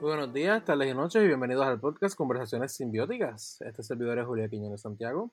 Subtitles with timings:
[0.00, 3.60] buenos días, tardes y noches y bienvenidos al podcast Conversaciones Simbióticas.
[3.60, 5.30] Este servidor es Julia Quiñones Santiago.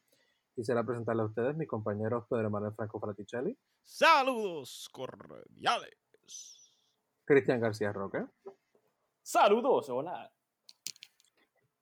[0.53, 3.57] Quisiera presentarle a ustedes mis compañeros Pedro Manuel Franco Fraticelli.
[3.83, 5.97] Saludos cordiales.
[7.25, 8.25] Cristian García Roque.
[9.21, 10.31] Saludos, hola.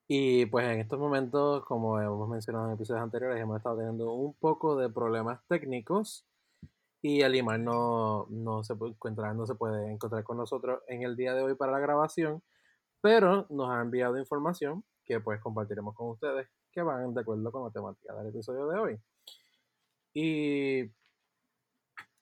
[0.06, 4.34] Y pues en estos momentos, como hemos mencionado en episodios anteriores, hemos estado teniendo un
[4.34, 6.26] poco de problemas técnicos
[7.02, 11.16] y Alimar no, no, se puede encontrar, no se puede encontrar con nosotros en el
[11.16, 12.42] día de hoy para la grabación,
[13.00, 17.64] pero nos ha enviado información que pues compartiremos con ustedes que van de acuerdo con
[17.64, 18.98] la temática del episodio de hoy.
[20.12, 20.90] Y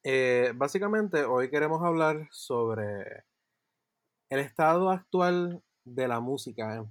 [0.02, 3.24] eh, básicamente hoy queremos hablar sobre
[4.30, 6.84] el estado actual de la música,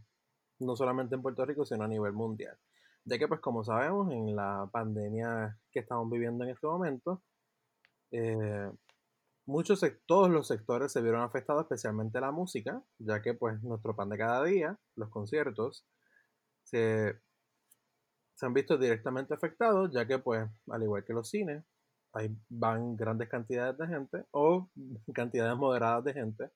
[0.59, 2.57] no solamente en Puerto Rico, sino a nivel mundial.
[3.05, 7.21] Ya que pues como sabemos, en la pandemia que estamos viviendo en este momento,
[8.11, 8.71] eh,
[9.45, 14.09] muchos todos los sectores se vieron afectados, especialmente la música, ya que pues nuestro pan
[14.09, 15.85] de cada día, los conciertos,
[16.63, 17.19] se,
[18.37, 21.63] se han visto directamente afectados, ya que pues al igual que los cines,
[22.13, 24.69] ahí van grandes cantidades de gente o
[25.13, 26.49] cantidades moderadas de gente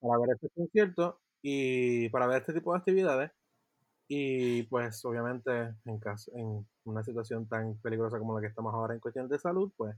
[0.00, 3.30] para ver este concierto y para ver este tipo de actividades.
[4.08, 8.94] Y pues obviamente en, caso, en una situación tan peligrosa como la que estamos ahora
[8.94, 9.96] en cuestión de salud, pues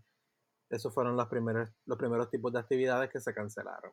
[0.70, 3.92] esos fueron los primeros, los primeros tipos de actividades que se cancelaron.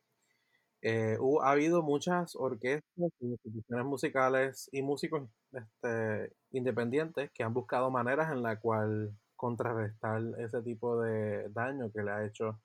[0.88, 8.32] Eh, ha habido muchas orquestas, instituciones musicales y músicos este, independientes que han buscado maneras
[8.32, 12.62] en la cual contrarrestar ese tipo de daño que le ha hecho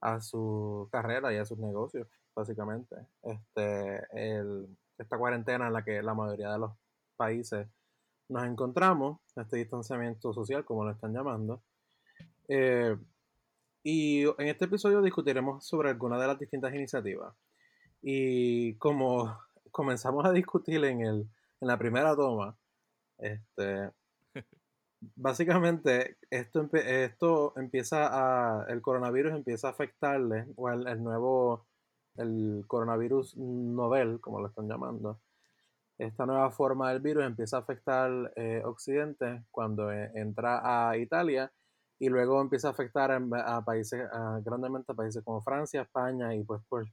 [0.00, 2.94] a su carrera y a sus negocios, básicamente.
[3.24, 4.06] Este,
[4.96, 6.70] esta cuarentena en la que la mayoría de los
[7.16, 7.66] países
[8.28, 11.64] nos encontramos, este distanciamiento social, como lo están llamando,
[12.46, 12.96] eh,
[13.84, 17.36] y en este episodio discutiremos sobre algunas de las distintas iniciativas.
[18.00, 19.38] Y como
[19.70, 21.28] comenzamos a discutir en, el,
[21.60, 22.56] en la primera toma,
[23.18, 23.90] este,
[25.16, 31.66] básicamente esto, esto empieza a, el coronavirus empieza a afectarle, o el, nuevo,
[32.16, 35.20] el coronavirus novel, como lo están llamando,
[35.98, 41.52] esta nueva forma del virus empieza a afectar eh, Occidente cuando eh, entra a Italia
[42.04, 44.06] y luego empieza a afectar a, países,
[44.44, 46.86] grandemente a países como Francia, España y pues por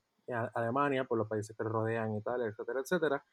[0.54, 3.26] Alemania, por los países que rodean Italia, etcétera, etcétera.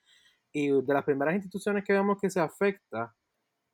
[0.52, 3.14] Y de las primeras instituciones que vemos que se afecta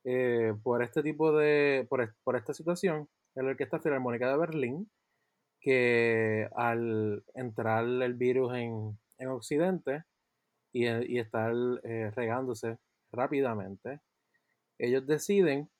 [0.03, 4.91] eh, por este tipo de, por, esta situación, es la Orquesta Filarmónica de Berlín,
[5.59, 8.99] que al entrar el virus en,
[9.29, 10.03] Occidente
[10.71, 11.51] y, y estar
[11.81, 12.77] eh, regándose
[13.11, 13.99] rápidamente,
[14.77, 15.71] ellos deciden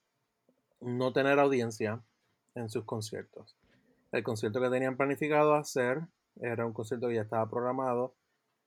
[0.80, 2.02] no tener audiencia
[2.56, 3.56] en sus conciertos.
[4.12, 6.00] El concierto que tenían planificado hacer
[6.40, 8.16] era un concierto que ya estaba programado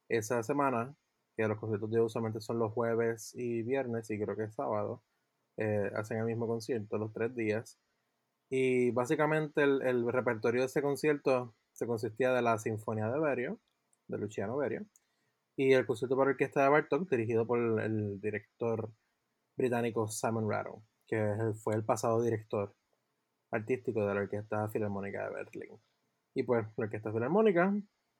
[0.07, 0.95] esa semana,
[1.35, 5.03] que los conciertos de usualmente son los jueves y viernes y creo que sábado.
[5.57, 7.77] Eh, hacen el mismo concierto los tres días.
[8.49, 13.59] Y básicamente el, repertorio de ese concierto se consistía de la Sinfonía de Berio,
[14.07, 14.85] de Luciano Berio,
[15.57, 18.89] y el concierto para orquesta de Bartok, dirigido por el, director
[19.57, 22.73] británico Simon Rattle que fue el pasado director
[23.51, 25.79] artístico de la Orquesta Filarmónica de Berlín.
[26.33, 27.73] Y pues la Orquesta Filarmónica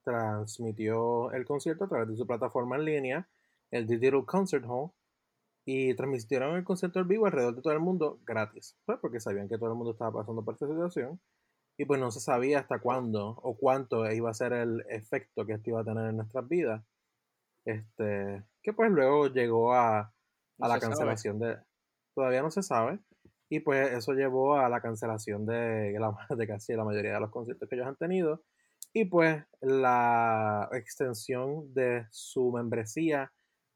[0.04, 3.30] transmitió el concierto a través de su plataforma en línea,
[3.72, 4.92] el Digital Concert Hall,
[5.66, 9.48] y transmitieron el concierto en vivo alrededor de todo el mundo gratis, pues porque sabían
[9.48, 11.20] que todo el mundo estaba pasando por esta situación
[11.78, 15.54] y pues no se sabía hasta cuándo o cuánto iba a ser el efecto que
[15.54, 16.84] esto iba a tener en nuestras vidas.
[17.66, 20.00] Este, que pues luego llegó a,
[20.60, 21.58] a la cancelación de
[22.16, 23.00] todavía no se sabe.
[23.50, 27.31] Y pues eso llevó a la cancelación de, la, de casi la mayoría de los
[27.31, 28.44] conciertos que ellos han tenido.
[28.94, 33.31] Y pues la extensión de su membresía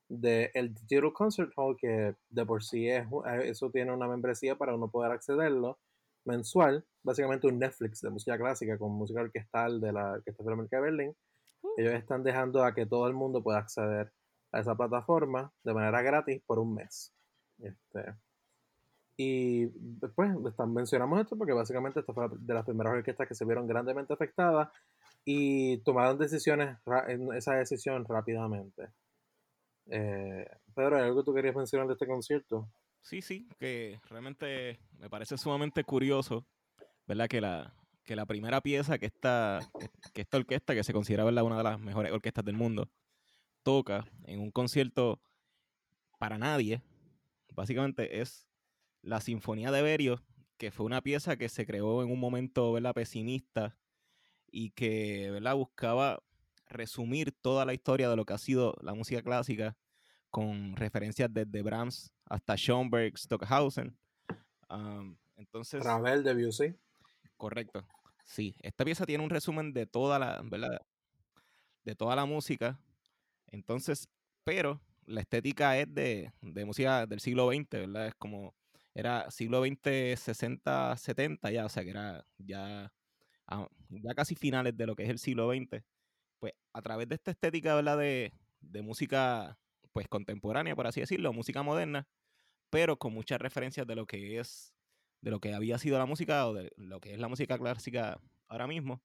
[0.08, 4.56] del el Digital Concert Hall, que de por sí es, eh, eso tiene una membresía
[4.56, 5.80] para uno poder accederlo
[6.25, 10.84] mensual, básicamente un Netflix de música clásica con música orquestal de la Orquesta Filarmónica de
[10.84, 11.16] Berlín.
[11.62, 11.70] Uh.
[11.78, 14.12] Ellos están dejando a que todo el mundo pueda acceder
[14.52, 17.14] a esa plataforma de manera gratis por un mes.
[17.60, 18.16] Este,
[19.15, 20.31] y después
[20.68, 24.69] mencionamos esto porque básicamente esta fue de las primeras orquestas que se vieron grandemente afectadas
[25.24, 26.77] y tomaron decisiones,
[27.36, 28.89] esa decisión rápidamente.
[29.88, 32.69] Eh, Pedro, ¿hay algo que tú querías mencionar de este concierto?
[33.01, 36.48] Sí, sí, que realmente me parece sumamente curioso,
[37.06, 37.27] ¿verdad?
[37.27, 37.74] Que la,
[38.04, 39.60] que la primera pieza que esta,
[40.13, 41.44] que esta orquesta, que se considera ¿verdad?
[41.44, 42.89] una de las mejores orquestas del mundo,
[43.62, 45.21] toca en un concierto
[46.18, 46.81] para nadie,
[47.54, 48.48] básicamente es
[49.04, 50.24] la Sinfonía de Berio,
[50.58, 52.94] que fue una pieza que se creó en un momento ¿verdad?
[52.94, 53.78] pesimista
[54.50, 55.56] y que ¿verdad?
[55.56, 56.24] buscaba
[56.68, 59.78] resumir toda la historia de lo que ha sido la música clásica
[60.30, 63.96] con referencias desde Brahms hasta Schoenberg, Stockhausen.
[65.36, 66.74] entonces, Ravel, Debussy.
[67.38, 67.86] Correcto.
[68.26, 70.82] Sí, esta pieza tiene un resumen de toda la, ¿verdad?
[71.84, 72.80] De toda la música.
[73.48, 74.08] Entonces,
[74.44, 78.08] pero la estética es de, de música del siglo XX, ¿verdad?
[78.08, 78.56] Es como,
[78.94, 82.94] era siglo XX, 60, 70 ya, o sea que era ya,
[83.48, 85.84] ah, ya casi finales de lo que es el siglo XX.
[86.40, 87.98] Pues a través de esta estética, ¿verdad?
[87.98, 89.57] De, de música,
[89.92, 92.07] pues contemporánea, por así decirlo, música moderna,
[92.69, 94.74] pero con muchas referencias de lo que es
[95.24, 98.19] de lo que había sido la música o de lo que es la música clásica
[98.50, 99.01] ahora mismo.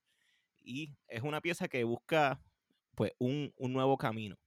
[0.61, 2.41] Y es una pieza que busca
[2.93, 4.37] pues un, nuevo camino.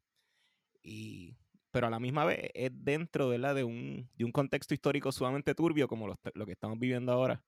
[0.82, 1.38] Y,
[1.72, 5.88] pero a la misma vez es dentro De, un, de un contexto histórico sumamente turbio
[5.88, 7.42] como lo, que estamos viviendo ahora.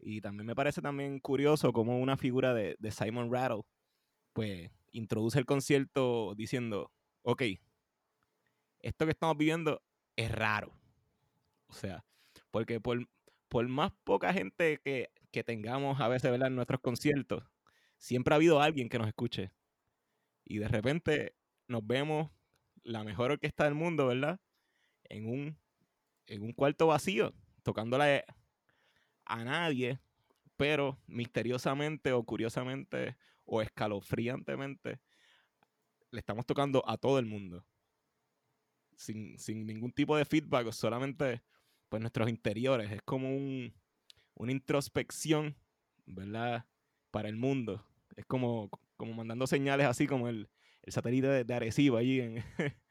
[0.00, 3.62] Y también me parece también curioso como una figura de, de Simon Rattle
[4.32, 6.92] pues introduce el concierto diciendo,
[7.22, 7.42] ok,
[8.80, 9.82] esto que estamos viviendo
[10.16, 10.72] es raro.
[11.66, 12.04] O sea,
[12.50, 13.08] porque por,
[13.48, 15.10] por más poca gente que,
[15.44, 17.44] tengamos a veces en nuestros conciertos,
[17.96, 19.52] siempre ha habido alguien que nos escuche.
[20.44, 21.36] Y de repente
[21.68, 22.30] nos vemos
[22.88, 24.40] la mejor orquesta del mundo, ¿verdad?
[25.04, 25.58] En un,
[26.26, 28.24] en un cuarto vacío, tocándole
[29.26, 30.00] a nadie,
[30.56, 35.00] pero misteriosamente o curiosamente o escalofriantemente
[36.10, 37.64] le estamos tocando a todo el mundo.
[38.96, 41.42] Sin, sin ningún tipo de feedback, solamente
[41.90, 42.90] pues nuestros interiores.
[42.90, 43.74] Es como un,
[44.34, 45.56] una introspección,
[46.06, 46.64] ¿verdad?
[47.10, 47.84] Para el mundo.
[48.16, 50.48] Es como, como mandando señales así como el,
[50.88, 52.44] el satélite de, Arecibo allí en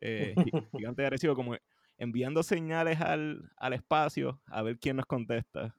[0.00, 0.34] eh,
[0.76, 1.56] gigante de Arecibo, como
[1.98, 5.74] enviando señales al, al, espacio a ver quién nos contesta.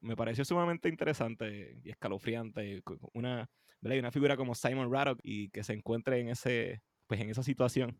[0.00, 2.82] Me, pareció sumamente interesante y escalofriante.
[3.14, 3.50] Una,
[3.80, 3.98] ¿verdad?
[3.98, 7.98] una figura como Simon Raddock y que se encuentre en ese, pues en esa situación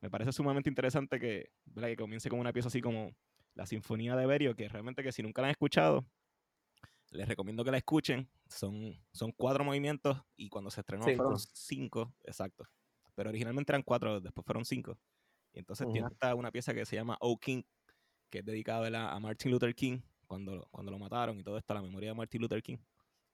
[0.00, 3.14] me parece sumamente interesante que, que comience con una pieza así como
[3.54, 6.06] la Sinfonía de Berio, que realmente que si nunca la han escuchado,
[7.10, 8.28] les recomiendo que la escuchen.
[8.48, 12.64] Son, son cuatro movimientos y cuando se estrenó fueron cinco, exacto.
[13.14, 14.98] Pero originalmente eran cuatro, después fueron cinco.
[15.52, 17.62] Y entonces tiene hasta una pieza que se llama O King,
[18.30, 21.82] que es dedicada a Martin Luther King, cuando, cuando lo mataron y todo esto, la
[21.82, 22.78] memoria de Martin Luther King.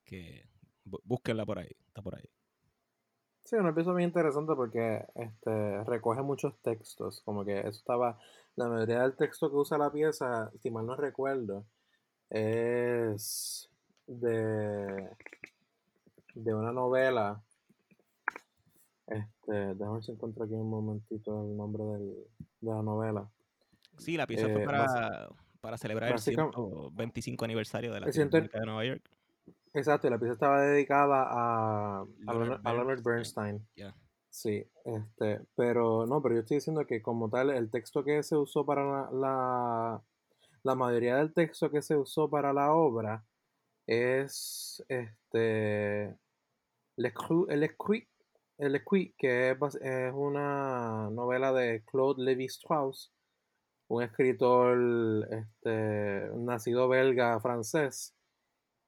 [0.04, 0.48] Que
[0.84, 2.28] búsquenla por ahí, está por ahí.
[3.44, 8.18] Sí, una pieza muy interesante porque este, recoge muchos textos, como que eso estaba,
[8.54, 11.66] la mayoría del texto que usa la pieza, si mal no recuerdo,
[12.30, 13.68] es
[14.06, 15.10] de,
[16.34, 17.42] de una novela.
[19.06, 22.14] Este, déjame ver si encuentro aquí un momentito el nombre del,
[22.60, 23.30] de la novela.
[23.98, 25.28] Sí, la pieza fue eh, para,
[25.60, 29.08] para celebrar el 125 aniversario de la ciudad de Nueva York.
[29.74, 33.66] Exacto, la pieza estaba dedicada a, a, Leonard, Bernstein.
[34.28, 38.36] Sí, este, pero no, pero yo estoy diciendo que como tal, el texto que se
[38.36, 40.02] usó para la,
[40.62, 43.24] la, mayoría del texto que se usó para la obra
[43.86, 46.16] es este
[46.96, 48.06] el Esquí,
[48.58, 48.82] el
[49.18, 53.12] que es, es, una novela de Claude Lévi Strauss,
[53.88, 54.78] un escritor
[55.30, 58.14] este, nacido belga francés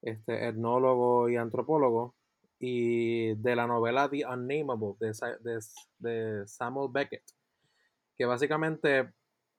[0.01, 2.15] este, etnólogo y antropólogo,
[2.59, 5.59] y de la novela The Unnameable de,
[5.99, 7.23] de, Samuel Beckett,
[8.15, 9.11] que básicamente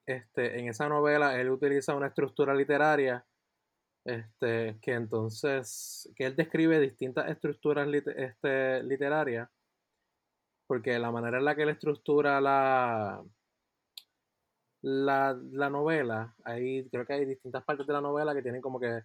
[0.05, 3.25] este, en esa novela él utiliza una estructura literaria
[4.07, 9.49] este, que entonces, que él describe distintas estructuras este, literarias,
[10.65, 13.23] porque la manera en la que él estructura la,
[14.81, 18.79] la, la novela, ahí creo que hay distintas partes de la novela que tienen como
[18.79, 19.03] que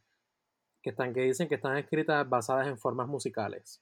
[0.82, 3.80] que, están, que dicen que están escritas basadas en formas musicales.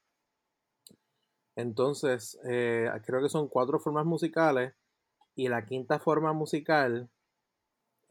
[1.57, 4.75] Entonces, eh, creo que son cuatro formas musicales
[5.35, 7.09] y la quinta forma musical,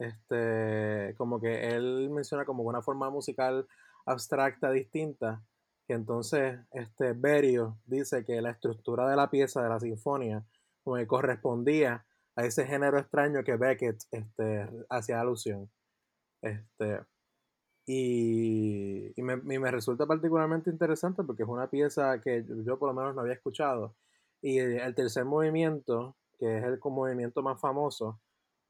[0.00, 3.68] este, como que él menciona como una forma musical
[4.06, 5.44] abstracta distinta,
[5.86, 10.42] que entonces este Berio dice que la estructura de la pieza de la sinfonía
[10.82, 15.70] como correspondía a ese género extraño que Beckett este, hacía alusión.
[16.40, 17.00] Este,
[17.86, 23.14] y, me, me, resulta particularmente interesante porque es una pieza que yo por lo menos
[23.14, 23.96] no había escuchado.
[24.40, 28.18] Y el tercer movimiento, que es el movimiento más famoso,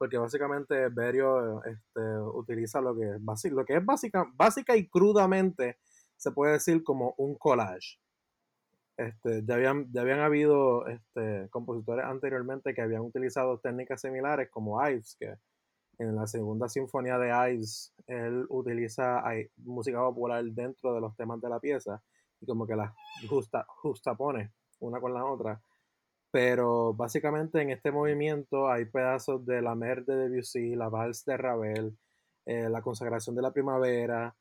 [0.01, 2.01] porque básicamente Berio este,
[2.33, 5.77] utiliza lo que, es lo que es básica, básica y crudamente
[6.17, 7.99] se puede decir como un collage.
[8.97, 14.83] Este, ya, habían, ya habían habido este, compositores anteriormente que habían utilizado técnicas similares como
[14.83, 15.35] Ives, que
[15.99, 19.23] en la segunda sinfonía de Ives él utiliza
[19.57, 22.01] música popular dentro de los temas de la pieza
[22.39, 22.91] y como que las
[23.29, 25.61] justa, justa pone una con la otra.
[26.31, 31.37] Pero básicamente en este movimiento hay pedazos de la Mer de Debussy, la Vals de
[31.37, 31.97] Ravel,
[32.45, 34.35] eh, la consagración de la primavera,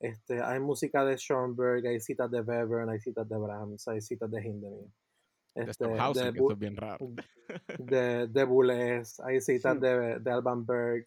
[0.00, 4.30] este, hay música de Schoenberg, hay citas de Webern, hay citas de Brahms, hay citas
[4.30, 4.92] de Hindemith.
[5.54, 6.98] Este, de, que es bien raro.
[7.78, 11.06] De, de Boulez, hay citas de, de Alban Berg.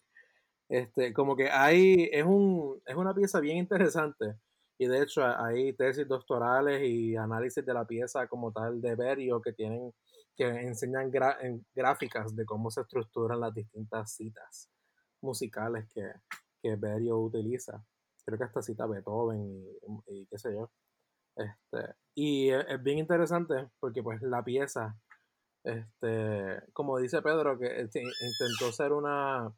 [0.68, 4.34] Este, como que hay, es, un, es una pieza bien interesante.
[4.78, 9.42] Y de hecho hay tesis doctorales y análisis de la pieza como tal de Berio
[9.42, 9.92] que tienen
[10.38, 11.10] que enseñan
[11.74, 14.70] gráficas de cómo se estructuran las distintas citas
[15.20, 16.12] musicales que,
[16.62, 17.84] que Berio utiliza.
[18.24, 19.64] Creo que hasta cita Beethoven
[20.06, 20.70] y, qué sé yo.
[21.34, 24.96] Este, y es, bien interesante porque pues la pieza,
[25.64, 29.52] este, como dice Pedro, que este, intentó ser una,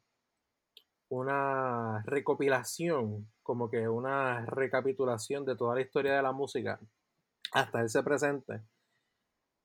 [1.09, 6.79] una recopilación, como que una recapitulación de toda la historia de la música
[7.51, 8.61] hasta ese presente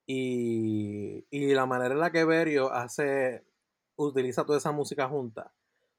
[0.08, 3.44] y, la manera en la que Berio hace,
[3.94, 5.52] utiliza toda esa música junta,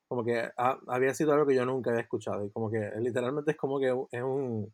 [0.10, 2.44] como que había sido algo que yo nunca había escuchado.
[2.44, 4.74] Y como que literalmente es como que es, un,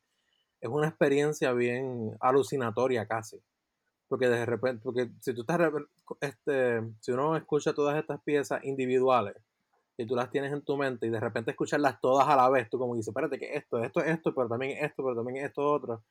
[0.60, 3.40] es una experiencia bien alucinatoria casi.
[4.08, 5.72] Porque de repente, porque si tú estás,
[6.20, 9.36] este, si uno escucha todas estas piezas individuales
[9.98, 12.70] y tú las tienes en tu mente y de repente escucharlas todas a la vez,
[12.70, 16.04] tú como dices, espérate que esto, esto, esto, pero también esto, pero también esto otro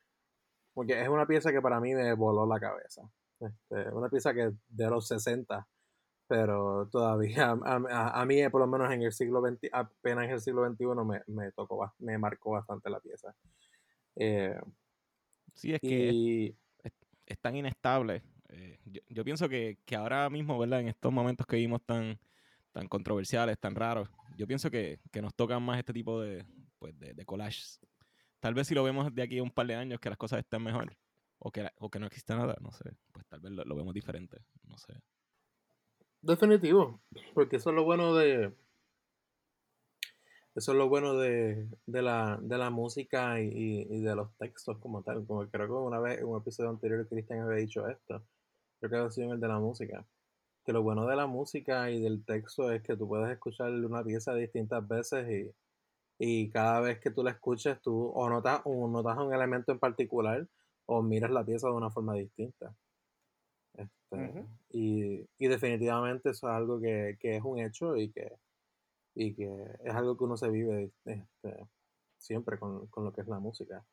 [0.74, 3.02] porque es una pieza que para mí me voló la cabeza.
[3.40, 5.66] Este, una pieza que de los 60,
[6.26, 10.66] pero todavía a, mí, por lo menos en el siglo XX, apenas en el siglo
[10.68, 13.34] XXI, me, me tocó, me marcó bastante la pieza.
[14.16, 14.58] Eh,
[15.54, 16.54] sí, es que
[17.26, 18.22] es, tan inestable.
[18.48, 20.80] Eh, yo, pienso que, ahora mismo, ¿verdad?
[20.80, 22.18] En estos momentos que vimos tan,
[22.72, 26.44] tan controversiales, tan raros, yo pienso que, nos tocan más este tipo de,
[26.78, 27.80] pues, de, de collages
[28.42, 30.40] Tal vez si lo vemos de aquí a un par de años que las cosas
[30.40, 30.96] estén mejor
[31.38, 34.38] o que, o que no exista nada, no sé, pues tal vez lo, vemos diferente,
[34.64, 34.94] no sé.
[36.20, 37.00] Definitivo,
[37.34, 38.52] porque eso es lo bueno de...
[40.56, 45.24] Eso es lo bueno de, la, música y, de los textos como tal.
[45.24, 48.24] Como creo que una vez en un episodio anterior Cristian había dicho esto.
[48.80, 50.04] Creo que ha sido en el de la música.
[50.64, 54.04] Que lo bueno de la música y del texto es que tú puedes escuchar una
[54.04, 55.54] pieza distintas veces y,
[56.18, 59.78] y cada vez que tú la escuches, tú o notas, o notas un elemento en
[59.78, 60.46] particular
[60.86, 62.74] o miras la pieza de una forma distinta.
[63.74, 68.32] Este, y, definitivamente eso es algo que, es un hecho y que,
[69.14, 69.50] y que
[69.84, 71.66] es algo que uno se vive este,
[72.18, 73.84] siempre con, lo que es la música.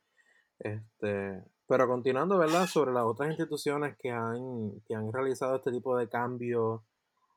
[0.59, 2.65] Este, pero continuando, ¿verdad?
[2.67, 6.81] Sobre las otras instituciones que han, que han realizado este tipo de cambios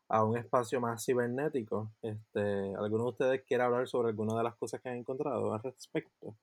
[0.09, 1.93] a un espacio más cibernético.
[2.02, 5.62] Este, ¿Alguno de ustedes quiere hablar sobre alguna de las cosas que han encontrado al
[5.62, 6.37] respecto?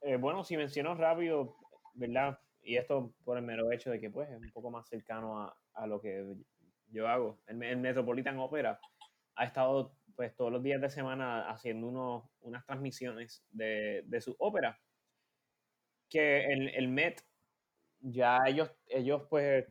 [0.00, 1.56] Eh, bueno, si menciono rápido,
[1.94, 2.38] ¿verdad?
[2.62, 5.56] Y esto por el mero hecho de que pues es un poco más cercano a,
[5.74, 6.36] a lo que
[6.88, 7.38] yo hago.
[7.46, 8.80] El, Metropolitan Opera
[9.34, 14.36] ha estado pues todos los días de semana haciendo unos, unas transmisiones de, de su
[14.38, 14.78] ópera.
[16.12, 17.22] Que el, el Met,
[18.00, 19.66] ya ellos, ellos pues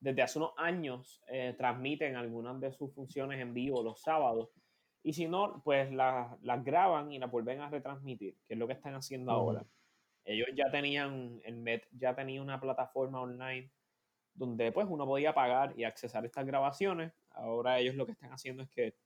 [0.00, 4.50] desde hace unos años eh, transmiten algunas de sus funciones en vivo los sábados.
[5.02, 8.72] Y si no, pues las, graban y las vuelven a retransmitir, que es lo que
[8.72, 9.64] están haciendo ahora.
[10.24, 13.70] Ellos ya tenían, el MET ya tenía una plataforma online
[14.34, 17.12] donde pues uno podía pagar y accesar estas grabaciones.
[17.30, 18.96] Ahora ellos lo que están haciendo es que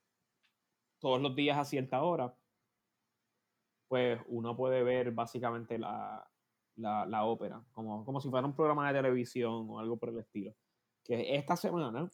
[0.98, 2.34] todos los días a cierta hora,
[3.90, 6.24] pues uno puede ver básicamente la,
[6.76, 10.54] la, ópera, como, como si fuera un programa de televisión o algo por el estilo.
[11.02, 12.08] Que esta semana,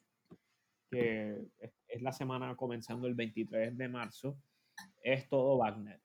[0.91, 4.39] que es, la semana comenzando el 23 de marzo,
[5.03, 6.01] es todo Wagner.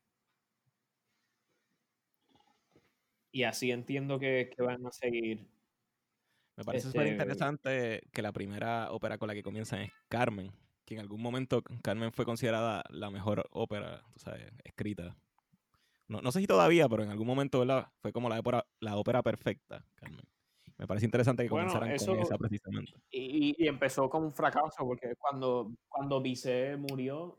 [3.32, 5.48] Y así entiendo que, van a seguir.
[6.58, 10.52] Me parece súper este, interesante que la primera ópera con la que comienzan es Carmen,
[10.84, 14.04] que en algún momento Carmen fue considerada la mejor ópera,
[14.66, 15.16] escrita
[16.20, 17.88] no, sé si todavía, pero en algún momento, ¿verdad?
[18.02, 20.26] Fue como la ópera, la ópera perfecta, Carmen.
[20.78, 22.94] Me parece interesante que comenzaran con esa precisamente.
[23.12, 27.38] Y, empezó con un fracaso, porque cuando, cuando Bizet murió,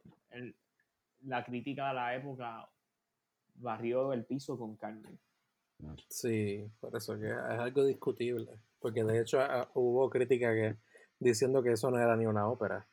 [1.23, 2.71] la crítica de la época
[3.57, 5.19] barrió el piso con Carmen.
[6.09, 8.61] Sí, por eso que es algo discutible.
[8.79, 10.77] Porque de hecho ah, hubo crítica que
[11.19, 12.87] diciendo que eso no era ni una ópera.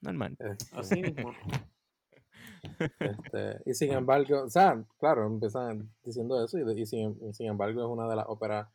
[0.00, 0.36] Normal.
[0.38, 1.32] Este, Así mismo.
[3.00, 7.48] Este, y sin embargo, o sea, claro, empiezan diciendo eso y, y sin, y sin
[7.48, 8.68] embargo es una de las óperas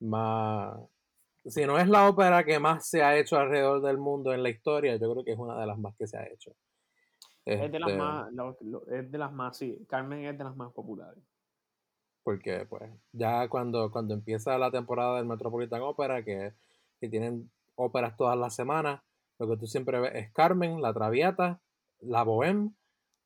[0.00, 0.78] más...
[1.46, 4.50] Si no es la ópera que más se ha hecho alrededor del mundo en la
[4.50, 6.52] historia, yo creo que es una de las más que se ha hecho.
[7.46, 9.84] Es de las Este, más, lo- lo- es de las más, sí.
[9.88, 11.22] Carmen es de las más populares.
[12.22, 16.52] porque pues ya cuando, cuando empieza la temporada del Metropolitan Opera, que,
[17.00, 19.02] que tienen óperas todas las semanas,
[19.38, 21.60] lo que tú siempre ves es Carmen, La Traviata,
[22.00, 22.74] La Bohème,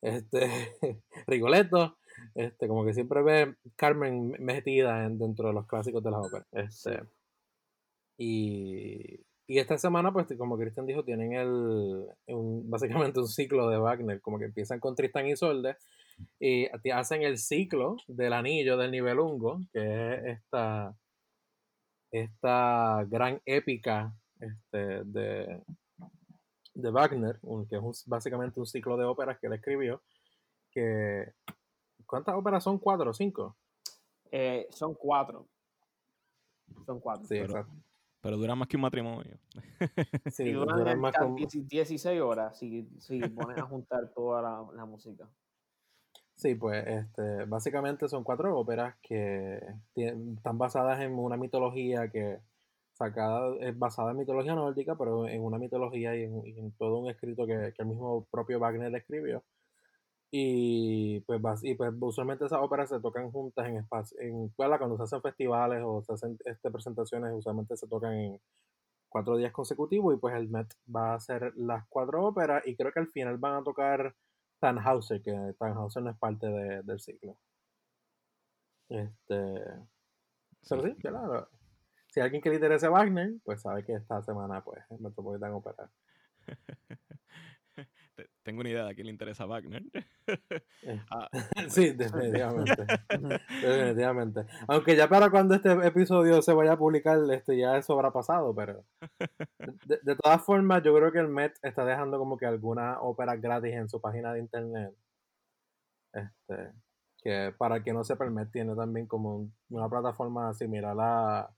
[0.04, 0.48] este,
[1.26, 1.96] Rigoletto,
[2.34, 6.46] este, como que siempre ves Carmen metida en- dentro de los clásicos de las óperas.
[6.52, 7.00] Este,
[8.16, 13.78] y, y esta semana, pues como Cristian dijo, tienen el, un- básicamente un ciclo de
[13.78, 15.76] Wagner, como que empiezan con Tristan y Isolde
[16.38, 20.94] y hacen el ciclo del anillo del Nibelungo, que es esta,
[22.12, 25.60] esta gran épica este, de,
[26.74, 30.02] de Wagner, un- que es un- básicamente un ciclo de óperas que él escribió,
[30.70, 31.32] que
[32.06, 32.78] ¿cuántas óperas son?
[32.78, 33.56] ¿Cuatro o cinco?
[34.30, 35.46] Eh, son cuatro.
[36.86, 37.22] Son cuatro.
[37.24, 37.72] Sí, Pero- exacto.
[38.20, 39.38] Pero dura más que un matrimonio.
[40.34, 44.66] Sí, y duran el más como- 16 horas si, si pones a juntar toda la,
[44.74, 45.28] la música.
[46.34, 49.60] Sí, pues este, básicamente son cuatro óperas que
[49.94, 52.40] están basadas en una mitología que
[52.94, 56.98] sacada, es basada en mitología nórdica, pero en una mitología y en, y en todo
[56.98, 59.44] un escrito que, que el mismo propio Wagner escribió.
[60.30, 64.78] Y pues, y pues usualmente esas óperas se tocan juntas en espacio, en ¿verdad?
[64.78, 68.40] cuando se hacen festivales o se hacen este, presentaciones, usualmente se tocan en
[69.08, 72.92] cuatro días consecutivos y pues el Met va a hacer las cuatro óperas y creo
[72.92, 74.14] que al final van a tocar
[74.60, 77.36] Tannhauser, que Tannhauser no es parte de- del ciclo.
[78.88, 79.64] Este,
[80.68, 81.48] pero sí, claro.
[82.14, 85.52] Si a alguien que le interese Wagner, pues sabe que esta semana pues el Metropolitan
[85.52, 85.90] Opera.
[88.14, 89.82] Te- Tengo una idea de a quién le interesa Wagner.
[90.28, 91.28] Eh, Ah,
[91.68, 92.86] sí, definitivamente.
[93.60, 94.46] definitivamente.
[94.68, 98.54] Aunque ya para cuando este episodio se vaya a publicar, este ya eso habrá pasado,
[98.54, 98.84] pero
[99.84, 103.40] de, de todas formas, yo creo que el Met está dejando como que algunas óperas
[103.40, 104.94] gratis en su página de internet.
[106.12, 106.70] Este,
[107.18, 110.96] que para el que no sepa, el Met tiene también como un- una plataforma similar
[111.00, 111.50] a,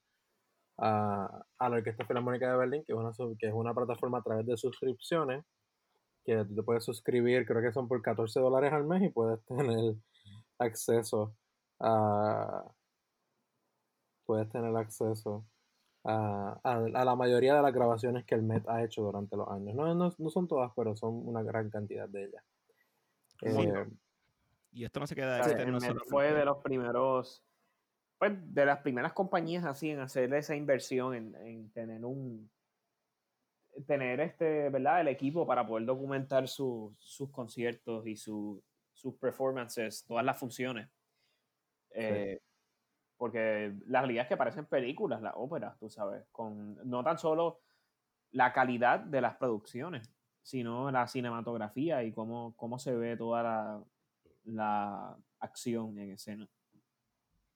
[0.78, 4.18] a, a la Orquesta Filarmónica de Berlín, que es, una, sub- que es una plataforma
[4.18, 5.44] a través de suscripciones,
[6.24, 9.40] que tú te puedes suscribir, creo que son por 14 dólares al mes y puedes
[9.46, 9.94] tener
[10.58, 11.34] acceso
[11.80, 12.64] a
[14.24, 15.46] puedes tener acceso
[16.04, 19.48] a, a- a la mayoría de las grabaciones que el Met ha hecho durante los
[19.48, 19.74] años.
[19.74, 22.44] No, no, no son todas, pero son una gran cantidad de ellas.
[23.42, 23.86] Eh,
[24.72, 27.44] y esto no se queda O sea, externo el Met solamente- fue de los primeros,
[28.18, 32.50] pues, de las primeras compañías así en hacer esa inversión, en, en tener un,
[33.86, 35.02] tener este, ¿verdad?
[35.02, 38.62] El equipo para poder documentar su- sus conciertos y su-
[38.94, 40.88] sus performances, todas las funciones.
[41.90, 42.40] Eh,
[43.18, 47.62] Porque la realidad es que parecen películas, las óperas, tú sabes, con no tan solo
[48.32, 53.84] la calidad de las producciones, sino la cinematografía y cómo, cómo se ve toda la,
[54.44, 56.48] la acción en escena.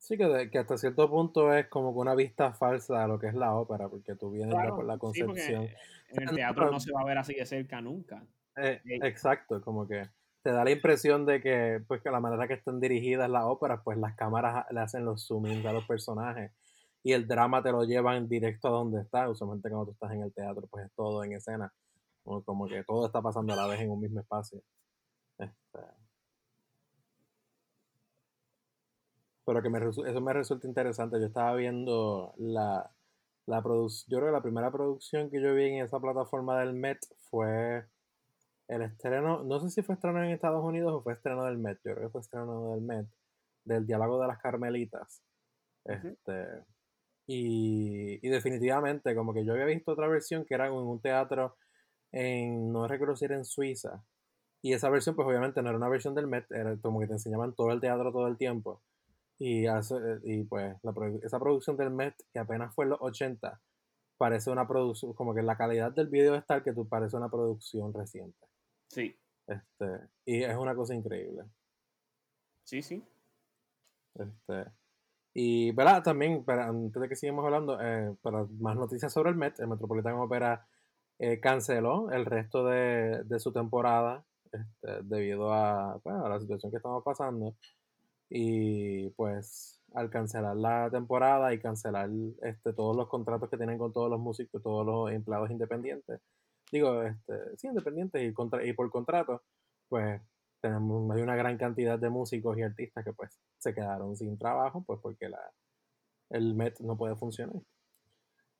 [0.00, 3.18] Sí, que, de- que hasta cierto punto es como que una vista falsa a lo
[3.18, 5.68] que es la ópera, porque tú vienes ya Claro, la sí, porque concepción.
[6.08, 8.26] en el teatro no se va a ver así de cerca nunca.
[8.56, 8.98] Eh, Ey.
[9.02, 10.02] exacto, como que
[10.42, 13.80] te da la impresión de que, pues, que la manera que están dirigidas las óperas,
[13.84, 16.52] pues las cámaras le hacen los zoom ins a los personajes
[17.02, 19.28] y el drama te lo llevan directo a donde está.
[19.28, 21.72] Usualmente cuando tú estás en el teatro, pues es todo en escena,
[22.24, 24.62] como, como que todo está pasando a la vez en un mismo espacio.
[25.38, 25.80] Este,
[29.50, 31.18] pero que me, eso me resulta interesante.
[31.18, 32.88] Yo estaba viendo la,
[33.46, 36.72] la producción, yo creo que la primera producción que yo vi en esa plataforma del
[36.72, 37.84] Met fue
[38.68, 41.80] el estreno, no sé si fue estreno en Estados Unidos o fue estreno del Met,
[41.84, 43.08] yo creo que fue estreno del Met,
[43.64, 45.20] del diálogo de las Carmelitas.
[45.84, 46.46] Este,
[47.26, 51.56] y, y definitivamente, como que yo había visto otra versión que era en un teatro
[52.12, 54.04] en, no recuerdo si era en Suiza.
[54.62, 57.14] Y esa versión, pues obviamente no era una versión del Met, era como que te
[57.14, 58.80] enseñaban todo el teatro todo el tiempo.
[59.40, 63.60] Y, hace- y pues la esa producción del Met, que apenas fue en los 80,
[64.18, 67.30] parece una producción, como que la calidad del video es tal que tú parece una
[67.30, 68.46] producción reciente.
[68.88, 71.44] Sí, Este, y es una cosa increíble.
[72.64, 73.02] sí, sí.
[74.14, 74.70] Este,
[75.34, 76.02] y, ¿verdad?
[76.02, 79.68] También, para, antes de que sigamos hablando, eh, para más noticias sobre el Met, el
[79.68, 80.66] Metropolitan Opera
[81.18, 86.70] eh, canceló el resto de, de su temporada este, debido a, bueno, a la situación
[86.72, 87.56] que estamos pasando.
[88.30, 92.08] Y pues al cancelar la temporada y cancelar
[92.42, 96.20] este, todos los contratos que tienen con todos los músicos, todos los empleados independientes,
[96.70, 99.42] digo, este, sí, independientes y, contra, y por contrato,
[99.88, 100.22] pues
[100.60, 104.84] tenemos, hay una gran cantidad de músicos y artistas que pues se quedaron sin trabajo,
[104.86, 105.40] pues porque la,
[106.30, 107.62] el Met no puede funcionar.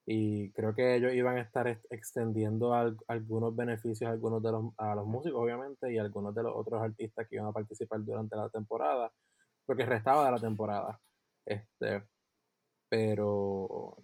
[0.06, 2.74] Y creo que ellos iban a estar extendiendo
[3.06, 6.82] algunos beneficios a algunos de los, a los músicos, obviamente, y algunos de los otros
[6.82, 9.12] artistas que iban a participar durante la temporada,
[9.70, 11.00] porque restaba de la temporada.
[11.46, 12.02] Este,
[12.88, 13.96] pero.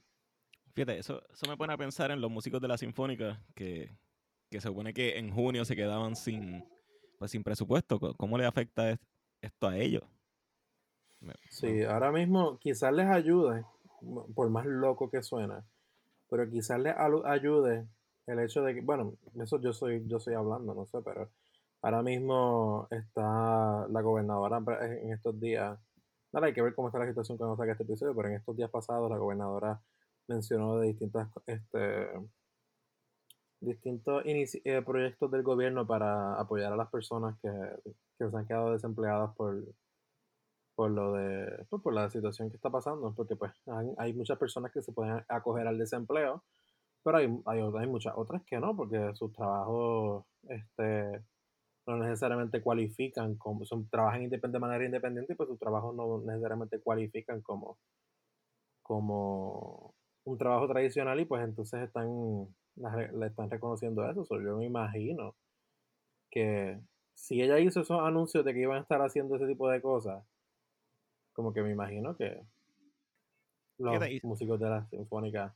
[0.75, 3.91] Fíjate, eso, eso me pone a pensar en los músicos de la Sinfónica, que,
[4.49, 6.65] que se supone que en junio se quedaban sin,
[7.19, 7.99] pues, sin presupuesto.
[7.99, 8.97] ¿Cómo le afecta
[9.41, 10.05] esto a ellos?
[11.51, 13.65] Sí, ahora mismo quizás les ayude,
[14.37, 15.65] por más loco que suena,
[16.31, 17.89] pero quizás les ayude
[18.29, 21.29] el hecho de que, bueno, eso yo soy, yo estoy hablando, no sé, pero
[21.83, 25.79] ahora mismo está la gobernadora en estos días,
[26.33, 28.57] nada, hay que ver cómo está la situación cuando saque este episodio, pero en estos
[28.57, 29.81] días pasados la gobernadora
[30.29, 32.09] mencionó de distintas, este,
[33.61, 37.51] distintos eh, proyectos del gobierno para apoyar a las personas que,
[38.19, 39.63] que se han quedado desempleadas por,
[40.75, 43.53] por lo de pues, por la situación que está pasando, porque pues
[43.99, 46.45] hay, muchas personas que se pueden acoger al desempleo,
[47.03, 51.23] pero hay, hay, hay muchas otras que no, porque sus trabajos este,
[51.87, 56.81] no necesariamente cualifican como, son, trabajan de manera independiente y pues sus trabajos no necesariamente
[56.81, 57.79] cualifican como,
[58.83, 59.95] como
[60.25, 64.27] un trabajo tradicional y pues entonces están, le están reconociendo eso.
[64.41, 65.37] yo me imagino
[66.31, 66.81] que
[67.15, 70.25] si ella hizo esos anuncios de que iban a estar haciendo ese tipo de cosas,
[71.33, 72.43] como que me imagino que
[73.79, 75.55] los músicos de la sinfónica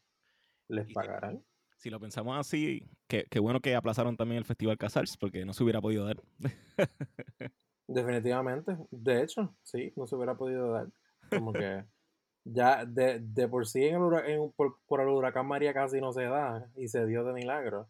[0.69, 1.43] les pagarán.
[1.81, 5.65] Si, lo pensamos así, qué bueno que aplazaron también el Festival Casals, porque no se
[5.65, 6.23] hubiera podido dar.
[7.89, 8.77] Definitivamente.
[8.91, 10.89] De hecho, sí, no se hubiera podido dar.
[11.31, 11.85] Como que
[12.45, 16.71] ya de, de por sí en el por, el huracán María casi no se da
[16.77, 17.89] y se dio de milagro.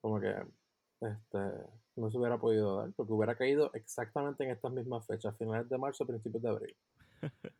[0.00, 0.34] Como que
[1.00, 1.38] este,
[1.96, 5.78] no se hubiera podido dar, porque hubiera caído exactamente en estas mismas fechas, finales de
[5.78, 6.76] marzo, principios de abril.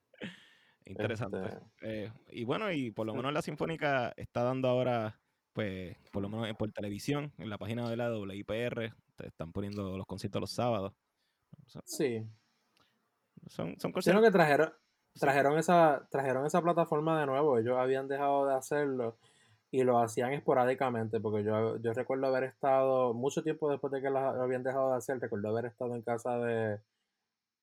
[0.85, 1.39] Interesante.
[1.39, 5.19] Este eh, y bueno, y por lo menos la Sinfónica está dando ahora,
[5.53, 9.97] pues, por lo menos por televisión, en la página de la WIPR, te están poniendo
[9.97, 10.93] los conciertos los sábados.
[11.85, 12.27] sí.
[13.49, 14.25] Son, son conciertos.
[14.25, 14.73] que trajeron,
[15.19, 17.59] trajeron, esa, trajeron esa plataforma de nuevo.
[17.59, 19.19] Ellos habían dejado de hacerlo
[19.73, 24.11] y lo hacían esporádicamente, porque yo, yo recuerdo haber estado, mucho tiempo después de que
[24.11, 26.79] lo habían dejado de hacer, recuerdo haber estado en casa de,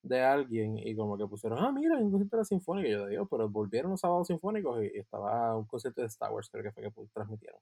[0.01, 2.87] de alguien y como que pusieron, ah, mira, un concierto de la Sinfónica.
[2.87, 6.49] Y yo digo, pero volvieron los sábados sinfónicos y, estaba un concierto de Star Wars,
[6.49, 7.59] creo que fue que transmitieron.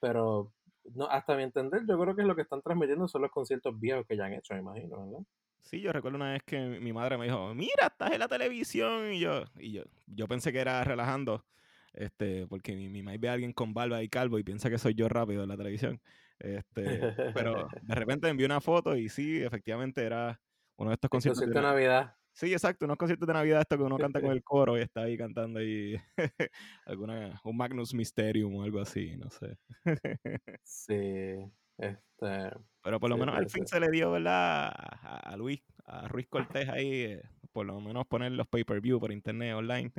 [0.00, 0.52] Pero
[0.94, 4.06] no, hasta mi entender, yo creo que lo que están transmitiendo son los conciertos viejos
[4.06, 5.24] que ya han hecho, me imagino, ¿verdad?
[5.60, 9.12] Sí, yo recuerdo una vez que mi madre me dijo, mira, estás en la televisión.
[9.12, 11.44] Y yo, y yo, yo pensé que era relajando,
[11.92, 14.78] este, porque mi, mi madre ve a alguien con barba y calvo y piensa que
[14.78, 16.00] soy yo rápido en la televisión.
[16.40, 20.40] Este, pero de repente envió una foto y sí, efectivamente era
[20.82, 21.48] uno de estos conciertos.
[21.48, 22.16] de Navidad.
[22.34, 25.02] Sí, exacto, unos conciertos de Navidad, esto que uno canta con el coro y está
[25.02, 25.96] ahí cantando ahí
[26.86, 29.58] alguna, un Magnus Mysterium o algo así, no sé.
[30.62, 32.50] sí, este...
[32.82, 34.72] Pero por lo menos al fin se le dio, ¿verdad?
[34.72, 39.54] A, Luis, a Ruiz Cortés ahí, eh, por lo menos poner los pay-per-view por internet,
[39.54, 39.92] online.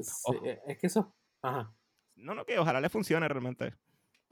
[0.00, 0.32] sí,
[0.66, 1.14] es que eso...
[1.42, 1.74] Ajá.
[2.14, 3.74] No, no, que ojalá le funcione realmente.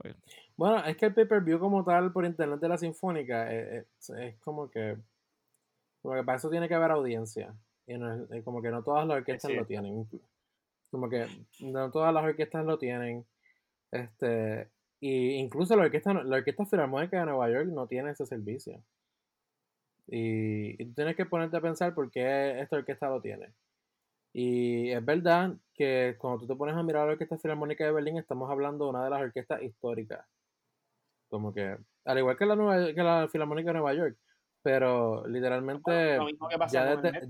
[0.01, 0.17] Pues.
[0.57, 3.85] Bueno, es que el pay-per-view como tal por internet de la Sinfónica eh, eh,
[4.19, 4.97] es, como que
[6.01, 7.55] como que para eso tiene que haber audiencia.
[7.87, 10.09] Y como que no todas las orquestas lo tienen.
[10.91, 11.27] Como que
[11.61, 13.27] no todas las orquestas lo tienen.
[13.91, 18.83] Este, y incluso la orquesta, la orquesta filarmónica de Nueva York no tiene ese servicio.
[20.07, 23.53] Y, y, tú tienes que ponerte a pensar por qué esta orquesta lo tiene.
[24.33, 28.19] Y es verdad que cuando tú te pones a mirar la Orquesta Filarmónica de Berlín,
[28.19, 30.25] estamos hablando de una de las orquestas históricas.
[31.29, 34.17] Como que, al igual que la, Nueva, que la Filarmónica de Nueva York,
[34.63, 36.17] pero literalmente...
[36.17, 37.29] Lo mismo que pasa con el Met,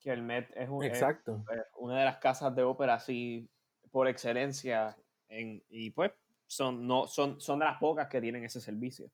[0.00, 1.44] que el Met es, un, Exacto.
[1.76, 3.48] una de las casas de ópera así
[3.90, 4.96] por excelencia
[5.28, 6.12] en, y pues
[6.46, 9.10] son, no, son, son de las pocas que tienen ese servicio.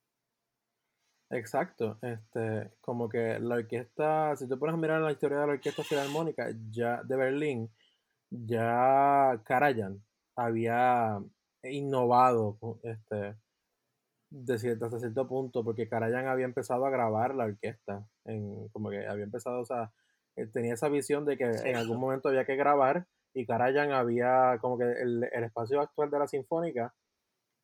[1.33, 5.53] Exacto, este, como que la orquesta, si te pones a mirar la historia de la
[5.53, 7.71] orquesta filarmónica ya de Berlín,
[8.31, 10.03] ya Karajan
[10.35, 11.21] había
[11.63, 13.37] innovado este,
[14.31, 18.91] de cierto, hasta cierto punto, porque Karajan había empezado a grabar la orquesta, en, como
[18.91, 19.93] que había empezado, o sea,
[20.35, 24.59] eh, tenía esa visión de que en algún momento había que grabar y Karajan había
[24.61, 26.93] como que el, el espacio actual de la sinfónica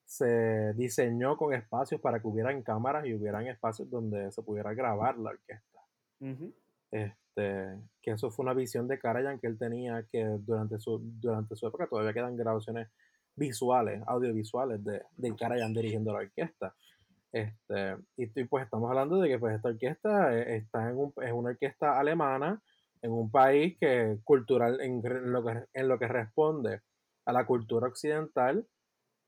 [0.07, 5.19] se diseñó con espacios para que hubieran cámaras y hubieran espacios donde se pudiera grabar
[5.19, 5.81] la orquesta.
[6.91, 11.57] este, que eso fue una visión de Karajan que él tenía que durante su, durante
[11.57, 12.89] su época todavía quedan grabaciones
[13.35, 16.75] visuales, audiovisuales de, de Karajan dirigiendo la orquesta.
[17.33, 21.33] Este, y, pues estamos hablando de que pues esta orquesta eh, está en, un, es
[21.33, 22.63] una orquesta alemana
[23.03, 26.81] en un país que cultural, en, lo que, en lo que responde
[27.27, 28.67] a la cultura occidental,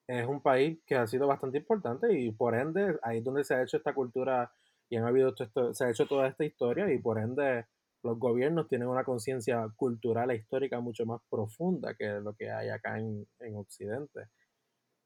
[0.09, 3.55] es un país que ha sido bastante importante y por ende ahí es donde se
[3.55, 4.51] ha hecho esta cultura
[4.89, 7.67] y han habido esto, se ha hecho toda esta historia y por ende
[8.03, 12.71] los gobiernos tienen una conciencia cultural e histórica mucho más profunda que lo que hay
[12.71, 14.29] acá en, en Occidente.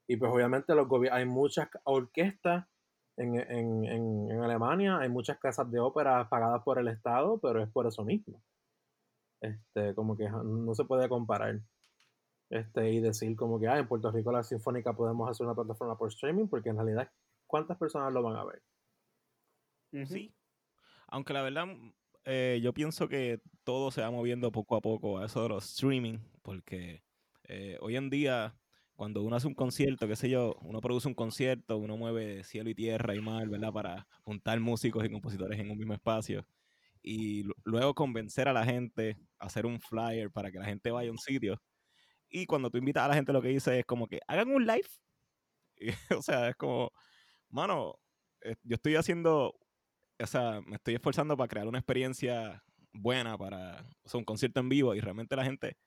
[0.07, 2.65] Y pues obviamente los hay muchas orquestas
[3.17, 7.69] en, en, en, Alemania, hay muchas casas de ópera pagadas por el Estado, pero es
[7.69, 8.41] por eso mismo.
[9.41, 11.59] Este, como que no se puede comparar.
[12.53, 15.97] Este, y decir como que ah, en Puerto Rico la Sinfónica podemos hacer una plataforma
[15.97, 17.11] por streaming, porque en realidad,
[17.47, 18.61] ¿cuántas personas lo van a ver?
[20.05, 20.31] Sí.
[21.07, 21.65] Aunque la verdad,
[22.25, 25.67] eh, yo pienso que todo se va moviendo poco a poco a eso de los
[25.67, 27.03] streaming, porque
[27.45, 28.55] eh, hoy en día,
[28.93, 32.69] cuando uno hace un concierto, qué sé yo, uno produce un concierto, uno mueve cielo
[32.69, 33.73] y tierra y mar, ¿verdad?
[33.73, 36.45] Para juntar músicos y compositores en un mismo espacio.
[37.01, 41.13] Y luego convencer a la gente hacer un flyer para que la gente vaya a
[41.13, 41.59] un sitio.
[42.33, 44.65] Y cuando tú invitas a la gente, lo que dice es como que hagan un
[44.65, 44.89] live.
[46.17, 46.91] o sea, es como,
[47.49, 47.95] mano,
[48.41, 49.55] eh, yo estoy haciendo
[50.23, 54.93] o sea, me estoy esforzando para crear una experiencia buena para un concierto en vivo
[54.95, 55.77] y realmente la gente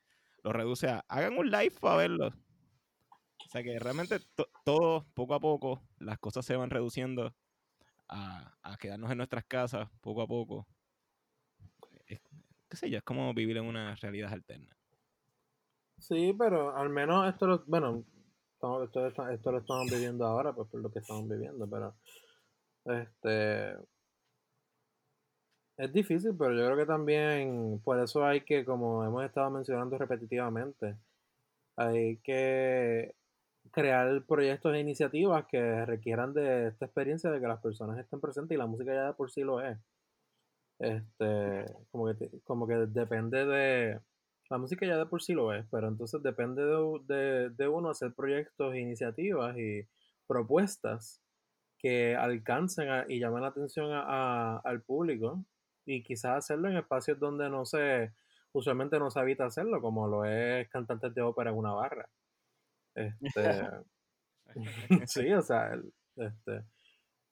[0.43, 2.27] lo reduce a hagan un live para verlo.
[2.27, 4.19] O sea que realmente
[4.63, 7.35] todo, poco a poco, las cosas se van reduciendo
[8.09, 10.67] a, quedarnos en nuestras casas poco a poco.
[12.05, 12.19] Es,
[12.69, 14.76] qué sé yo, es como vivir en una realidad alterna.
[15.99, 18.03] Sí, pero al menos esto lo, bueno,
[18.83, 18.83] esto,
[19.29, 21.95] esto lo estamos viviendo ahora, pues por lo que estamos viviendo, pero
[22.85, 23.77] este
[25.77, 29.97] es difícil, pero yo creo que también por eso hay que, como hemos estado mencionando
[29.97, 30.95] repetitivamente,
[31.75, 33.15] hay que
[33.71, 38.55] crear proyectos e iniciativas que requieran de esta experiencia de que las personas estén presentes
[38.55, 39.77] y la música ya de por sí lo es.
[40.79, 43.99] Este, como que, como que depende de,
[44.49, 46.63] la música ya de por sí lo es, pero entonces depende
[47.07, 49.87] de, de uno hacer proyectos, iniciativas y
[50.27, 51.21] propuestas
[51.77, 55.43] que alcancen y llamen la atención al público
[55.85, 58.13] y quizás hacerlo en espacios donde no se,
[58.51, 62.09] usualmente no se habita hacerlo, como lo es cantantes de ópera en una barra.
[62.95, 63.67] Este,
[65.07, 65.79] sí, o sea,
[66.15, 66.63] este,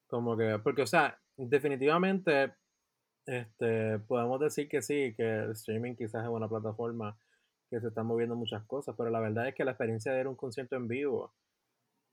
[0.08, 2.54] como que, porque, o sea, definitivamente,
[3.26, 7.18] este, podemos decir que sí, que el streaming quizás es una plataforma
[7.70, 10.26] que se están moviendo muchas cosas, pero la verdad es que la experiencia de ir
[10.28, 11.34] a un concierto en vivo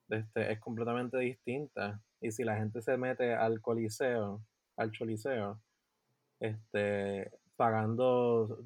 [0.09, 2.03] este, es completamente distinta.
[2.21, 4.45] Y si la gente se mete al coliseo,
[4.77, 5.61] al choliseo,
[6.41, 8.65] este, pagando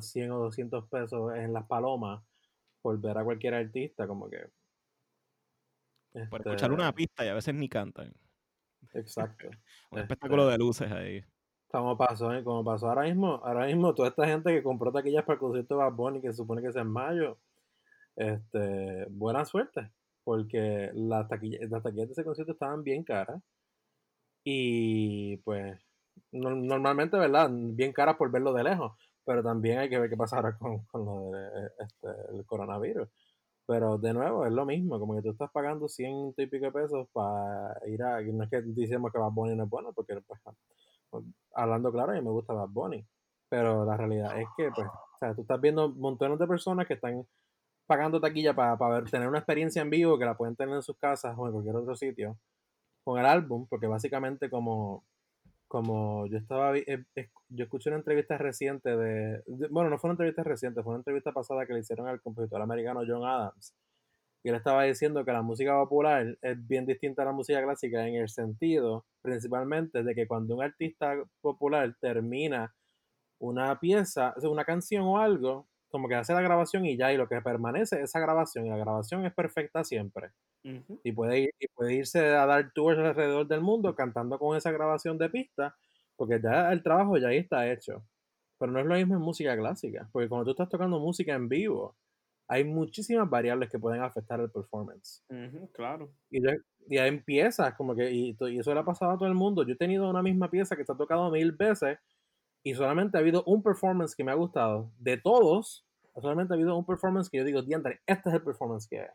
[0.00, 2.22] 100 o 200 pesos en las palomas
[2.82, 4.48] por ver a cualquier artista, como que...
[6.30, 8.14] por escuchar una este pista y a veces ni cantan.
[8.94, 9.50] Exacto.
[9.90, 11.24] Un espectáculo de luces ahí.
[11.70, 12.42] Como pasó, ¿eh?
[12.42, 15.74] como pasó ahora mismo, ahora mismo toda esta gente que compró taquillas para el concierto
[15.76, 17.38] de Bad Bunny, que se supone que es en mayo,
[18.16, 19.92] este, buena suerte,
[20.24, 23.40] porque las taquillas, las taquillas de ese concierto estaban bien caras.
[24.44, 25.78] Y pues
[26.32, 27.50] normalmente, ¿verdad?
[27.52, 28.92] Bien caras por verlo de lejos,
[29.24, 33.08] pero también hay que ver qué pasa ahora con, con lo del este, coronavirus.
[33.66, 37.08] Pero de nuevo, es lo mismo, como que tú estás pagando 100 y pico pesos
[37.12, 38.20] para ir a.
[38.22, 40.40] No es que decimos que Bad Bunny no es bueno, porque pues,
[41.10, 43.06] pues, hablando claro, a mí me gusta Bad Bunny.
[43.48, 46.94] Pero la realidad es que, pues, o sea, tú estás viendo montones de personas que
[46.94, 47.26] están
[47.86, 50.96] pagando taquilla para, para tener una experiencia en vivo que la pueden tener en sus
[50.96, 52.38] casas o en cualquier otro sitio
[53.04, 55.04] con el álbum, porque básicamente como
[55.70, 57.04] como yo estaba, eh,
[57.48, 61.30] yo escuché una entrevista reciente de, bueno, no fue una entrevista reciente, fue una entrevista
[61.30, 63.72] pasada que le hicieron al compositor americano John Adams.
[64.42, 68.06] Y él estaba diciendo que la música popular es bien distinta a la música clásica
[68.06, 72.74] en el sentido, principalmente, de que cuando un artista popular termina
[73.38, 77.28] una pieza, una canción o algo, como que hace la grabación y ya, y lo
[77.28, 80.30] que permanece es esa grabación, y la grabación es perfecta siempre.
[81.02, 84.70] Y puede, ir, y puede irse a dar tours alrededor del mundo cantando con esa
[84.72, 85.76] grabación de pista,
[86.16, 88.04] porque ya el trabajo ya ahí está hecho.
[88.58, 91.48] Pero no es lo mismo en música clásica, porque cuando tú estás tocando música en
[91.48, 91.96] vivo,
[92.50, 95.24] hay muchísimas variables que pueden afectar el performance.
[95.72, 96.10] claro.
[96.32, 96.40] Y,
[96.88, 99.64] y ahí empiezas, como que, y, y, eso le ha pasado a todo el mundo.
[99.64, 101.98] Yo he tenido una misma pieza que se ha tocado mil veces
[102.64, 104.90] y solamente ha habido un performance que me ha gustado.
[104.98, 105.86] De todos,
[106.20, 109.10] solamente ha habido un performance que yo digo, diantre, este es el performance que es.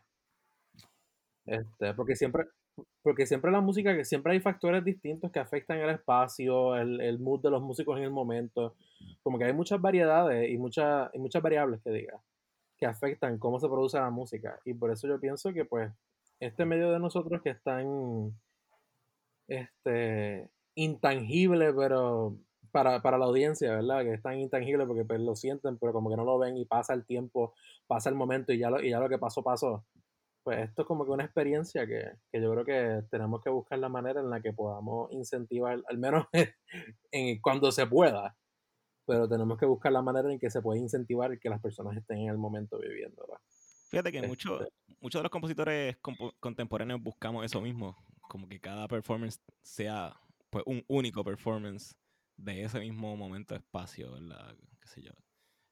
[1.44, 2.46] Este, porque siempre,
[3.02, 7.18] porque siempre la música, que siempre hay factores distintos que afectan el espacio, el, el,
[7.18, 8.76] mood de los músicos en el momento.
[9.22, 12.18] Como que hay muchas variedades y, muchas y muchas variables que diga.
[12.78, 14.60] Que afectan cómo se produce la música.
[14.64, 15.92] Y por eso yo pienso que pues
[16.40, 18.34] este medio de nosotros que es tan
[19.48, 22.36] este, intangible, pero
[22.70, 24.02] para, para, la audiencia, ¿verdad?
[24.02, 26.64] Que es tan intangible porque pues, lo sienten, pero como que no lo ven y
[26.66, 27.54] pasa el tiempo,
[27.86, 29.84] pasa el momento y ya lo, y ya lo que pasó, pasó.
[30.42, 33.78] Pues esto es como que una experiencia que, que yo creo que tenemos que buscar
[33.78, 36.26] la manera en la que podamos incentivar, al menos
[37.10, 38.36] en, cuando se pueda,
[39.06, 42.18] pero tenemos que buscar la manera en que se puede incentivar que las personas estén
[42.18, 43.24] en el momento viviendo.
[43.88, 45.96] Fíjate que muchos este muchos de los compositores
[46.40, 50.14] contemporáneos buscamos eso mismo, como que cada performance sea
[50.50, 51.94] pues un único performance
[52.36, 54.56] de ese mismo momento espacio, ¿verdad?
[54.80, 55.12] ¿Qué sé yo?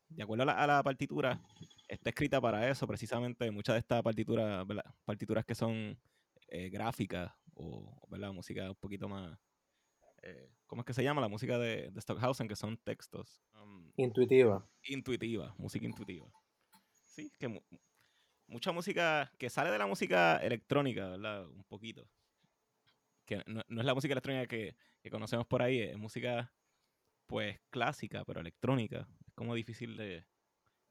[0.09, 1.41] De acuerdo a la, partitura,
[1.89, 4.85] está escrita para eso, precisamente muchas de estas partituras, ¿verdad?
[5.05, 5.99] partituras que son
[6.49, 8.33] eh, gráficas o, ¿verdad?
[8.33, 9.37] Música un poquito más,
[10.25, 11.21] eh, ¿cómo es que se llama?
[11.21, 13.43] La música de, de Stockhausen, que son textos.
[13.63, 14.67] Um, intuitiva.
[14.85, 16.27] Intuitiva, música intuitiva.
[17.07, 17.63] Sí, que
[18.47, 21.47] mucha música que sale de la música electrónica, ¿verdad?
[21.49, 22.09] Un poquito.
[23.25, 24.77] Que no, es la música electrónica que,
[25.11, 26.53] conocemos por ahí, es música
[27.27, 29.07] pues clásica, pero electrónica.
[29.27, 30.25] Es como difícil de,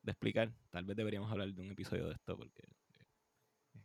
[0.05, 0.51] explicar.
[0.69, 2.63] Tal vez deberíamos hablar de un episodio de esto porque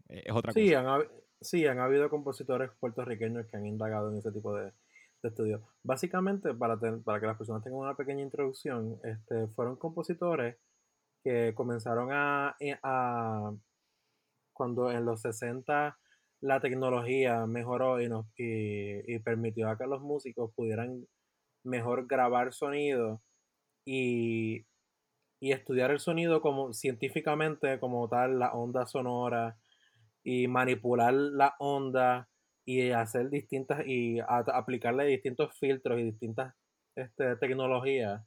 [0.09, 0.95] eh, es otra sí, cosa.
[0.95, 1.09] Han,
[1.41, 4.73] sí, han habido compositores puertorriqueños que han indagado en ese tipo de,
[5.23, 5.63] estudios.
[5.83, 10.57] Básicamente, para, para que las personas tengan una pequeña introducción, este, fueron compositores
[11.25, 13.53] que comenzaron a, eh, a,
[14.53, 15.99] cuando en los 60
[16.41, 21.07] la tecnología mejoró y, nos, y, permitió a que los músicos pudieran
[21.65, 23.23] mejor grabar sonido
[23.85, 24.67] y,
[25.41, 29.59] y, estudiar el sonido como científicamente como tal, la onda sonora
[30.23, 32.29] y manipular la onda
[32.69, 36.55] y hacer distintas y aplicarle distintos filtros y distintas
[36.95, 38.23] este, tecnologías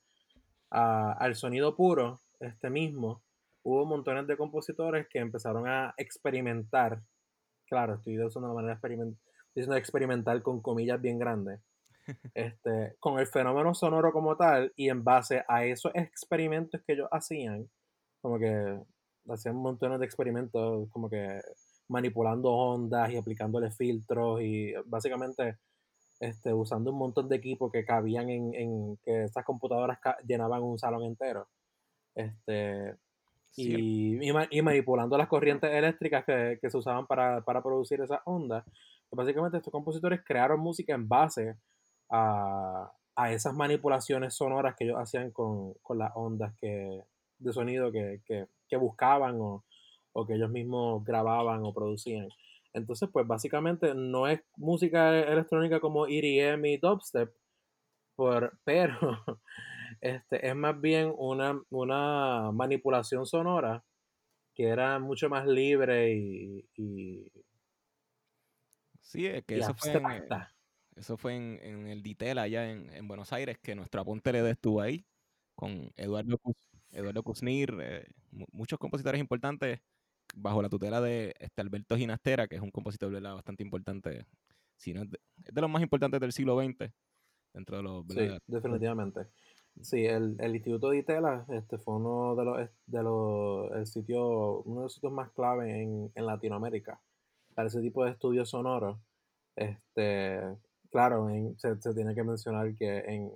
[0.71, 3.21] al sonido puro este mismo,
[3.61, 7.03] hubo montones de compositores que empezaron a experimentar.
[7.67, 11.59] Claro, estoy usando una manera experimental, experimental con comillas bien grandes.
[12.33, 17.07] Este, con el fenómeno sonoro como tal y en base a esos experimentos que ellos
[17.11, 17.69] hacían,
[18.21, 18.79] como que
[19.29, 21.41] hacían montones de experimentos, como que
[21.91, 25.57] manipulando ondas y aplicándole filtros y básicamente
[26.19, 30.79] este, usando un montón de equipos que cabían en, en que esas computadoras llenaban un
[30.79, 31.47] salón entero
[32.15, 32.95] este,
[33.55, 38.63] y, y, manipulando las corrientes eléctricas que, se usaban para, producir esas ondas.
[39.11, 41.57] Básicamente estos compositores crearon música en base
[42.09, 42.91] a,
[43.29, 47.03] esas manipulaciones sonoras que ellos hacían con, las ondas que,
[47.37, 48.47] de sonido que,
[48.79, 49.63] buscaban o,
[50.27, 52.29] que ellos mismos grababan o producían.
[52.73, 57.33] Entonces, pues básicamente no es música electrónica como EDM y dubstep,
[58.15, 58.89] por, pero
[59.99, 63.83] Este, es más bien una, una manipulación sonora
[64.55, 67.31] que era mucho más libre y,
[68.99, 70.05] sí, es que eso fue, en,
[70.95, 75.05] eso fue en, el Ditel allá en, Buenos Aires, que nuestro apunte le estuvo ahí
[75.55, 76.37] con Eduardo,
[76.91, 78.07] Eduardo Kuznir, eh,
[78.51, 79.81] muchos compositores importantes
[80.35, 84.25] bajo la tutela de este Alberto Ginastera, que es un compositor bastante importante,
[84.77, 86.91] si es, de, los más importantes del siglo XX,
[87.53, 88.05] dentro de los...
[88.09, 89.27] Sí, definitivamente.
[89.79, 94.61] Sí, el, el Instituto de Itela este, fue uno de los, de los el sitio,
[94.63, 97.01] uno de los sitios más clave en, en Latinoamérica
[97.55, 98.99] para ese tipo de estudios sonoros.
[99.55, 100.39] Este,
[100.89, 103.31] claro, se, se, tiene que mencionar que en,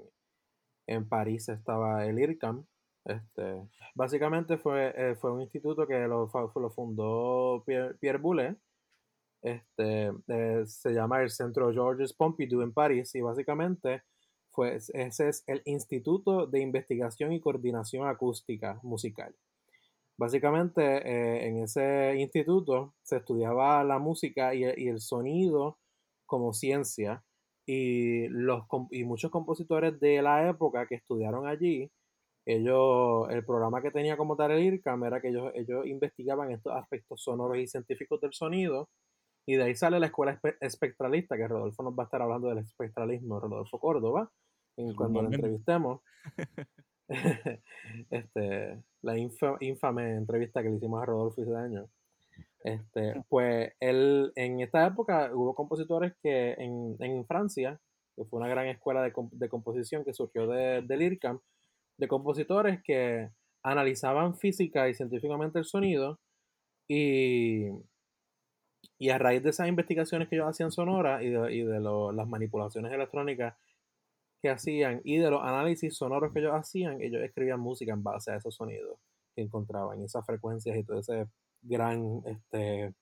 [0.88, 2.66] en París estaba el IRCAM.
[3.06, 8.58] Este, básicamente fue, eh, fue un instituto que lo, lo fundó Pierre, Pierre Boulet.
[9.42, 14.02] Este, eh, se llama el Centro Georges Pompidou en París y básicamente
[14.56, 19.36] pues ese es el Instituto de Investigación y Coordinación Acústica Musical.
[20.18, 25.78] Básicamente eh, en ese instituto se estudiaba la música y, el sonido
[26.26, 27.24] como ciencia
[27.66, 31.92] y, los, y muchos compositores de la época que estudiaron allí,
[32.46, 36.74] ellos, el programa que tenía como tal el IRCAM era que ellos, ellos investigaban estos
[36.74, 38.90] aspectos sonoros y científicos del sonido
[39.48, 42.60] y de ahí sale la escuela espectralista, que Rodolfo nos va a estar hablando del
[42.60, 44.32] espectralismo, Rodolfo Córdoba,
[44.96, 46.02] cuando lo entrevistemos.
[48.10, 51.88] este, la infame entrevista que le hicimos a Rodolfo ese año.
[52.64, 57.80] Este, pues él, en esta época hubo compositores que en, en Francia,
[58.16, 61.40] que fue una gran escuela de, de composición que surgió de, del IRCAM,
[61.98, 63.30] de compositores que
[63.64, 66.20] analizaban física y científicamente el sonido
[66.88, 67.68] y,
[69.00, 72.28] y a raíz de esas investigaciones que ellos hacían sonora y de, y de las
[72.28, 73.56] manipulaciones electrónicas
[74.42, 78.32] que hacían y de los análisis sonoros que ellos hacían, ellos escribían música en base
[78.32, 79.00] a esos sonidos
[79.36, 81.30] encontraban, esas frecuencias y toda esa
[81.62, 82.94] gran este,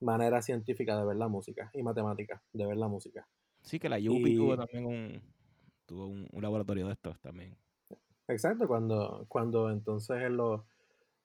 [0.00, 3.26] manera científica de ver la música y matemática de ver la música.
[3.62, 5.22] Sí, que la UPI tuvo también un,
[5.86, 7.56] tuvo un, laboratorio de estos también.
[8.28, 10.62] Exacto, cuando, cuando entonces en los,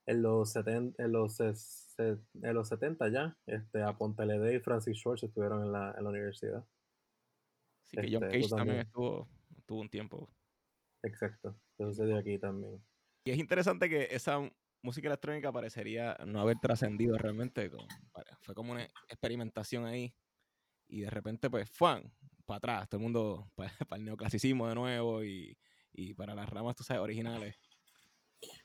[0.06, 5.64] en los, en los, en los 70 ya, este, a Pontelede y Francis Schwartz estuvieron
[5.64, 6.66] en la, en la universidad.
[7.86, 10.30] Sí, que John este, Cage también estuvo, estuvo un tiempo.
[11.04, 12.84] Exacto, eso sucedió aquí también.
[13.24, 14.39] Y es interesante que esa
[14.82, 17.72] música electrónica parecería no haber trascendido realmente.
[18.41, 20.14] fue como una experimentación ahí.
[20.88, 22.02] Y de repente, pues, fue
[22.45, 25.58] para atrás, todo el mundo para, el neoclasicismo de nuevo y,
[26.16, 27.56] para las ramas, tú sabes, originales.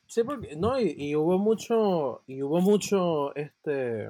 [0.07, 4.09] Sí, porque, no, y, hubo mucho, y hubo mucho, este,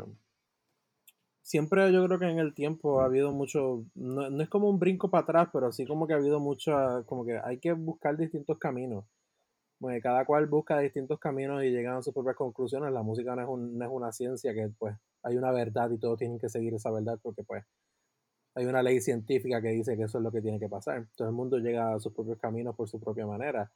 [1.41, 4.77] siempre yo creo que en el tiempo ha habido mucho, no, no es como un
[4.77, 8.17] brinco para atrás, pero sí como que ha habido mucho, como que hay que buscar
[8.17, 9.05] distintos caminos
[10.01, 12.91] cada cual busca distintos caminos y llegan a sus propias conclusiones.
[12.91, 16.17] La música no es, no es una ciencia que pues hay una verdad y todos
[16.17, 17.63] tienen que seguir esa verdad porque pues
[18.55, 21.07] hay una ley científica que dice que eso es lo que tiene que pasar.
[21.15, 23.71] Todo el mundo llega a sus propios caminos por su propia manera,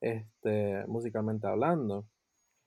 [0.00, 2.06] este, musicalmente hablando.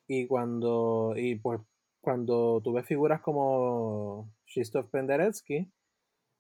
[0.08, 1.60] Y cuando, y pues,
[2.02, 5.72] cuando tú ves figuras como Krzysztof Penderecki,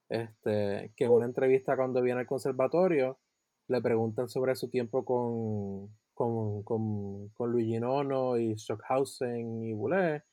[0.09, 3.19] este, que en una entrevista cuando viene al conservatorio
[3.67, 10.23] le preguntan sobre su tiempo con, con, con, Luigi Nono y Stockhausen y Boulez.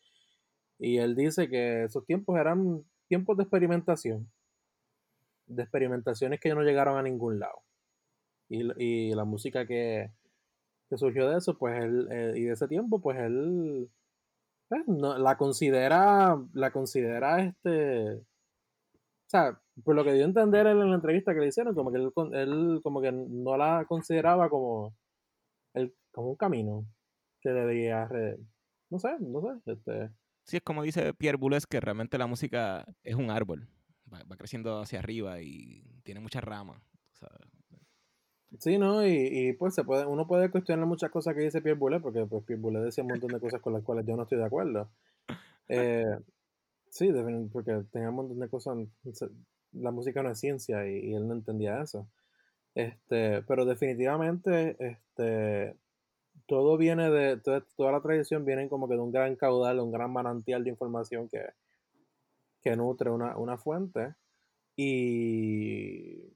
[0.79, 4.31] Y él dice que esos tiempos eran tiempos de experimentación.
[5.47, 7.63] De experimentaciones que no llegaron a ningún lado.
[8.49, 10.13] Y, y la música que,
[10.89, 13.91] que, surgió de eso, pues él, eh, y de ese tiempo, pues él
[14.69, 20.67] pues, no, la considera, la considera este, o sea, por lo que dio a entender
[20.69, 24.49] en la entrevista que le hicieron, como que él, él como que no la consideraba
[24.49, 24.95] como
[26.17, 26.87] como un camino
[27.41, 28.09] que debería,
[28.91, 29.73] no sé, no sé.
[29.73, 30.11] Este...
[30.45, 33.69] Sí, es como dice Pierre Boulez, que realmente la música es un árbol,
[34.13, 36.81] va, creciendo hacia arriba y tiene muchas ramas.
[38.59, 39.07] Sí, ¿no?
[39.07, 42.45] Y, pues se puede, uno puede cuestionar muchas cosas que dice Pierre Boulez, porque pues,
[42.45, 44.91] Pierre Boulez decía un montón de cosas con las cuales yo no estoy de acuerdo.
[45.69, 46.05] Eh,
[46.91, 47.11] sí,
[47.53, 48.79] porque tenía un montón de cosas,
[49.73, 52.09] la música no es ciencia y, y él no entendía eso.
[52.77, 55.75] Este, pero definitivamente, este,
[56.47, 60.13] todo viene de, toda, la tradición viene como que de un gran caudal, un gran
[60.13, 61.41] manantial de información que,
[62.67, 64.17] que nutre una, fuente.
[64.77, 66.35] Y,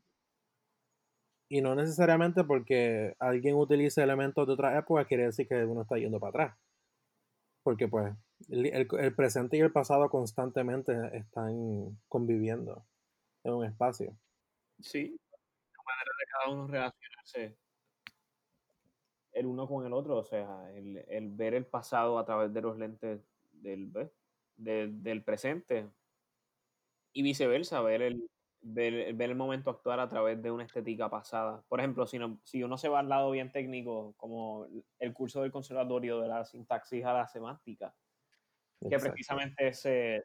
[1.48, 5.96] y no necesariamente porque alguien utilice elementos de otra época quiere decir que uno está
[5.96, 6.58] yendo para atrás.
[7.64, 8.14] Porque pues
[8.48, 12.86] el, el presente y el pasado constantemente están conviviendo
[13.42, 14.16] en un espacio.
[14.78, 15.18] Sí,
[16.32, 17.58] cada uno relacionarse
[19.32, 22.78] el uno con el otro, o sea, el, ver el pasado a través de los
[22.78, 23.20] lentes
[23.50, 23.92] del,
[24.56, 25.90] del presente
[27.12, 28.30] y viceversa, ver el,
[28.60, 31.62] ver, el momento actual a través de una estética pasada.
[31.68, 34.66] Por ejemplo, si, si uno se va al lado bien técnico, como
[34.98, 37.94] el curso del conservatorio de la sintaxis a la semántica,
[38.88, 40.24] que precisamente se,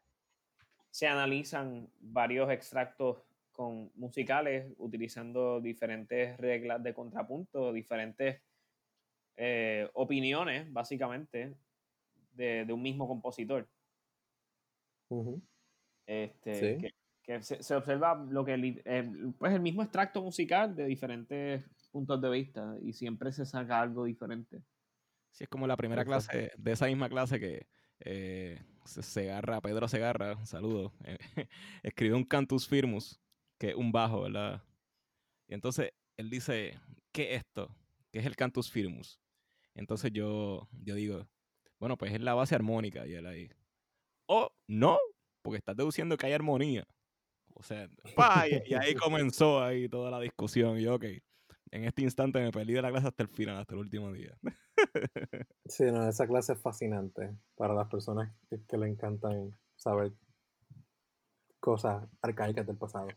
[0.90, 3.18] se analizan varios extractos
[3.52, 8.42] con musicales utilizando diferentes reglas de contrapunto, diferentes
[9.36, 11.54] eh, opiniones, básicamente,
[12.32, 13.68] de, un mismo compositor.
[16.06, 22.20] Este, que, se, observa lo que el, pues el mismo extracto musical de diferentes puntos
[22.20, 24.62] de vista y siempre se saca algo diferente.
[25.32, 27.66] Sí, es como la primera clase de esa misma clase que
[28.00, 31.18] eh, Segarra, Pedro Segarra, un saludo, eh,
[31.82, 33.20] escribió un Cantus Firmus
[33.58, 34.62] que es un bajo, ¿verdad?
[35.48, 36.78] Y entonces él dice,
[37.12, 37.74] ¿qué es esto?
[38.10, 39.20] ¿Qué es el cantus firmus?
[39.74, 41.28] Entonces yo, yo digo,
[41.78, 43.06] bueno, pues es la base armónica.
[43.06, 43.50] Y él ahí,
[44.26, 44.98] oh, no,
[45.46, 46.86] porque estás deduciendo que hay armonía.
[47.54, 47.88] O sea,
[48.66, 50.78] y, ahí comenzó ahí toda la discusión.
[50.78, 51.04] Y yo, ok,
[51.70, 54.36] en este instante me perdí de la clase hasta el final, hasta el último día.
[55.64, 58.30] sí, no, esa clase es fascinante para las personas
[58.68, 60.12] que le encantan saber
[61.60, 63.08] cosas arcaicas del pasado.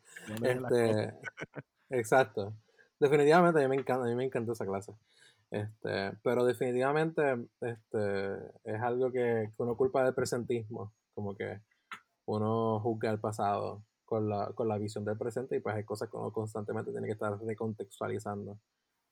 [0.41, 1.13] Este,
[1.89, 2.53] exacto.
[2.99, 4.93] Definitivamente a mí me encanta, a mí me encanta esa clase.
[5.51, 7.21] Este, pero definitivamente
[7.61, 11.61] este, es algo que, uno culpa del presentismo, como que
[12.29, 16.09] uno juzga el pasado con la, con la visión del presente y pues hay cosas
[16.09, 18.59] que uno constantemente tiene que estar recontextualizando.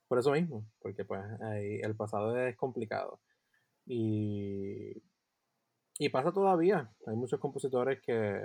[0.08, 3.20] Por eso mismo, porque pues el pasado es complicado.
[3.86, 4.94] Y,
[5.98, 6.92] y pasa todavía.
[7.08, 8.40] Hay muchos compositores que,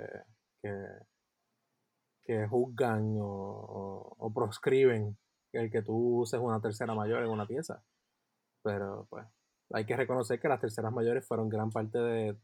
[2.23, 5.17] que, juzgan o, proscriben
[5.51, 7.83] el que tú uses una tercera mayor en una pieza.
[8.63, 9.25] Pero pues
[9.73, 12.37] hay que reconocer que las terceras mayores fueron gran parte de,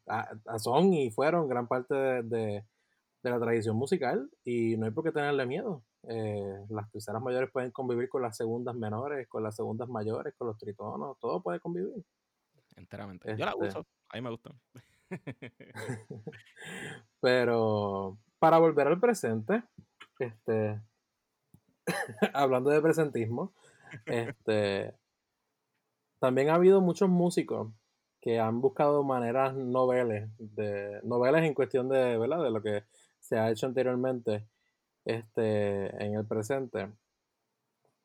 [0.58, 2.66] son y fueron gran parte de,
[3.22, 5.84] la tradición musical y no hay por qué tenerle miedo.
[6.04, 10.48] Eh, las terceras mayores pueden convivir con las segundas menores, con las segundas mayores, con
[10.48, 12.04] los tritonos, todo puede convivir.
[12.76, 13.36] Enteramente.
[13.38, 14.54] Yo la este uso, a mí me gustan.
[17.22, 19.64] Pero para volver al presente,
[20.18, 20.82] este,
[22.34, 23.54] hablando de presentismo,
[24.06, 24.96] este,
[26.20, 27.72] también ha habido muchos músicos
[28.22, 32.44] que han buscado maneras noveles, de, noveles en cuestión de, ¿verdad?
[32.44, 32.84] de lo que
[33.20, 34.46] se ha hecho anteriormente
[35.06, 36.90] este, en el presente,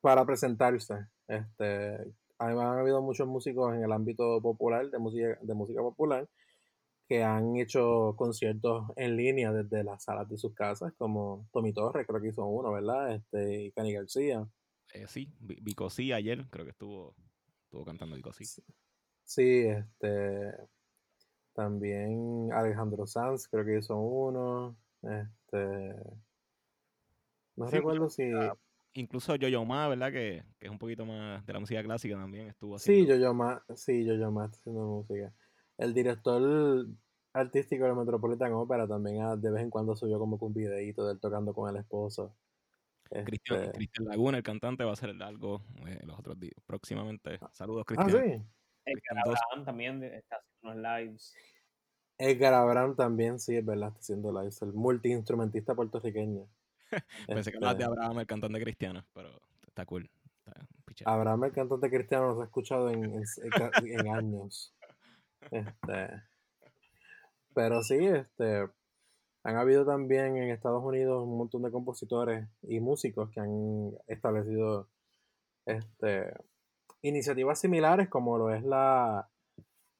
[0.01, 1.07] para presentarse.
[1.27, 6.29] Este, han habido muchos músicos en el ámbito popular, de música, de música popular,
[7.09, 12.07] que han hecho conciertos en línea desde las salas de sus casas, como Tommy Torres,
[12.07, 13.15] creo que hizo uno, ¿verdad?
[13.15, 14.47] Este, y Cani García.
[14.93, 17.15] Eh, sí, Vico sí ayer, creo que estuvo,
[17.75, 18.45] estuvo cantando Vico sí.
[19.25, 20.55] Sí, este.
[21.55, 24.77] También Alejandro Sanz, creo que hizo uno.
[25.03, 25.95] Este.
[27.57, 28.31] No recuerdo si.
[28.93, 30.13] Incluso Yo-Yo Ma, ¿verdad?
[30.13, 32.93] Que, que, es un poquito más de la música clásica también estuvo así.
[32.93, 35.33] Sí, Yo-Yo Ma, sí, Yo-Yo Ma haciendo música
[35.79, 36.87] el director
[37.33, 41.15] artístico de Metropolitan Opera también ah, de vez en cuando subió como un videíto de
[41.15, 42.37] él tocando con el esposo.
[43.11, 47.39] Cristian, este Laguna, el cantante, va a hacer algo eh, los otros días, próximamente.
[47.41, 47.51] Ah.
[47.53, 48.09] Saludos, Cristian.
[48.09, 48.43] Ah, sí.
[48.87, 51.35] Edgar Abraham también está haciendo unos lives.
[52.19, 54.63] Edgar Abraham también, sí, es verdad, está haciendo lives.
[54.63, 56.47] El multiinstrumentista puertorriqueño.
[57.27, 60.11] Pensé que hablabas de este Abraham, el cantante cristiano, pero está cool.
[61.05, 63.23] Abraham, el cantante cristiano, nos ha escuchado en,
[63.85, 64.75] en años.
[65.51, 66.09] Este,
[67.55, 68.67] pero sí, este,
[69.45, 74.89] han habido también en Estados Unidos un montón de compositores y músicos que han establecido
[75.67, 76.33] este,
[77.03, 79.31] iniciativas similares, como lo es la,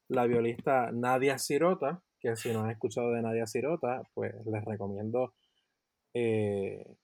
[0.07, 5.35] la violista Nadia Sirota, que si no han escuchado de Nadia Sirota, pues les recomiendo
[6.15, 6.97] eh,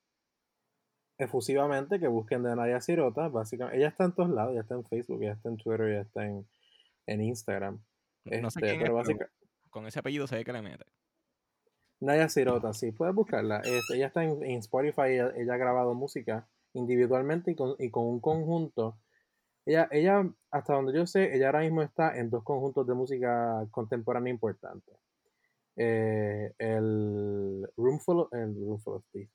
[1.19, 3.27] efusivamente que busquen de Nadia Sirota.
[3.27, 6.01] Básicamente, ella está en todos lados, ya está en Facebook, ya está en Twitter, ya
[6.01, 6.47] está en,
[7.05, 7.83] en Instagram.
[8.25, 8.99] No sé este, pero
[9.69, 10.85] con ese apellido se ve que le mete.
[12.01, 13.59] Naya Sirota, sí, puedes buscarla.
[13.59, 18.19] Este, ella está en, Spotify, ella, ha grabado música individualmente y con, y con, un
[18.19, 18.97] conjunto.
[19.65, 23.67] Ella, ella, hasta donde yo sé, ella ahora mismo está en dos conjuntos de música
[23.69, 24.95] contemporánea importantes.
[25.75, 29.29] Eh, el Roomful, el Roomful of Teeth,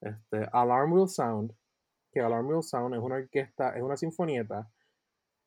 [0.00, 1.52] este, Alarm Will Sound,
[2.10, 4.70] que Alarm Will Sound es una orquesta, es una sinfonieta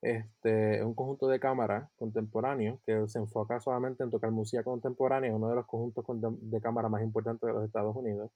[0.04, 5.48] este, un conjunto de cámara contemporáneo que se enfoca solamente en tocar música contemporánea, uno
[5.50, 6.06] de los conjuntos
[6.42, 8.30] de cámara más importantes de los Estados Unidos,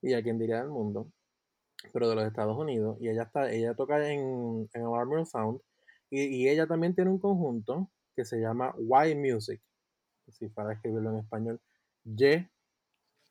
[0.00, 1.10] y a quien diría del mundo,
[1.92, 5.60] pero de los Estados Unidos, y ella está, ella toca en, en Alarm Sound,
[6.08, 9.60] y, ella también tiene un conjunto que se llama Y Music,
[10.28, 11.60] si para escribirlo en español,
[12.04, 12.46] Y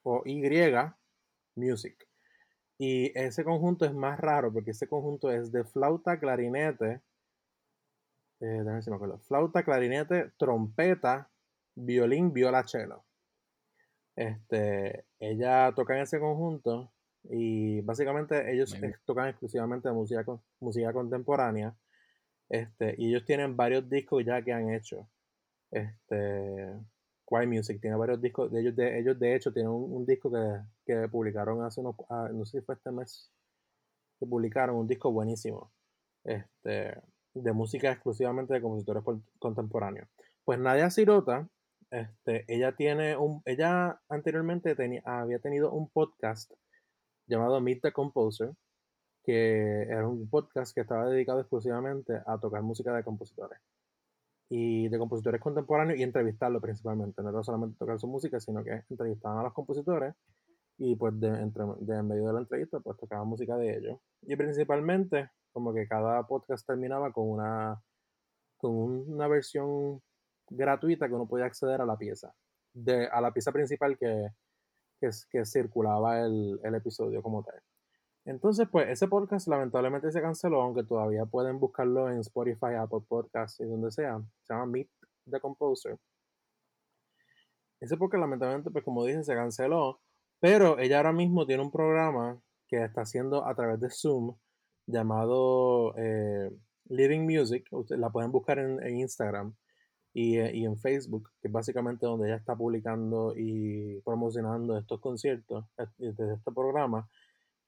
[0.04, 0.42] o Y
[1.56, 2.06] Music.
[2.78, 7.02] Y ese conjunto es más raro porque ese conjunto es de flauta, clarinete,
[8.46, 11.30] eh, flauta, clarinete, trompeta,
[11.76, 13.06] violín, violachelo.
[14.16, 16.94] Este, ella toca en ese conjunto
[17.24, 18.76] y básicamente ellos
[19.06, 20.24] tocan exclusivamente música,
[20.60, 21.76] música contemporánea.
[22.50, 25.10] Este, y ellos tienen varios discos ya que han hecho.
[25.72, 26.74] Este,
[27.26, 28.52] Quiet Music tiene varios discos.
[28.52, 32.30] De ellos, de, ellos de hecho tienen un, disco que, que, publicaron hace unos, ah,
[32.34, 33.32] no sé si fue este mes,
[34.20, 35.72] que publicaron un disco buenísimo.
[36.24, 37.02] Este,
[37.36, 39.04] de música exclusivamente de compositores
[39.40, 40.08] contemporáneos.
[40.44, 41.48] Pues Nadia Sirota,
[41.92, 46.52] este, ella tiene un, ella anteriormente tenía, había tenido un podcast
[47.28, 48.52] llamado Meet the Composer,
[49.24, 53.60] que era un podcast que estaba dedicado exclusivamente a tocar música de compositores
[54.50, 58.84] y de compositores contemporáneos y entrevistarlo principalmente, no era solamente tocar su música, sino que
[58.90, 60.14] entrevistaban a los compositores
[60.78, 64.00] y pues de, de en medio de la entrevista pues tocaban música de ellos.
[64.22, 67.82] Y principalmente como que cada podcast terminaba con una,
[68.58, 70.02] con una versión
[70.50, 72.36] gratuita que uno podía acceder a la pieza,
[72.74, 74.32] de, a la pieza principal que,
[75.00, 77.58] que, circulaba el, episodio como tal.
[78.26, 83.62] Entonces, pues ese podcast lamentablemente se canceló, aunque todavía pueden buscarlo en Spotify, Apple Podcasts
[83.62, 84.20] y donde sea.
[84.44, 84.90] Se llama Meet
[85.32, 85.98] the Composer.
[87.80, 90.02] Ese podcast lamentablemente, pues como dije, se canceló.
[90.42, 94.36] Pero ella ahora mismo tiene un programa que está haciendo a través de Zoom
[94.88, 96.52] llamado eh,
[96.86, 97.68] Living Music.
[97.72, 99.56] Ustedes la pueden buscar en, Instagram
[100.14, 105.66] eh, y, en Facebook, que es básicamente donde ella está publicando y promocionando estos conciertos
[105.98, 107.10] desde este programa.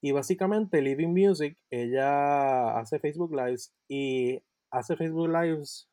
[0.02, 4.40] Y básicamente Living Music, ella hace Facebook Lives y
[4.70, 5.90] hace Facebook Lives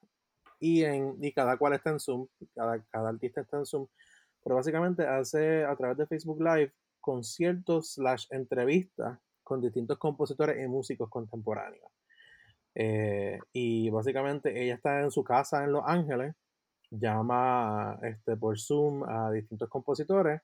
[0.60, 3.86] y, en, y cada cual está en Zoom, cada, cada artista está en Zoom,
[4.42, 10.66] pero básicamente hace a través de Facebook Live conciertos slash entrevistas con distintos compositores y
[10.66, 11.90] músicos contemporáneos.
[12.74, 16.34] Eh, y básicamente ella está en su casa en Los Ángeles,
[16.90, 20.40] llama este, por Zoom a distintos compositores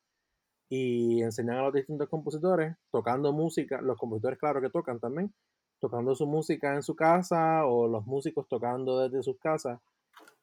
[0.69, 5.35] y enseñan a los distintos compositores tocando música, los compositores claro que tocan también,
[5.81, 9.81] tocando su música en su casa o los músicos tocando desde sus casas.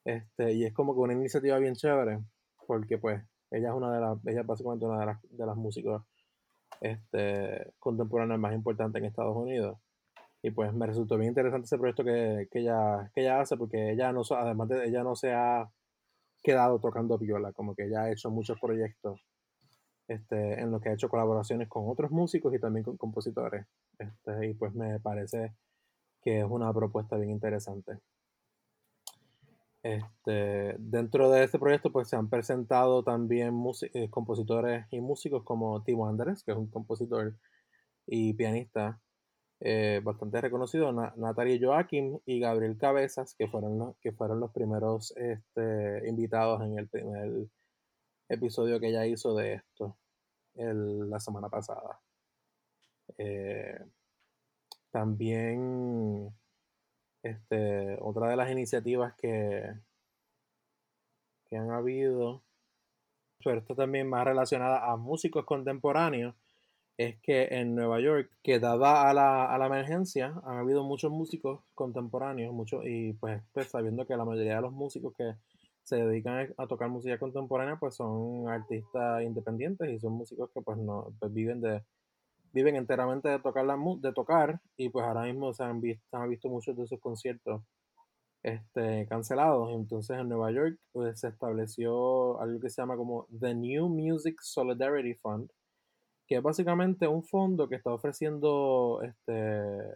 [0.04, 2.20] Este, y es como que una iniciativa bien chévere,
[2.66, 5.56] porque pues ella es una de las, ella es básicamente una de las, de las
[5.56, 6.04] músicos
[6.82, 9.78] este, contemporáneas más importantes en Estados Unidos.
[10.42, 13.92] Y pues me resultó bien interesante ese proyecto que, que, ella, que ella hace, porque
[13.92, 15.70] ella no, además de ella no se ha
[16.44, 19.20] quedado tocando viola, como que ella ha hecho muchos proyectos
[20.08, 23.66] este, en los que ha hecho colaboraciones con otros músicos y también con compositores.
[24.00, 25.54] Este, y pues me parece
[26.22, 28.00] que es una propuesta bien interesante.
[29.84, 33.54] Este, dentro de este proyecto pues se han presentado también
[33.94, 37.36] eh, compositores y músicos como Timo Andrés, que es un compositor
[38.06, 39.00] y pianista
[39.60, 45.14] eh, bastante reconocido, Natalia Joaquim y Gabriel Cabezas, que fueron los, que fueron los primeros
[45.18, 47.48] este, invitados en el primer
[48.30, 49.98] episodio que ella hizo de esto
[50.56, 52.00] la semana pasada.
[53.18, 53.80] Eh,
[54.92, 56.34] también
[57.30, 59.74] este, otra de las iniciativas que,
[61.50, 62.44] que han habido,
[63.44, 66.36] pero esto también más relacionada a músicos contemporáneos,
[66.98, 71.12] es que en Nueva York, que dada a la, a la emergencia, han habido muchos
[71.12, 75.36] músicos contemporáneos, muchos, y pues, pues, sabiendo que la mayoría de los músicos que
[75.84, 80.78] se dedican a tocar música contemporánea, pues son artistas independientes y son músicos que pues
[80.78, 81.82] no pues, viven de
[82.54, 86.30] viven enteramente de tocar la de tocar y pues ahora mismo se han visto, han
[86.30, 87.64] visto muchos de esos conciertos
[88.44, 89.72] este, cancelados.
[89.74, 94.40] Entonces en Nueva York pues, se estableció algo que se llama como The New Music
[94.42, 95.50] Solidarity Fund,
[96.28, 99.94] que es básicamente un fondo que está ofreciendo este,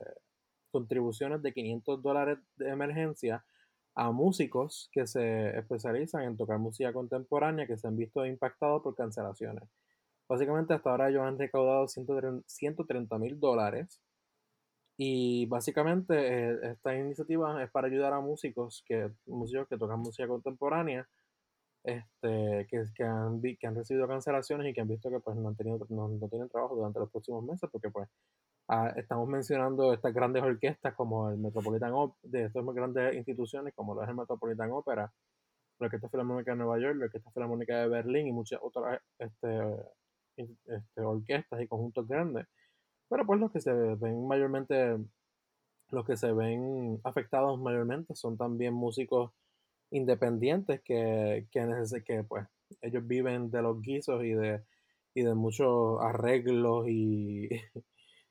[0.71, 3.45] contribuciones de 500 dólares de emergencia
[3.95, 8.95] a músicos que se especializan en tocar música contemporánea que se han visto impactados por
[8.95, 9.69] cancelaciones.
[10.32, 14.01] Básicamente hasta ahora ellos han recaudado 130 mil dólares.
[14.97, 20.29] Y básicamente eh, esta iniciativa es para ayudar a músicos que, músicos que tocan música
[20.29, 21.05] contemporánea
[21.84, 25.49] este, que, que, han, que han recibido cancelaciones y que han visto que pues no
[25.49, 28.07] han tenido no, no tienen trabajo durante los próximos meses porque pues
[28.69, 33.95] ah, estamos mencionando estas grandes orquestas como el Metropolitan Opera, de estas grandes instituciones como
[33.95, 35.11] lo es el Metropolitan Opera,
[35.79, 39.47] la Orquesta Filarmónica de Nueva York, la Orquesta Filarmónica de Berlín y muchas otras este,
[40.38, 42.47] este, orquestas y conjuntos grandes.
[43.09, 44.97] Pero pues los que se ven mayormente,
[45.89, 49.32] los que se ven afectados mayormente son también músicos
[49.91, 52.47] independientes que, que, que pues
[52.82, 54.63] ellos viven de los guisos y de,
[55.13, 57.49] y de muchos arreglos y,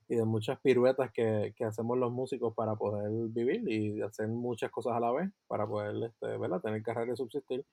[0.08, 4.70] y de muchas piruetas que, que, hacemos los músicos para poder vivir y hacer muchas
[4.70, 6.60] cosas a la vez para poder este, ¿verdad?
[6.60, 7.64] tener carrera y subsistir.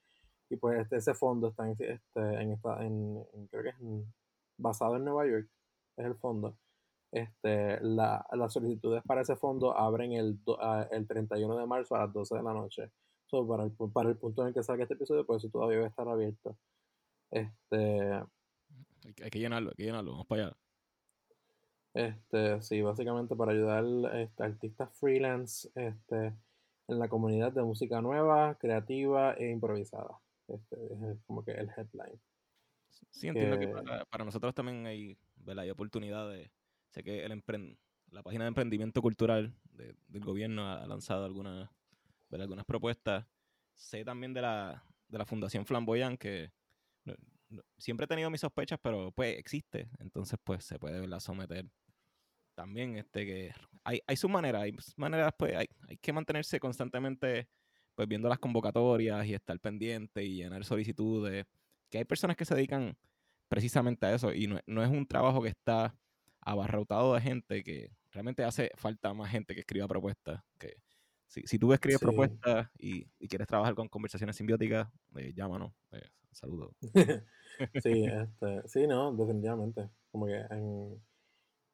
[0.50, 3.76] Y pues este, ese fondo está en, este, en, esta, en, creo que es
[4.58, 5.50] basado en Nueva York,
[5.98, 6.58] es el fondo.
[7.12, 10.40] Este, la, las solicitudes para ese fondo abren el,
[10.92, 12.92] el 31 de marzo a las 12 de la noche
[13.48, 15.86] para, el, para el punto en el que salga este episodio, pues eso todavía va
[15.86, 16.58] a estar abierto.
[17.32, 18.14] Este.
[19.24, 20.58] Hay que llenarlo, hay que llenarlo, vamos para allá.
[21.94, 23.84] Este, sí, básicamente para ayudar
[24.16, 26.34] este, artistas freelance este,
[26.88, 30.20] en la comunidad de música nueva, creativa e improvisada.
[30.48, 30.76] Este,
[31.12, 32.20] es como que el headline.
[33.12, 36.50] Sí, entiendo que, para, nosotros también hay, hay oportunidades.
[36.90, 37.78] Sé que el
[38.10, 41.70] la página de emprendimiento cultural del gobierno ha lanzado algunas
[42.32, 43.26] algunas propuestas.
[43.74, 46.52] Sé también de la, de la Fundación Flamboyant que
[47.78, 51.20] siempre he tenido mis sospechas, pero pues existe, entonces pues se puede ¿verdad?
[51.20, 51.66] someter.
[52.56, 57.48] También este que hay, hay sus maneras, hay maneras, pues hay, hay que mantenerse constantemente
[57.98, 61.48] pues viendo las convocatorias y estar pendiente y llenar solicitudes,
[61.90, 62.96] que hay personas que se dedican
[63.48, 65.96] precisamente a eso y no, no es un trabajo que está
[66.42, 70.76] abarrotado de gente que realmente hace falta más gente que escriba propuestas, que
[71.26, 75.74] si, si tú escribes propuestas y, y, quieres trabajar con conversaciones simbióticas, eh, llámanos.
[75.92, 76.76] Eh, saludos.
[77.84, 79.90] sí, este, sí, no, definitivamente.
[80.12, 81.02] Como que en,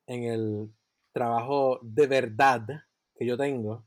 [0.08, 0.74] en el
[1.12, 2.66] trabajo de verdad
[3.14, 3.86] que yo tengo,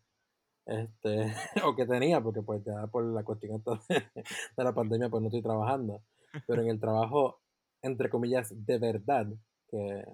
[0.66, 1.32] este,
[1.64, 5.42] o que tenía, porque pues ya por la cuestión de la pandemia pues no estoy
[5.42, 6.02] trabajando,
[6.46, 7.40] pero en el trabajo,
[7.82, 9.26] entre comillas, de verdad,
[9.70, 10.04] que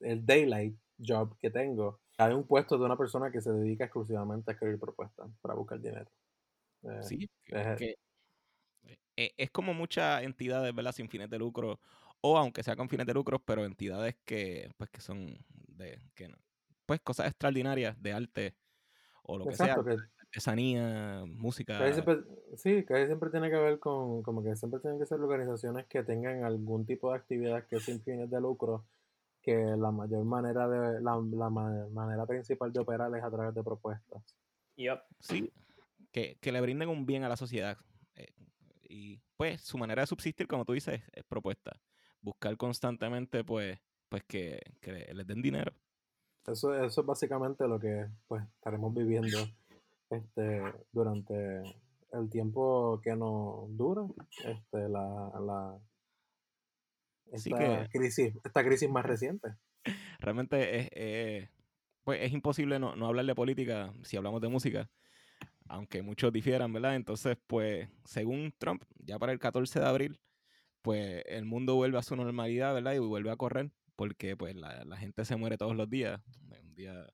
[0.00, 4.50] el daylight job que tengo, hay un puesto de una persona que se dedica exclusivamente
[4.50, 6.10] a escribir propuestas para buscar dinero.
[6.84, 7.94] Eh, Sí, que- es- que
[9.16, 10.92] e- es como muchas entidades, ¿verdad?
[10.92, 11.80] Sin fines de lucro,
[12.20, 16.30] o aunque sea con fines de lucro, pero entidades que, pues, que son de, que,
[16.86, 18.54] pues, cosas extraordinarias de arte,
[19.28, 21.78] o lo que exacto, sea, que artesanía, música.
[21.78, 22.16] casi siempre,
[22.56, 26.02] sí, casi siempre tiene que ver con, como que siempre tienen que ser organizaciones que
[26.02, 28.84] tengan algún tipo de actividad que es sin fines de lucro,
[29.42, 33.54] que la mayor manera de, la, la ma- manera principal de operar es a través
[33.54, 34.22] de propuestas.
[34.76, 35.00] Yup.
[35.20, 35.50] Sí,
[36.12, 37.78] que, que le brinden un bien a la sociedad.
[38.14, 38.32] eh,
[38.90, 41.80] y pues su manera de subsistir, como tú dices, es propuesta.
[42.20, 45.72] Buscar constantemente, pues, pues que, que les den dinero.
[46.50, 49.38] Eso, eso es básicamente lo que pues estaremos viviendo
[50.10, 51.62] este, durante
[52.12, 54.02] el tiempo que nos dura
[54.44, 55.78] este, la, la
[57.32, 59.48] esta que- crisis, esta crisis más reciente.
[60.20, 61.48] Realmente es, eh,
[62.04, 64.90] pues es imposible no, no hablar de política si hablamos de música,
[65.68, 66.96] aunque muchos difieran, ¿verdad?
[66.96, 70.20] Entonces, pues, según Trump, ya para el 14 de abril,
[70.82, 72.94] pues el mundo vuelve a su normalidad, ¿verdad?
[72.94, 76.20] Y vuelve a correr, porque pues la, la gente se muere todos los días.
[76.62, 77.04] Un día,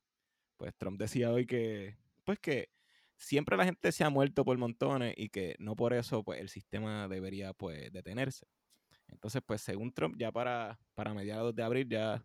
[0.55, 2.69] pues Trump decía hoy que, pues que
[3.17, 6.47] siempre la gente se ha muerto por montones y que no por eso, pues el
[6.47, 8.45] sistema debería, pues, detenerse.
[9.07, 12.23] Entonces, pues según Trump, ya para, para mediados de abril ya,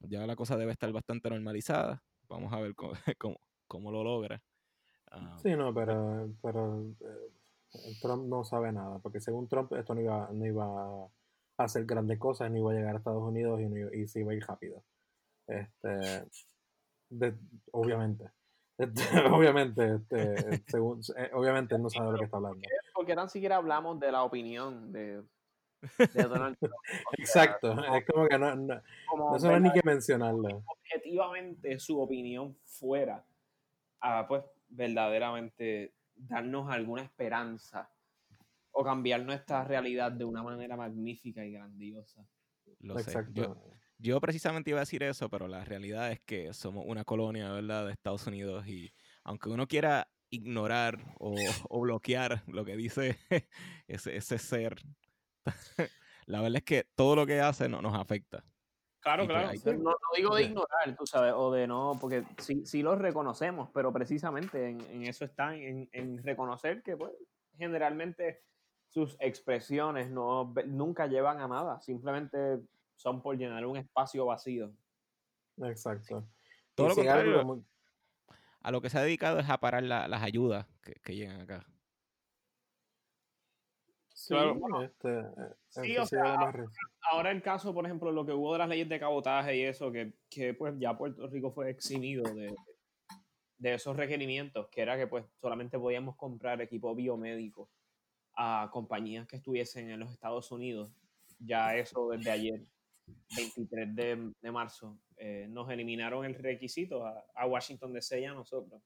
[0.00, 2.04] ya la cosa debe estar bastante normalizada.
[2.28, 4.42] Vamos a ver cómo, cómo, cómo lo logra.
[5.12, 10.02] Ah, Sí, no, pero, pero eh, Trump no sabe nada, porque según Trump esto no
[10.02, 11.08] iba, no iba a
[11.56, 14.32] hacer grandes cosas, no iba a llegar a Estados Unidos y, no y se iba
[14.32, 14.82] a ir rápido.
[15.46, 16.26] Este,
[17.10, 17.34] de-
[17.72, 18.30] obviamente.
[18.76, 19.02] Este,
[19.32, 22.60] obviamente, este, según, eh, obviamente él no sabe de lo que está hablando.
[22.92, 25.22] Porque tan siquiera hablamos de la opinión de,
[25.98, 26.74] de Donald Trump.
[27.18, 30.64] Exacto, es como que no, no, como no ni que mencionarlo.
[30.66, 33.24] objetivamente su opinión fuera
[34.00, 37.88] a pues verdaderamente darnos alguna esperanza
[38.76, 42.26] o cambiar nuestra realidad de una manera magnífica y grandiosa.
[42.80, 43.24] lo sé.
[43.32, 43.56] Yo,
[43.98, 47.86] yo precisamente iba a decir eso, pero la realidad es que somos una colonia, ¿verdad?,
[47.86, 51.34] de Estados Unidos y aunque uno quiera ignorar o,
[51.70, 53.16] o bloquear lo que dice
[53.86, 54.76] ese, ese ser,
[56.26, 58.44] la verdad es que todo lo que hace no, nos afecta.
[58.98, 59.48] Claro, pues claro.
[59.50, 62.98] hay No, no digo de ignorar, tú sabes, o de no, porque sí, sí los
[62.98, 67.12] reconocemos, pero precisamente en, en eso está, en, en reconocer que pues,
[67.56, 68.42] generalmente
[68.94, 72.60] sus expresiones no, nunca llevan a nada, simplemente
[72.94, 74.72] son por llenar un espacio vacío.
[75.62, 76.28] Exacto.
[76.76, 77.64] Todo lo algo
[78.60, 81.40] A lo que se ha dedicado es a parar la- las ayudas que, que llegan
[81.40, 81.66] acá.
[84.10, 86.78] sí, Claro, bueno, este, eh, sí, o sea, reciente.
[87.10, 89.90] Ahora el caso, por ejemplo, lo que hubo de las leyes de cabotaje y eso,
[89.90, 92.54] que, que pues ya Puerto Rico fue eximido de,
[93.58, 97.68] de esos requerimientos, que era que pues solamente podíamos comprar equipo biomédico
[98.36, 100.92] a compañías que estuviesen en los Estados Unidos.
[101.38, 102.60] Ya eso desde ayer,
[103.36, 108.32] 23 de, de marzo, eh, nos eliminaron el requisito a, a Washington DC y a
[108.32, 108.82] nosotros.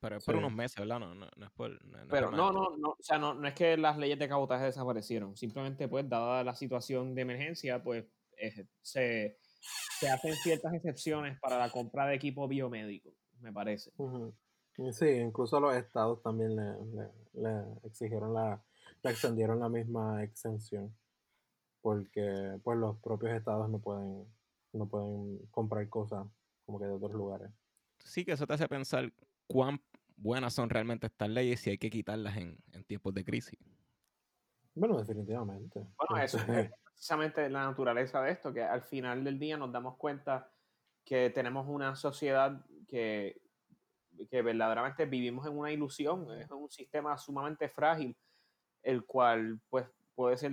[0.00, 0.38] Pero es por Sí.
[0.38, 0.98] unos meses, ¿verdad?
[1.00, 1.84] No, no, no es por.
[1.84, 4.64] no- Pero no, no, no, o sea, no, no es que las leyes de cabotaje
[4.64, 8.06] desaparecieron, simplemente pues dada la situación de emergencia, pues
[8.38, 9.38] eh, se,
[9.98, 13.90] se hacen ciertas excepciones para la compra de equipo biomédico, me parece.
[13.90, 14.32] Y
[14.92, 18.64] Sí, incluso a los estados también le, le- le exigieron la,
[19.02, 20.96] le extendieron la misma exención,
[21.82, 24.26] porque pues los propios estados no pueden,
[24.72, 26.26] no pueden comprar cosas
[26.66, 27.50] como que de otros lugares.
[27.98, 29.12] Sí, que eso te hace pensar
[29.46, 29.80] cuán
[30.16, 33.58] buenas son realmente estas leyes y hay que quitarlas en, en tiempos de crisis.
[34.74, 35.80] Bueno, definitivamente.
[35.96, 39.72] Bueno, eso Este, es precisamente la naturaleza de esto, que al final del día nos
[39.72, 40.52] damos cuenta
[41.04, 43.42] que tenemos una sociedad que,
[44.30, 48.16] que verdaderamente vivimos en una ilusión, es un sistema sumamente frágil,
[48.82, 50.52] el cual pues puede ser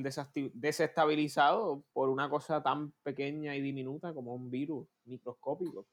[0.54, 5.86] desestabilizado por una cosa tan pequeña y diminuta como un virus microscópico.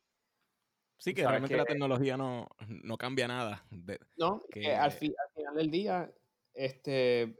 [0.96, 3.64] Sí, que realmente la tecnología no, no cambia nada.
[3.70, 4.40] de- ¿no?
[4.50, 6.12] que- Que al, fi- al final del día,
[6.54, 7.36] este,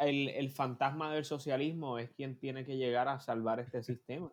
[0.00, 4.32] el, el fantasma del socialismo es quien tiene que llegar a salvar este sistema,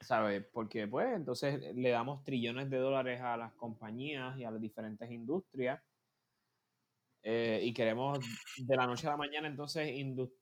[0.00, 0.44] ¿sabes?
[0.52, 5.10] Porque, pues, entonces le damos trillones de dólares a las compañías y a las diferentes
[5.10, 5.80] industrias
[7.22, 8.18] eh, y queremos
[8.56, 9.92] de la noche a la mañana entonces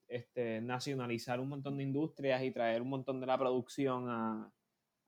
[0.07, 4.53] este, nacionalizar un montón de industrias y traer un montón de la producción a,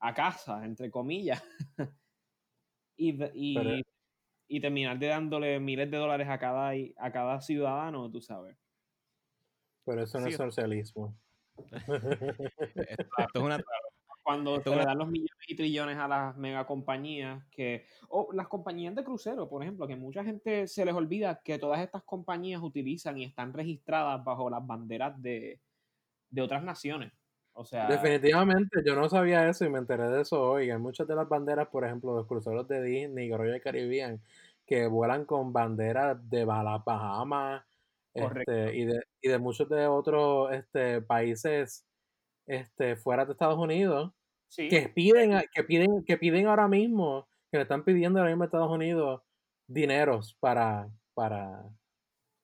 [0.01, 1.43] a casa, entre comillas.
[2.97, 3.83] y, y, Pero-
[4.49, 8.57] y terminar de dándole miles de dólares a cada, a cada ciudadano, tú sabes.
[9.85, 10.33] pero eso no Sí.
[10.33, 11.17] es socialismo.
[12.75, 13.63] Esto es una,
[14.23, 18.95] cuando se le dan los millones y trillones a las megacompañías que o las compañías
[18.95, 23.19] de crucero, por ejemplo, que mucha gente se les olvida que todas estas compañías utilizan
[23.19, 25.61] y están registradas bajo las banderas de,
[26.31, 27.13] de otras naciones.
[27.53, 30.71] O sea, Definitivamente, yo no sabía eso y me enteré de eso hoy.
[30.71, 34.21] Hay muchas de las banderas, por ejemplo, los cruceros de Disney y Royal Caribbean,
[34.65, 37.65] que vuelan con banderas de las Bahamas
[38.15, 41.87] este, y, de, y de muchos de otros este, países
[42.51, 44.13] este, fuera de Estados Unidos
[44.57, 48.47] que piden que piden que piden ahora mismo que le están pidiendo ahora mismo a
[48.47, 49.23] Estados Unidos
[49.69, 51.71] dineros para para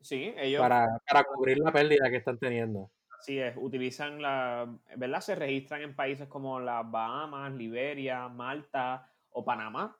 [0.01, 2.91] sí, ellos, para, para cubrir la pérdida que están teniendo.
[3.19, 5.21] Así es, utilizan la, ¿verdad?
[5.21, 9.99] Se registran en países como las Bahamas, Liberia, Malta o Panamá.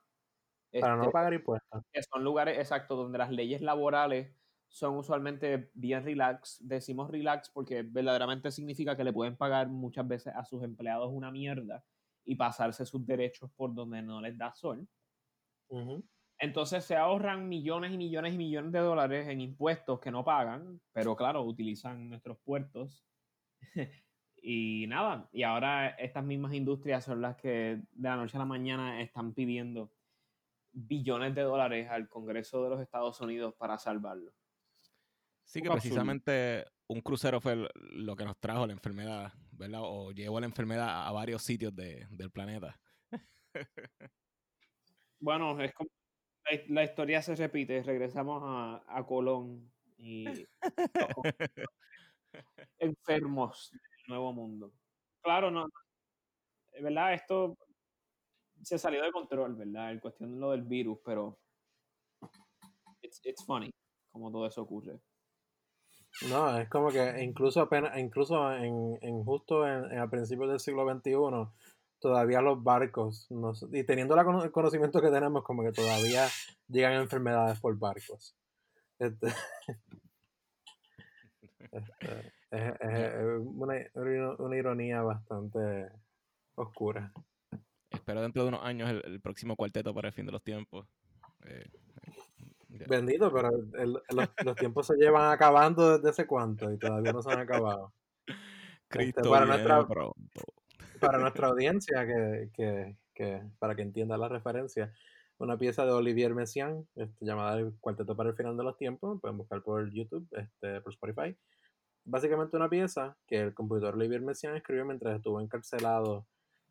[0.79, 1.83] Para no este, pagar impuestos.
[1.93, 4.31] Que son lugares exactos donde las leyes laborales
[4.69, 6.59] son usualmente bien relax.
[6.61, 11.31] Decimos relax porque verdaderamente significa que le pueden pagar muchas veces a sus empleados una
[11.31, 11.85] mierda
[12.25, 14.87] y pasarse sus derechos por donde no les da sol.
[16.39, 20.81] Entonces se ahorran millones y millones y millones de dólares en impuestos que no pagan,
[20.93, 23.07] pero claro, utilizan nuestros puertos.
[24.43, 28.47] y nada, y ahora estas mismas industrias son las que de la noche a la
[28.47, 29.91] mañana están pidiendo
[30.73, 34.33] billones de dólares al Congreso de los Estados Unidos para salvarlo.
[35.47, 39.81] Sí, que precisamente un crucero fue lo que nos trajo la enfermedad, ¿verdad?
[39.85, 42.79] O llevó la enfermedad a varios sitios del planeta.
[45.21, 45.89] bueno, es como
[46.69, 50.27] la, historia se repite, regresamos a, Colón y
[52.79, 54.73] enfermos del nuevo mundo.
[55.23, 55.69] Claro, no,
[56.81, 57.15] ¿verdad?
[57.15, 57.57] Esto
[58.63, 59.93] se salió de control, ¿verdad?
[59.93, 61.39] En cuestión de lo del virus, pero
[63.01, 63.71] it's, it's funny
[64.11, 64.99] como todo eso ocurre.
[66.23, 70.61] No, es como que incluso apenas, incluso en, en justo en, en, a principios del
[70.61, 71.13] siglo XXI,
[72.01, 73.29] todavía los barcos,
[73.73, 76.27] y teniendo el conocimiento que tenemos, como que todavía
[76.69, 78.35] llegan enfermedades por barcos.
[78.99, 79.27] Este,
[81.73, 81.93] este
[82.51, 82.73] es,
[83.45, 83.75] una,
[84.39, 85.91] una, ironía bastante
[86.55, 87.13] oscura.
[87.91, 90.87] Espero dentro de unos años el, próximo cuarteto para el fin de los tiempos.
[92.89, 93.51] Bendito, pero
[94.45, 97.93] los, tiempos se llevan acabando desde hace cuánto y todavía no se han acabado.
[98.91, 99.87] Este, para, nuestra,
[101.01, 102.97] para nuestra audiencia, que,
[103.59, 104.93] para que entienda la referencia,
[105.39, 109.21] una pieza de Olivier Messiaen este, llamada El Cuarteto para el Final de los Tiempos,
[109.21, 111.37] pueden buscar por YouTube, este, por Spotify.
[112.05, 116.27] Básicamente una pieza que el compositor Olivier Messiaen escribió mientras estuvo encarcelado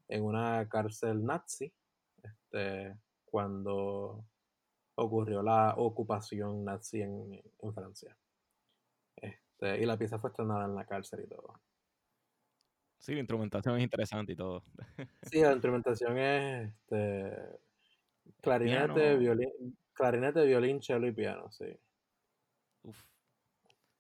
[0.08, 1.74] en una cárcel nazi,
[2.24, 2.96] este,
[3.26, 4.24] cuando
[4.96, 7.42] ocurrió la ocupación nazi en,
[7.74, 8.18] Francia.
[9.16, 11.60] Este, y la pieza fue estrenada en la cárcel y todo.
[13.00, 14.64] Sí, la instrumentación es interesante y todo.
[15.32, 17.34] Sí, la instrumentación es este,
[18.42, 21.78] clarinete, violín, clarinete, violín, cello y piano, sí.
[22.84, 23.04] Uf.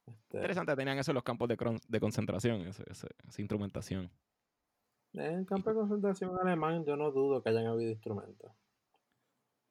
[0.07, 4.11] Este interesante, tenían eso en los campos de, de concentración, esa, instrumentación.
[5.13, 8.51] En el campo de concentración alemán yo no dudo que hayan habido instrumentos.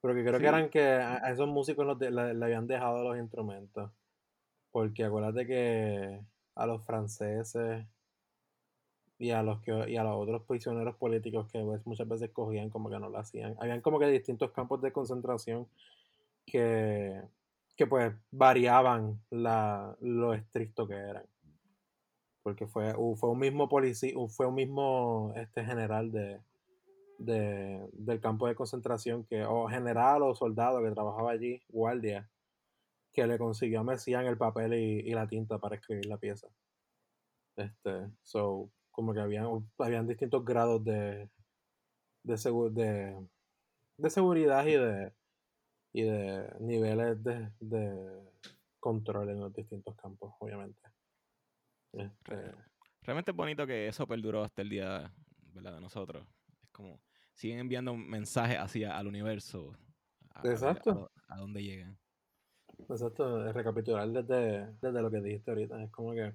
[0.04, 3.90] Pero que creo que eran que a esos músicos le, habían dejado los instrumentos.
[4.70, 6.20] Porque acuérdate que
[6.54, 7.86] a los franceses
[9.18, 12.68] y a los que y a los otros prisioneros políticos que pues, muchas veces cogían
[12.68, 13.56] como que no lo hacían.
[13.58, 15.66] Habían como que distintos campos de concentración
[16.44, 17.22] que,
[17.74, 21.24] que pues variaban la, lo estricto que eran.
[22.42, 26.40] Porque fue, fue un mismo policía, fue un mismo este general de,
[27.18, 32.30] de, del campo de concentración, que, o general o soldado que trabajaba allí, guardia,
[33.12, 36.48] que le consiguió a Messiaen el papel y, la tinta para escribir la pieza.
[37.56, 39.46] Este, so, como que habían,
[39.78, 41.30] habían distintos grados de,
[42.24, 43.28] de, de,
[43.98, 45.12] de seguridad y de,
[45.92, 48.32] y de niveles de, de
[48.80, 50.80] control en los distintos campos, obviamente.
[51.92, 52.52] Este,
[53.02, 55.14] Realmente es bonito que eso perduró hasta el día
[55.52, 55.74] ¿verdad?
[55.74, 56.26] de nosotros
[56.74, 57.00] como
[57.34, 59.72] siguen enviando mensajes hacia al universo.
[60.42, 61.10] Exacto.
[61.28, 61.96] A, dónde llegan.
[62.88, 65.82] Exacto, recapitular desde, desde lo que dijiste ahorita.
[65.82, 66.34] Es como que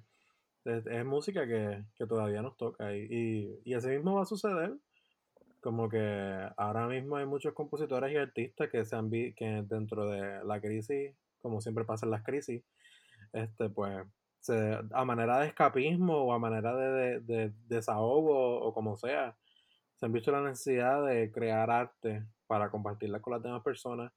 [0.64, 4.76] es, música que, todavía nos toca y, y, así mismo va a suceder.
[5.60, 10.42] Como que ahora mismo hay muchos compositores y artistas que se han que dentro de
[10.44, 12.62] la crisis, como siempre pasa en las crisis,
[13.34, 14.06] este pues
[14.40, 19.36] se, a manera de escapismo o a manera de, de desahogo o como sea,
[20.00, 24.10] se han visto la necesidad de crear arte para compartirla con las demás personas,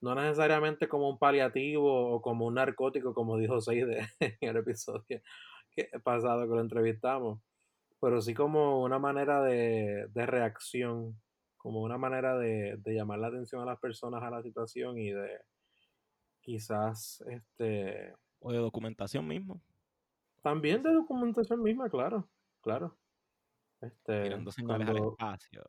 [0.00, 5.22] no necesariamente como un paliativo o como un narcótico, como dijo Seide en el episodio
[6.02, 7.40] pasado que lo entrevistamos,
[8.00, 11.16] pero sí como una manera de, de reacción,
[11.56, 15.12] como una manera de, de, llamar la atención a las personas a la situación y
[15.12, 15.42] de
[16.40, 18.14] quizás este...
[18.40, 19.62] O de documentación mismo.
[20.42, 22.28] También de documentación misma, claro,
[22.62, 22.96] claro.
[23.80, 25.64] Este, cuando, al espacio.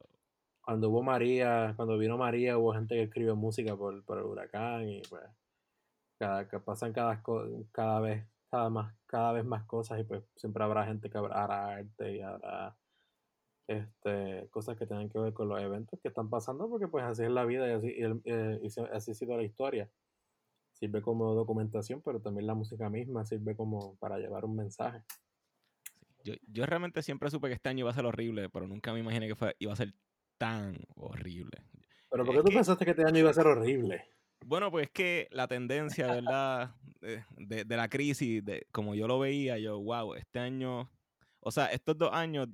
[0.62, 4.88] Cuando hubo María, cuando vino María, hubo gente que escribió música por, por el huracán
[4.88, 5.24] y pues
[6.20, 7.24] cada, que pasan cada,
[7.72, 11.78] cada vez cada, más, cada vez más cosas y pues siempre habrá gente que hará
[11.78, 12.76] arte y habrá
[13.68, 17.24] este, cosas que tengan que ver con los eventos que están pasando porque pues así
[17.24, 18.60] es la vida y así, y, eh,
[18.92, 19.90] así ha sido la historia.
[20.74, 25.04] Sirve como documentación, pero también la música misma sirve como para llevar un mensaje.
[26.24, 29.00] Yo, yo realmente siempre supe que este año iba a ser horrible, pero nunca me
[29.00, 29.94] imaginé que fue, iba a ser
[30.38, 31.64] tan horrible.
[32.10, 34.06] ¿Pero por qué tú pensaste que este año iba a ser horrible?
[34.46, 36.76] Bueno, pues es que la tendencia, ¿verdad?
[37.38, 40.90] De, de, la crisis, de, como yo lo veía, yo, wow, este año,
[41.40, 42.50] o sea, estos dos años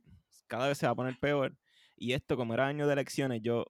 [0.48, 1.58] cada vez se va a poner peor.
[1.96, 3.66] Y esto, como era año de elecciones, yo,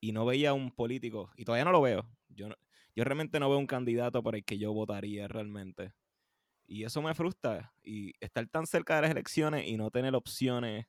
[0.00, 2.48] y no veía un político, y todavía no lo veo, yo,
[2.96, 5.92] yo realmente no veo un candidato por el que yo votaría realmente.
[6.70, 7.74] Y eso me frustra.
[7.82, 10.86] Y estar tan cerca de las elecciones y no tener opciones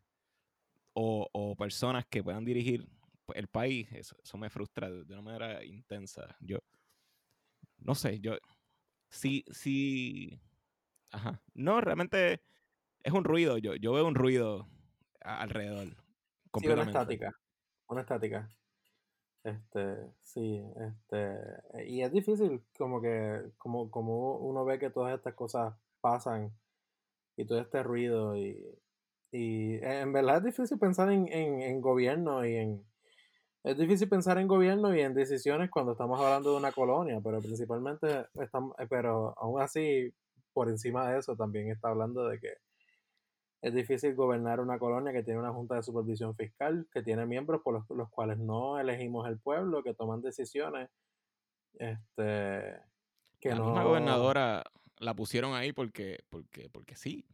[0.94, 2.88] o, o personas que puedan dirigir
[3.34, 6.36] el país, eso, me frustra de, una manera intensa.
[6.40, 6.60] Yo,
[7.80, 8.38] no sé, yo,
[9.10, 10.40] sí, sí,
[11.10, 11.42] ajá.
[11.56, 12.44] No, realmente
[13.02, 14.68] es un ruido, yo, yo veo un ruido
[15.22, 15.96] alrededor.
[16.60, 17.34] Sí, una estática,
[17.88, 18.48] una estática.
[19.44, 25.34] Este, sí, este, y es difícil como que, como, como uno ve que todas estas
[25.34, 26.52] cosas pasan
[27.38, 28.64] y todo este ruido y,
[29.32, 32.86] y en verdad es difícil pensar en, en, en gobierno y en,
[33.64, 37.40] es difícil pensar en gobierno y en decisiones cuando estamos hablando de una colonia, pero
[37.40, 40.12] principalmente estamos, eh, pero aún así,
[40.54, 42.54] por encima de eso, también está hablando de que
[43.62, 47.62] es difícil gobernar una colonia que tiene una junta de supervisión fiscal, que tiene miembros
[47.62, 50.90] por los, cuales no elegimos el pueblo, que toman decisiones.
[51.74, 52.82] Este,
[53.40, 54.64] que la misma gobernadora
[54.98, 57.26] la pusieron ahí porque, porque, porque sí.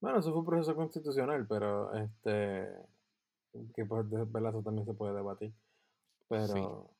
[0.00, 2.68] Bueno, eso fue un proceso constitucional, pero este
[3.74, 5.54] que pues eso también se puede debatir.
[6.28, 6.90] Pero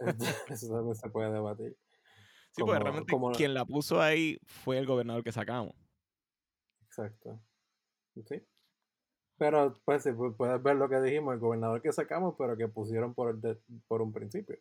[0.48, 1.76] eso también se puede debatir.
[2.52, 5.74] Sí, porque realmente quien la puso ahí fue el gobernador que sacamos.
[6.98, 7.40] Exacto.
[8.26, 8.42] Sí.
[9.38, 13.14] Pero pues sí, puedes ver lo que dijimos, el gobernador que sacamos, pero que pusieron
[13.14, 13.38] por,
[13.86, 14.58] por un principio.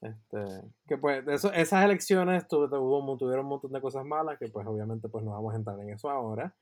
[0.00, 0.38] Este,
[0.86, 5.08] que pues eso, esas elecciones tuvo, tuvieron un montón de cosas malas, que pues obviamente
[5.08, 6.52] pues no vamos a entrar en eso ahora.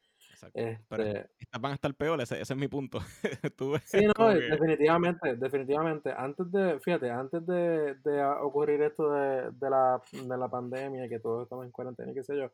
[0.53, 3.00] Pero este estas van a estar peores, ese, es mi punto.
[3.84, 6.12] sí, no, definitivamente, definitivamente.
[6.12, 11.20] Antes de, fíjate, antes de, de ocurrir esto de, de, la, de la pandemia, que
[11.20, 12.50] todos estamos en cuarentena y qué sé yo,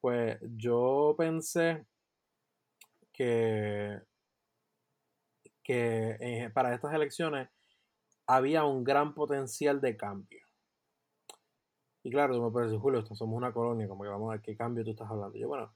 [0.00, 1.86] pues yo pensé
[3.12, 4.00] que,
[5.62, 7.48] que eh, para estas elecciones
[8.26, 10.40] había un gran potencial de cambio.
[12.02, 14.56] Y claro, tú me parece, Julio, somos una colonia, como que vamos a ver qué
[14.56, 15.36] cambio tú estás hablando.
[15.36, 15.72] yo, bueno,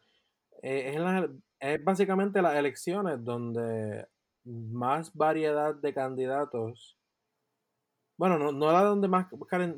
[0.62, 4.06] eh, es, es básicamente las elecciones donde
[4.44, 6.99] más variedad de candidatos.
[8.20, 9.28] Bueno, no, no la donde más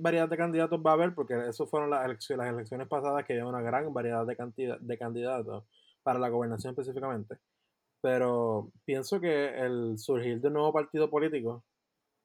[0.00, 3.34] variedad de candidatos va a haber, porque eso fueron las elecciones, las elecciones pasadas que
[3.34, 5.64] había una gran variedad de, cantidad, de candidatos
[6.02, 7.36] para la gobernación específicamente.
[8.00, 11.64] Pero pienso que el surgir de un nuevo partido político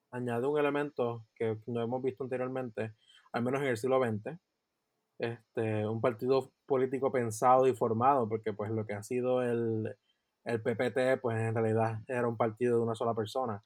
[0.09, 2.95] añade un elemento que no hemos visto anteriormente,
[3.31, 4.39] al menos en el siglo XX,
[5.19, 9.95] este, un partido político pensado y formado, porque pues lo que ha sido el,
[10.45, 13.61] el PPT, pues en realidad era un partido de una sola persona.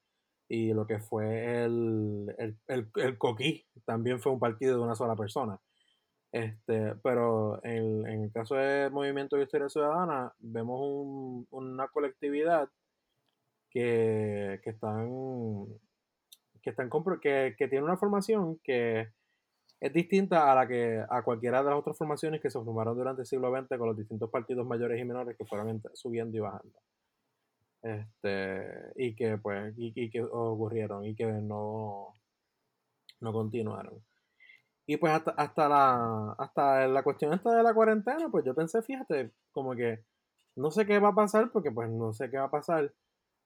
[0.54, 2.58] Y lo que fue el, el,
[2.98, 5.58] el, Coquí también fue un partido de una sola persona.
[6.30, 12.68] Este, pero en, en el caso del Movimiento de Historia Ciudadana, vemos un, una colectividad
[13.70, 15.68] que, que están
[16.62, 16.90] que están
[17.22, 19.08] que, que tiene una formación que
[19.80, 23.22] es distinta a la que a cualquiera de las otras formaciones que se formaron durante
[23.22, 26.78] el siglo XX con los distintos partidos mayores y menores que fueron subiendo y bajando.
[27.82, 32.14] Este, y que pues, y, que ocurrieron y que no,
[33.20, 34.04] no continuaron.
[34.86, 38.82] Y pues hasta, hasta la hasta la cuestión esta de la cuarentena, pues yo pensé,
[38.82, 40.04] fíjate, como que
[40.56, 42.94] no sé qué va a pasar, porque pues no sé qué va a pasar,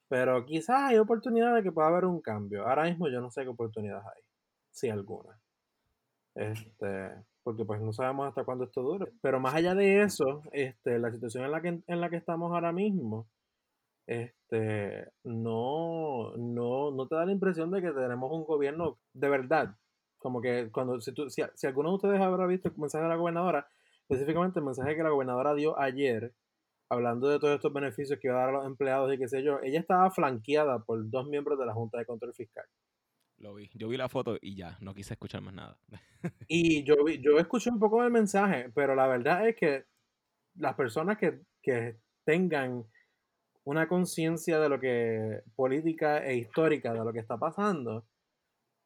[0.08, 2.68] pero quizás hay oportunidad de que pueda haber un cambio.
[2.68, 4.24] Ahora mismo yo no sé qué oportunidades hay,
[4.72, 5.40] si alguna.
[6.36, 7.12] Este,
[7.44, 9.12] porque pues no sabemos hasta cuándo esto dure.
[9.22, 12.52] Pero más allá de eso, este, la situación en la que, en la que estamos
[12.52, 13.28] ahora mismo,
[14.08, 19.76] este, no, no, no te da la impresión de que tenemos un gobierno de verdad.
[20.18, 23.16] Como que cuando, si, tú, si, alguno de ustedes habrá visto el mensaje de la
[23.16, 23.68] gobernadora,
[24.02, 26.34] específicamente el mensaje que la gobernadora dio ayer,
[26.90, 29.44] hablando de todos estos beneficios que iba a dar a los empleados y qué sé
[29.44, 32.66] yo, ella estaba flanqueada por dos miembros de la Junta de Control Fiscal.
[33.38, 33.70] Lo vi.
[33.74, 35.78] Yo vi la foto y ya, no quise escuchar más nada.
[36.48, 39.86] Y yo, vi- yo escuché un poco del mensaje, pero la verdad es que
[40.56, 42.86] las personas que, que tengan
[43.66, 48.06] una conciencia de lo que política e histórica de lo que está pasando,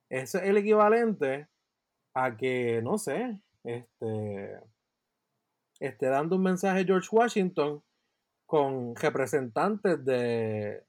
[0.10, 1.48] es el equivalente
[2.16, 4.60] a que, no sé, este,
[5.80, 7.84] esté dando un mensaje George Washington
[8.46, 10.84] con representantes de,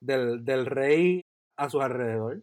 [0.00, 1.22] del, del rey
[1.58, 2.42] a su alrededor.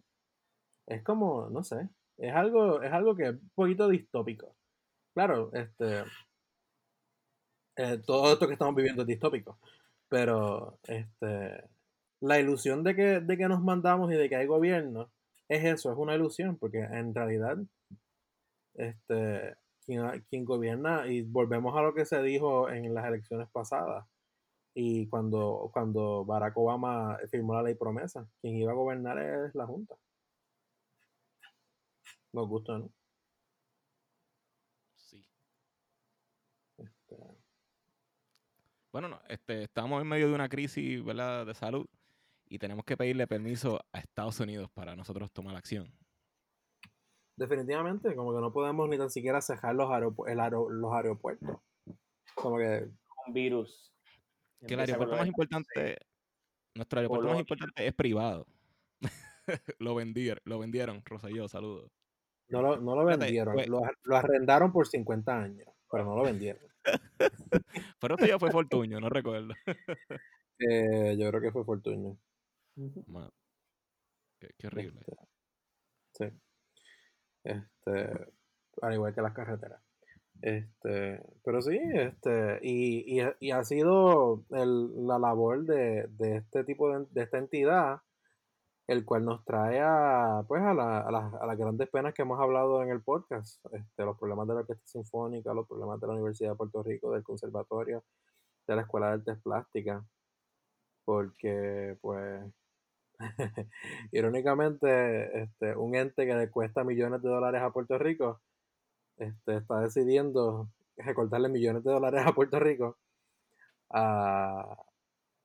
[0.88, 4.56] Es como, no sé, es algo, es algo que es un poquito distópico.
[5.16, 6.04] Claro, este,
[7.78, 9.58] eh, todo esto que estamos viviendo es distópico,
[10.10, 11.64] pero este,
[12.20, 15.12] la ilusión de que, de que nos mandamos y de que hay gobierno
[15.48, 17.58] es eso, es una ilusión, porque en realidad
[18.74, 19.56] este,
[19.86, 24.06] quien, quien gobierna, y volvemos a lo que se dijo en las elecciones pasadas,
[24.74, 29.66] y cuando, cuando Barack Obama firmó la ley promesa, quien iba a gobernar es la
[29.66, 29.96] Junta.
[32.32, 32.90] Nos gusta, ¿no?
[34.98, 35.26] Sí.
[36.78, 37.18] Este,
[38.92, 41.46] Bueno, no, este, estamos en medio de una crisis ¿verdad?
[41.46, 41.86] de salud
[42.48, 45.94] y tenemos que pedirle permiso a Estados Unidos para nosotros tomar acción.
[47.36, 51.58] definitivamente, como que no podemos ni tan siquiera cejar los, aeropu- el aero- los aeropuertos.
[52.36, 52.90] Como que
[53.28, 53.94] Un virus.
[54.68, 55.98] Que el aeropuerto más importante,
[56.76, 58.46] nuestro aeropuerto más importante es privado.
[59.80, 61.92] lo vendieron, lo vendieron, Rosselló, saludos.
[62.50, 66.24] no lo, no lo vendieron, pues- lo, lo arrendaron por 50 años, pero no lo
[66.24, 66.62] vendieron.
[68.00, 69.54] Pero esto ya fue Fortuño, no recuerdo.
[70.62, 71.64] Eh, yo creo que fue.
[73.08, 73.32] Mano,
[74.40, 75.00] qué, qué horrible.
[76.14, 76.40] Este, sí.
[77.44, 78.28] Este,
[78.82, 79.82] al igual que las carreteras.
[80.42, 86.64] Este, pero sí, este, y, y, y ha sido el- la labor de, de este
[86.66, 88.02] tipo de, de esta entidad,
[88.90, 92.24] el cual nos trae a, pues, a, la- a las, a las grandes penas que
[92.24, 96.08] hemos hablado en el podcast, este, los problemas de la Orquesta Sinfónica, los problemas de
[96.08, 98.04] la Universidad de Puerto Rico, del Conservatorio,
[98.68, 100.04] de la Escuela de Artes Plásticas,
[101.06, 102.44] porque, pues,
[104.12, 108.42] irónicamente, este, un ente que le cuesta millones de dólares a Puerto Rico,
[109.18, 112.98] este, está decidiendo recortarle millones de dólares a Puerto Rico,
[113.92, 114.78] a,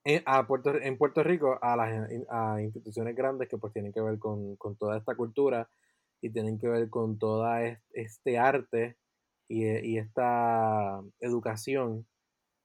[0.05, 4.01] en, a Puerto, en Puerto Rico a las a instituciones grandes que pues tienen que
[4.01, 5.69] ver con, con toda esta cultura
[6.21, 8.97] y tienen que ver con toda es- este arte
[9.49, 12.07] y, y esta educación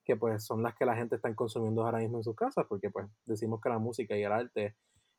[0.05, 2.89] que pues son las que la gente está consumiendo ahora mismo en sus casas, porque
[2.89, 4.75] pues decimos que la música y el arte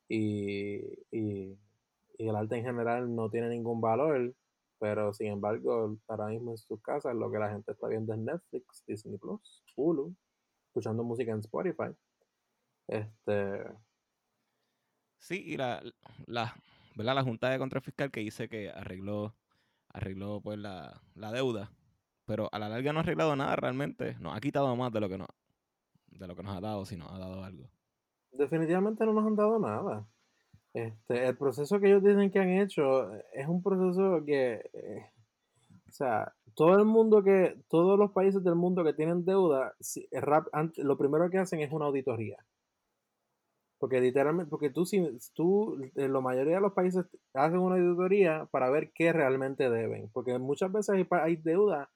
[0.09, 0.77] y,
[1.13, 1.59] y,
[2.19, 4.35] y el arte en general no tiene ningún valor,
[4.79, 8.21] pero sin embargo ahora mismo en sus casas lo que la gente está viendo es
[8.21, 10.15] Netflix, Disney Plus, Hulu,
[10.69, 11.95] escuchando música en Spotify.
[12.91, 13.65] Este,
[15.19, 15.83] Sí, y la,
[16.27, 16.55] la,
[16.97, 17.15] ¿verdad?
[17.15, 19.37] la Junta de Control Fiscal que dice que arregló,
[19.89, 21.73] arregló pues la, la deuda,
[22.27, 25.09] pero a la larga no ha arreglado nada realmente, nos ha quitado más de lo
[25.09, 25.29] que nos,
[26.09, 27.71] de lo que nos ha dado, si nos ha dado algo.
[28.33, 30.07] definitivamente no nos han dado nada.
[30.75, 35.13] Este, el proceso que ellos dicen que han hecho es un proceso que, eh,
[35.89, 40.09] o sea, todo el mundo que, todos los países del mundo que tienen deuda, si-
[40.13, 42.39] rap- lo primero que hacen es una auditoría.
[43.81, 45.03] Porque literalmente, porque tú, si
[45.35, 50.11] tú, en la mayoría de los países hacen una auditoría para ver qué realmente deben.
[50.13, 51.91] Porque muchas veces hay, deuda,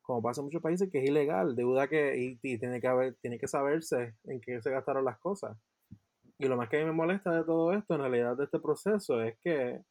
[0.00, 3.16] como pasa en muchos países, que es ilegal, deuda que, y, y tiene que haber,
[3.20, 5.58] tiene que saberse en qué se gastaron las cosas.
[6.38, 8.58] Y lo más que a mí me molesta de todo esto, en realidad, de este
[8.58, 9.82] proceso, es que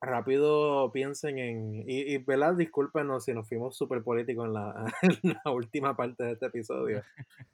[0.00, 1.74] rápido piensen en.
[1.86, 2.54] Y, y ¿verdad?
[2.56, 7.02] Discúlpenos si nos fuimos súper políticos en la, en la última parte de este episodio.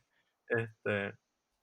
[0.46, 1.14] Este.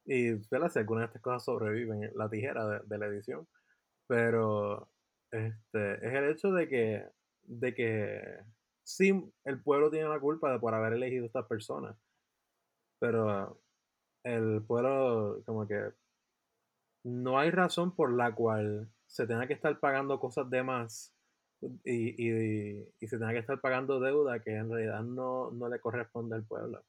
[0.06, 0.69] Y ¿verdad?
[0.69, 3.48] si alguna de estas cosas sobreviven, la tijera de, de la edición.
[4.07, 4.90] Pero
[5.32, 7.06] este es el hecho de que,
[7.44, 8.22] de que
[8.84, 11.95] sí, el pueblo tiene la culpa de por haber elegido a estas personas.
[12.99, 13.60] Pero
[14.23, 15.94] el pueblo, como que
[17.03, 21.14] no hay razón por la cual se tenga que estar pagando cosas de más
[21.84, 25.80] y, y, y se tenga que estar pagando deuda que en realidad no, no le
[25.80, 26.84] corresponde al pueblo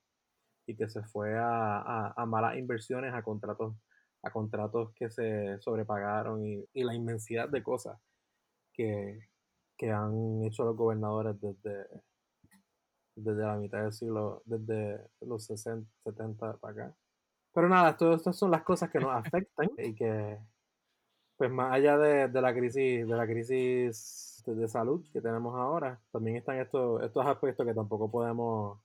[0.66, 3.74] y que se fue a, a, a malas inversiones, a contratos,
[4.22, 7.98] a contratos que se sobrepagaron y, y la inmensidad de cosas
[8.72, 9.28] que,
[9.76, 11.86] que han hecho los gobernadores desde,
[13.16, 16.96] desde la mitad del siglo, desde los 60, 70 para acá.
[17.54, 20.38] Pero nada, todo estas son las cosas que nos afectan y que,
[21.36, 26.00] pues más allá de, de la crisis, de la crisis de salud que tenemos ahora,
[26.10, 28.80] también están estos, estos aspectos que tampoco podemos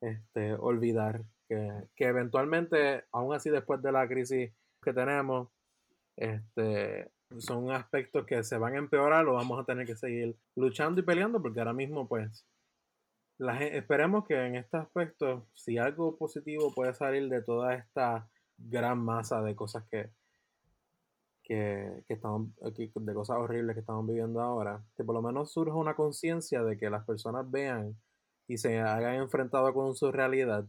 [0.00, 4.52] este, olvidar que, que eventualmente, aún así después de la crisis
[4.82, 5.48] que tenemos,
[6.16, 11.00] este, son aspectos que se van a empeorar o vamos a tener que seguir luchando
[11.00, 12.46] y peleando porque ahora mismo pues
[13.38, 18.28] la, esperemos que en este aspecto si algo positivo puede salir de toda esta
[18.58, 20.10] gran masa de cosas que,
[21.44, 25.74] que, que estamos de cosas horribles que estamos viviendo ahora que por lo menos surja
[25.74, 27.96] una conciencia de que las personas vean
[28.50, 30.66] y se hayan enfrentado con su realidad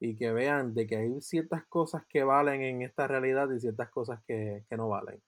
[0.00, 3.90] y que vean de que hay ciertas cosas que valen en esta realidad y ciertas
[3.90, 5.22] cosas que, que no valen.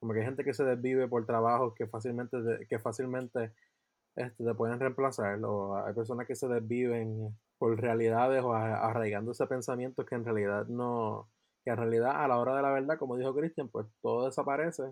[0.00, 2.38] Como que hay gente que se desvive por trabajos que fácilmente,
[2.70, 3.52] que fácilmente
[4.16, 9.46] este, te pueden reemplazar, o hay personas que se desviven por realidades o arraigando ese
[9.46, 11.28] pensamiento que en realidad no,
[11.64, 14.84] que en realidad a la hora de la verdad, como dijo Cristian, pues todo desaparece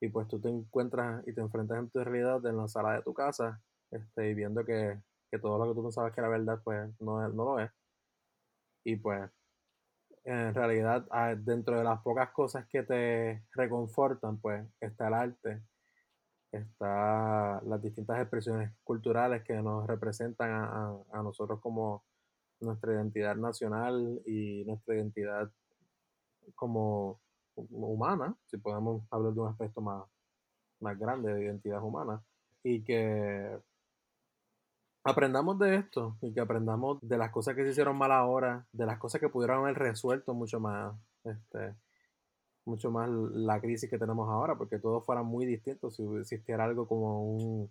[0.00, 3.02] y pues tú te encuentras y te enfrentas en tu realidad en la sala de
[3.02, 3.62] tu casa
[3.92, 4.98] este, y viendo que,
[5.32, 7.70] que todo lo que tú pensabas que era verdad, pues no, no lo es.
[8.84, 9.30] Y pues
[10.24, 11.06] en realidad
[11.38, 15.62] dentro de las pocas cosas que te reconfortan, pues está el arte,
[16.52, 22.04] está las distintas expresiones culturales que nos representan a, nosotros como
[22.60, 25.50] nuestra identidad nacional y nuestra identidad
[26.54, 27.20] como
[27.70, 30.04] humana, si podemos hablar de un aspecto más,
[30.80, 32.22] más grande de identidad humana,
[32.62, 33.58] y que
[35.04, 38.86] aprendamos de esto y que aprendamos de las cosas que se hicieron mal ahora, de
[38.86, 41.74] las cosas que pudieron haber resuelto mucho más, este,
[42.64, 45.90] mucho más la crisis que tenemos ahora, porque todo fuera muy distinto.
[45.90, 47.70] Si existiera algo como un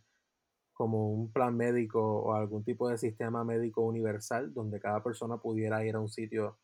[0.74, 5.86] como un plan médico o algún tipo de sistema médico universal donde cada persona pudiera
[5.86, 6.58] ir a un sitio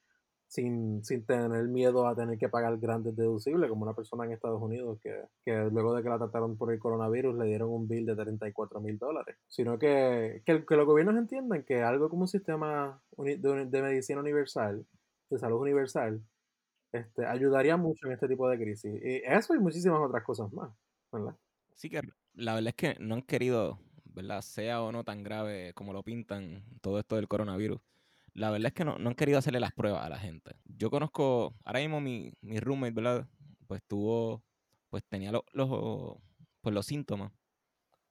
[0.48, 4.61] sin, sin tener miedo a tener que pagar grandes deducibles, como una persona en Estados
[4.61, 8.06] Unidos que, que luego de que la trataron por el coronavirus le dieron un bill
[8.06, 9.36] de 34 mil dólares.
[9.48, 14.22] Sino que, que, que, los gobiernos entiendan que algo como un sistema de, de, medicina
[14.22, 14.86] universal,
[15.30, 16.22] de salud universal,
[16.94, 19.02] este, ayudaría mucho en este tipo de crisis.
[19.03, 20.72] Y eso y muchísimas otras cosas más,
[21.11, 21.36] ¿verdad?
[21.76, 22.02] Sí que
[22.36, 24.41] la verdad es que no han querido, ¿verdad?
[24.41, 27.82] Sea o no tan grave como lo pintan todo esto del coronavirus
[28.38, 30.51] la verdad es que no, han querido hacerle las pruebas a la gente.
[30.65, 33.27] Yo conozco, ahora mismo mi, mi roommate, ¿verdad?
[33.65, 34.43] Pues tuvo,
[34.89, 35.41] pues tenía los,
[36.61, 37.34] pues los síntomas.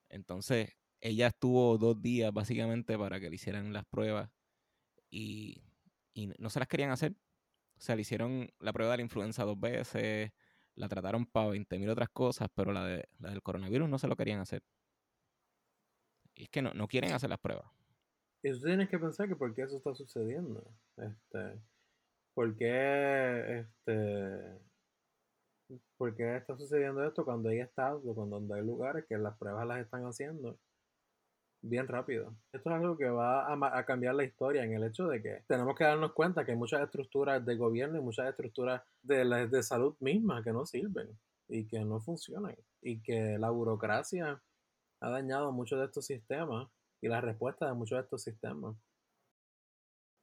[0.09, 4.29] Entonces, ella estuvo dos días básicamente para que le hicieran las pruebas
[5.11, 5.63] y,
[6.13, 7.13] y no se las querían hacer.
[7.79, 10.33] O sea, le hicieron la prueba de la influenza dos veces,
[10.75, 14.17] la trataron para 20.000 otras cosas, pero la, de, la del coronavirus no se lo
[14.17, 14.65] querían hacer.
[16.35, 17.71] Y es que no, no quieren hacer las pruebas.
[18.43, 20.63] Y tú tienes que pensar que por qué eso está sucediendo.
[20.97, 21.61] Este,
[22.35, 24.59] ¿Por qué este,
[25.97, 30.05] ¿Por está sucediendo esto cuando hay estados, cuando hay lugares que las pruebas las están
[30.05, 30.59] haciendo
[31.63, 32.37] bien rápido?
[32.53, 35.75] Esto es algo que va a, cambiar la historia en el hecho de que tenemos
[35.75, 39.97] que darnos cuenta que hay muchas estructuras de gobierno y muchas estructuras de, de salud
[40.01, 41.09] mismas que no sirven
[41.49, 44.41] y que no funcionan y que la burocracia
[45.01, 46.69] ha dañado muchos de estos sistemas
[47.01, 48.77] y la respuesta de muchos de estos sistemas.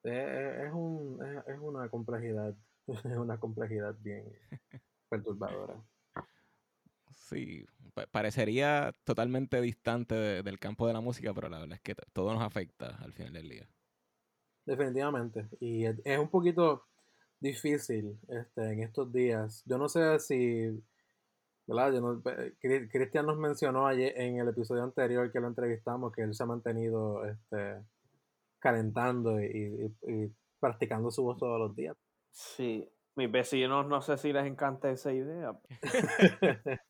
[0.03, 2.55] Es, un, es, una complejidad,
[2.87, 4.25] es una complejidad bien
[5.09, 5.81] perturbadora.
[7.15, 7.65] Sí,
[8.11, 12.43] parecería totalmente distante del campo de la música, pero la verdad es que todo nos
[12.43, 13.69] afecta al final del día.
[14.65, 15.47] Definitivamente.
[15.59, 16.85] Y es, un poquito
[17.39, 19.63] difícil este, en estos días.
[19.65, 20.83] Yo no sé si
[22.91, 26.45] Cristian nos mencionó ayer en el episodio anterior que lo entrevistamos que él se ha
[26.45, 27.81] mantenido este,
[28.60, 29.94] calentando y,
[30.60, 31.95] practicando su voz todos los días.
[32.31, 35.57] Sí, mis vecinos no sé si les encanta esa idea.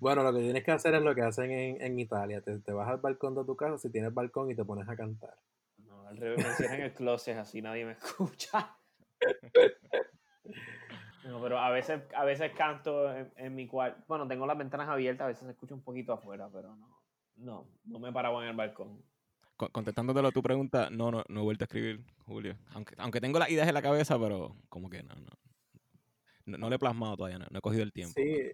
[0.00, 2.40] bueno, lo que tienes que hacer es lo que hacen en, en Italia.
[2.40, 4.96] Te, te, vas al balcón de tu casa, si tienes balcón, y te pones a
[4.96, 5.36] cantar.
[5.78, 8.76] No, al revés, me cierran el closet, así nadie me escucha.
[11.30, 14.02] No, pero a veces, a veces canto en, mi cuarto.
[14.08, 16.88] Bueno, tengo las ventanas abiertas, a veces se escucha un poquito afuera, pero no.
[17.36, 19.00] No, no me paraba en el balcón.
[19.56, 22.56] Contestándotelo a tu pregunta, no, no, no he vuelto a escribir, Julio.
[22.74, 26.58] Aunque, aunque tengo las ideas en la cabeza, pero como que no, no.
[26.58, 28.14] No, le he plasmado todavía, no, he cogido el tiempo.
[28.16, 28.50] Sí,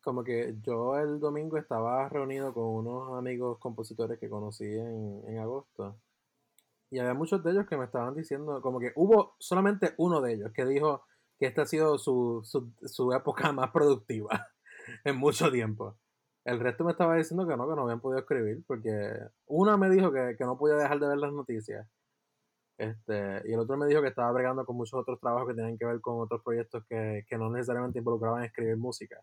[0.00, 5.38] como que yo el domingo estaba reunido con unos amigos compositores que conocí en, en
[5.38, 5.98] agosto.
[6.90, 10.34] Y había muchos de ellos que me estaban diciendo, como que hubo solamente uno de
[10.34, 11.04] ellos que dijo,
[11.42, 14.48] que esta ha sido su, su, época más productiva
[15.04, 15.98] en mucho tiempo.
[16.44, 18.90] El resto me estaba diciendo que no, que no habían podido escribir, porque
[19.46, 21.84] una me dijo que, no podía dejar de ver las noticias.
[22.78, 25.76] Este, y el otro me dijo que estaba bregando con muchos otros trabajos que tenían
[25.76, 29.20] que ver con otros proyectos que, no necesariamente involucraban escribir música.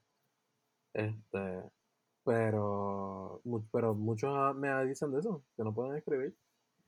[0.93, 1.63] Este,
[2.25, 3.41] pero,
[3.71, 6.35] pero muchos me dicen de eso, que no pueden escribir.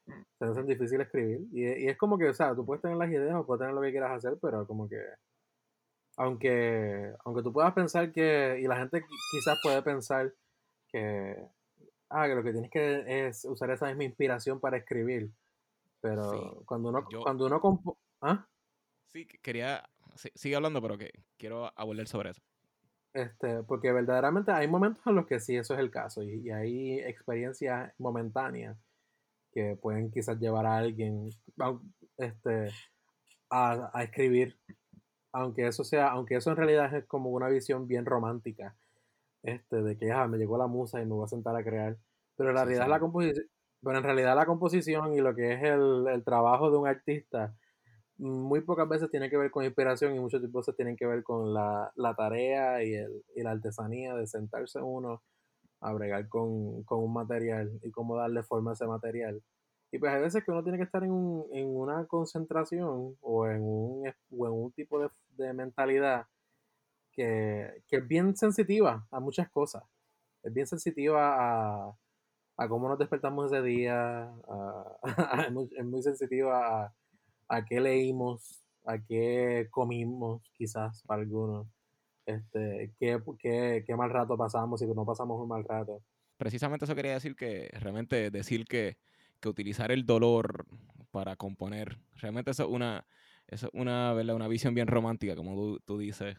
[0.05, 1.41] Se hacen difícil escribir.
[1.51, 3.73] Y, y, es como que, o sea, tú puedes tener las ideas o puedes tener
[3.73, 5.01] lo que quieras hacer, pero como que,
[6.17, 10.33] aunque, aunque tú puedas pensar que, y la gente quizás puede pensar
[10.87, 11.35] que,
[12.09, 15.31] ah, que lo que tienes que es usar esa misma inspiración para escribir.
[16.01, 18.47] Pero cuando uno, cuando uno ¿ah?
[19.13, 22.41] Sí, quería, sigue hablando, pero que quiero abordar sobre eso.
[23.13, 26.99] Este, porque verdaderamente hay momentos en los que sí, eso es el caso, y, hay
[26.99, 28.77] experiencias momentáneas
[29.51, 31.29] que pueden quizás llevar a alguien
[32.17, 32.69] este,
[33.49, 34.57] a, a, escribir,
[35.31, 38.75] aunque eso sea, aunque eso en realidad es como una visión bien romántica,
[39.43, 41.97] este, de que ah, me llegó la musa y me voy a sentar a crear,
[42.35, 43.45] pero en realidad la composición,
[43.83, 47.55] pero en realidad la composición y lo que es el, el trabajo de un artista
[48.21, 51.53] muy pocas veces tiene que ver con inspiración y muchos veces tienen que ver con
[51.53, 55.23] la, tarea y, el, y, la artesanía de sentarse uno
[55.81, 59.41] a bregar con, un material y cómo darle forma a ese material.
[59.91, 63.47] Y pues hay veces que uno tiene que estar en, un, en una concentración o
[63.47, 64.99] en un, en un tipo
[65.37, 66.27] de, mentalidad
[67.11, 69.83] que, es bien sensitiva a muchas cosas.
[70.43, 71.97] Es bien sensitiva a,
[72.57, 74.31] a cómo nos despertamos ese día,
[75.77, 76.93] es muy sensitiva a
[77.51, 81.67] a qué leímos, a qué comimos, quizás para algunos,
[82.25, 86.01] este, qué, qué, qué mal rato pasamos y no pasamos un mal rato.
[86.37, 88.97] Precisamente eso quería decir que realmente decir que,
[89.39, 90.65] que utilizar el dolor
[91.11, 93.05] para componer, realmente eso es una,
[93.47, 94.35] eso es una, ¿verdad?
[94.35, 96.37] una visión bien romántica, como tú, tú dices.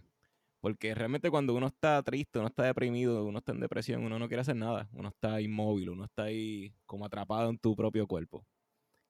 [0.63, 4.29] Porque realmente cuando uno está triste, uno está deprimido, uno está en depresión, uno no
[4.29, 4.89] quiere hacer nada.
[4.93, 8.47] Uno está inmóvil, uno está ahí como atrapado en tu propio cuerpo.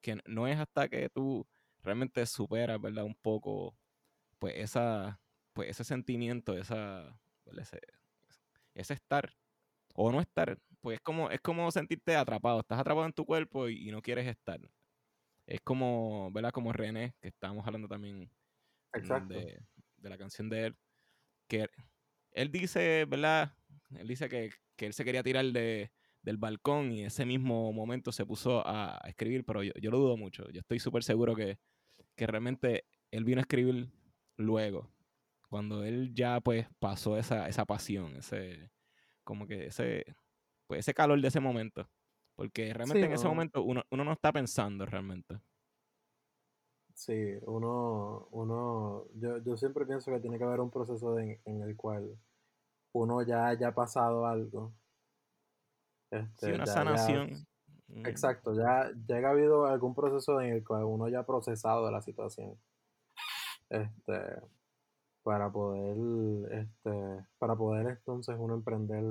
[0.01, 1.45] Que no es hasta que tú
[1.83, 3.03] realmente supera, ¿verdad?
[3.05, 3.75] Un poco,
[4.39, 5.21] pues, esa,
[5.53, 7.19] pues ese sentimiento, esa,
[7.57, 7.79] ese,
[8.73, 9.33] ese, estar
[9.95, 13.69] o no estar, pues es como, es como sentirte atrapado, estás atrapado en tu cuerpo
[13.69, 14.59] y, no quieres estar.
[15.45, 16.51] Es como, ¿verdad?
[16.51, 18.29] Como René, que estábamos hablando también
[19.27, 19.59] De,
[19.97, 20.77] de, la canción de él,
[21.47, 21.67] que
[22.31, 23.55] él dice, ¿verdad?
[23.97, 25.91] Él dice que, que él se quería tirar de,
[26.23, 30.17] del balcón y ese mismo momento se puso a, escribir, pero yo, yo, lo dudo
[30.17, 30.49] mucho.
[30.49, 31.59] Yo estoy súper seguro que,
[32.15, 33.91] que realmente él vino a escribir
[34.37, 34.91] luego,
[35.53, 38.71] cuando él ya pues pasó esa, esa pasión, ese,
[39.23, 40.03] como que ese,
[40.65, 41.87] pues ese calor de ese momento.
[42.35, 45.39] Porque realmente en ese momento uno, uno, no está pensando realmente.
[46.95, 51.75] Sí, uno, uno, yo, yo siempre pienso que tiene que haber un proceso en el
[51.75, 52.17] cual
[52.93, 54.73] uno ya haya pasado algo.
[56.09, 57.45] Este, sí, una sanación.
[57.89, 58.07] Mm.
[58.07, 62.01] Exacto, ya, ya ha habido algún proceso en el cual uno ya ha procesado la
[62.01, 62.57] situación.
[63.69, 64.41] Este,
[65.23, 65.97] para poder,
[66.51, 69.03] este, para poder entonces uno emprender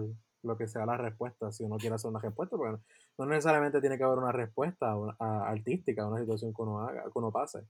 [0.43, 2.83] lo que sea la respuesta, si uno quiere hacer una respuesta, porque
[3.19, 7.19] no necesariamente tiene que haber una respuesta artística a una situación que uno haga, que
[7.19, 7.61] uno pase.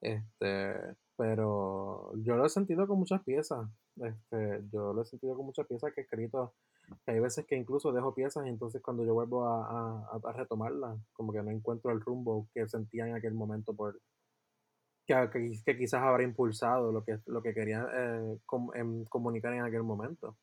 [0.00, 0.74] Este,
[1.16, 3.68] pero yo lo he sentido con muchas piezas.
[3.96, 6.54] Este, yo lo he sentido con muchas piezas que he escrito
[7.06, 11.32] hay veces que incluso dejo piezas y entonces cuando yo vuelvo a, a, retomarlas, como
[11.32, 14.00] que no encuentro el rumbo que sentía en aquel momento por
[15.06, 18.38] que, que, quizás habrá impulsado lo que, lo que quería eh,
[18.74, 20.36] em, comunicar en aquel momento.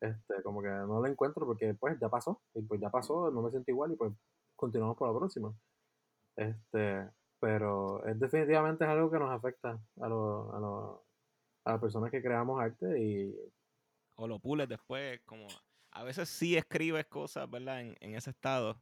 [0.00, 3.40] Este, como que no lo encuentro porque pues ya pasó, y pues ya pasó, no
[3.40, 4.12] me siento igual y pues
[4.56, 5.54] continuamos por la próxima.
[6.36, 7.08] Este,
[7.38, 11.04] pero es definitivamente es algo que nos afecta a, lo, a, lo,
[11.64, 13.34] a las personas que creamos arte y
[14.16, 15.46] o lo pules después, como
[15.92, 17.80] a veces sí escribes cosas, ¿verdad?
[17.80, 18.80] En, en ese estado,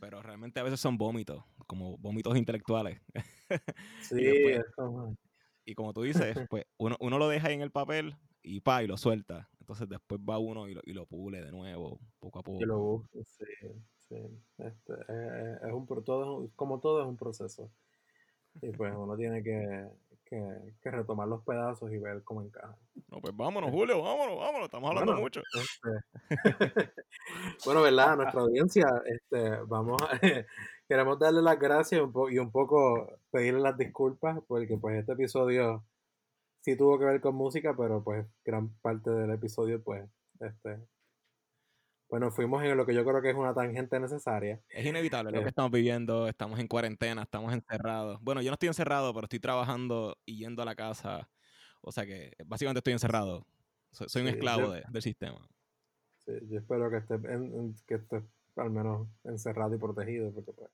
[0.00, 3.00] pero realmente a veces son vómitos, como vómitos intelectuales.
[4.00, 4.56] Sí,
[5.64, 5.92] y, como...
[5.92, 8.96] tú dices, pues uno, uno lo deja ahí en el papel y pa, y lo
[8.96, 9.48] suelta.
[9.60, 12.58] Entonces después va uno y lo, y lo pule de nuevo, poco a poco.
[12.62, 13.44] Y lo busca, sí,
[14.08, 14.16] sí.
[14.56, 17.70] Este, es, un, todo, como todo es un proceso.
[18.62, 19.90] Y pues uno tiene que,
[20.24, 22.78] que, retomar los pedazos y ver cómo encaja.
[23.08, 25.42] No, pues vámonos, Julio, vámonos, vámonos, estamos hablando mucho.
[25.54, 26.90] Este,
[27.64, 28.12] bueno, ¿verdad?
[28.12, 30.18] A nuestra audiencia, este, vamos a,
[30.88, 32.00] queremos darle las gracias
[32.30, 35.84] y un poco pedirle las disculpas, porque pues este episodio
[36.60, 40.08] sí tuvo que ver con música, pero pues gran parte del episodio, pues,
[40.40, 40.78] este,
[42.08, 44.62] bueno, fuimos en lo que yo creo que es una tangente necesaria.
[44.70, 45.48] Es inevitable lo que eh.
[45.48, 48.18] estamos viviendo, estamos en cuarentena, estamos encerrados.
[48.22, 51.28] Bueno, yo no estoy encerrado, pero estoy trabajando y yendo a la casa.
[51.82, 53.46] O sea que básicamente estoy encerrado.
[53.90, 55.48] Soy, un esclavo del sistema.
[56.18, 57.20] Sí, yo espero que esté,
[57.86, 58.22] que esté
[58.58, 60.70] al menos encerrado y protegido, porque pues,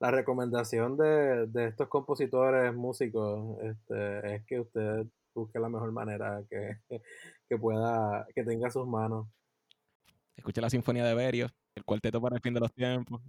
[0.00, 6.42] la recomendación de, de, estos compositores, músicos, este, es que usted busque la mejor manera
[6.48, 6.78] que,
[7.48, 9.26] que pueda, que tenga sus manos
[10.36, 13.20] Escuche la Sinfonía de Berio, el cuarteto para el fin de los tiempos.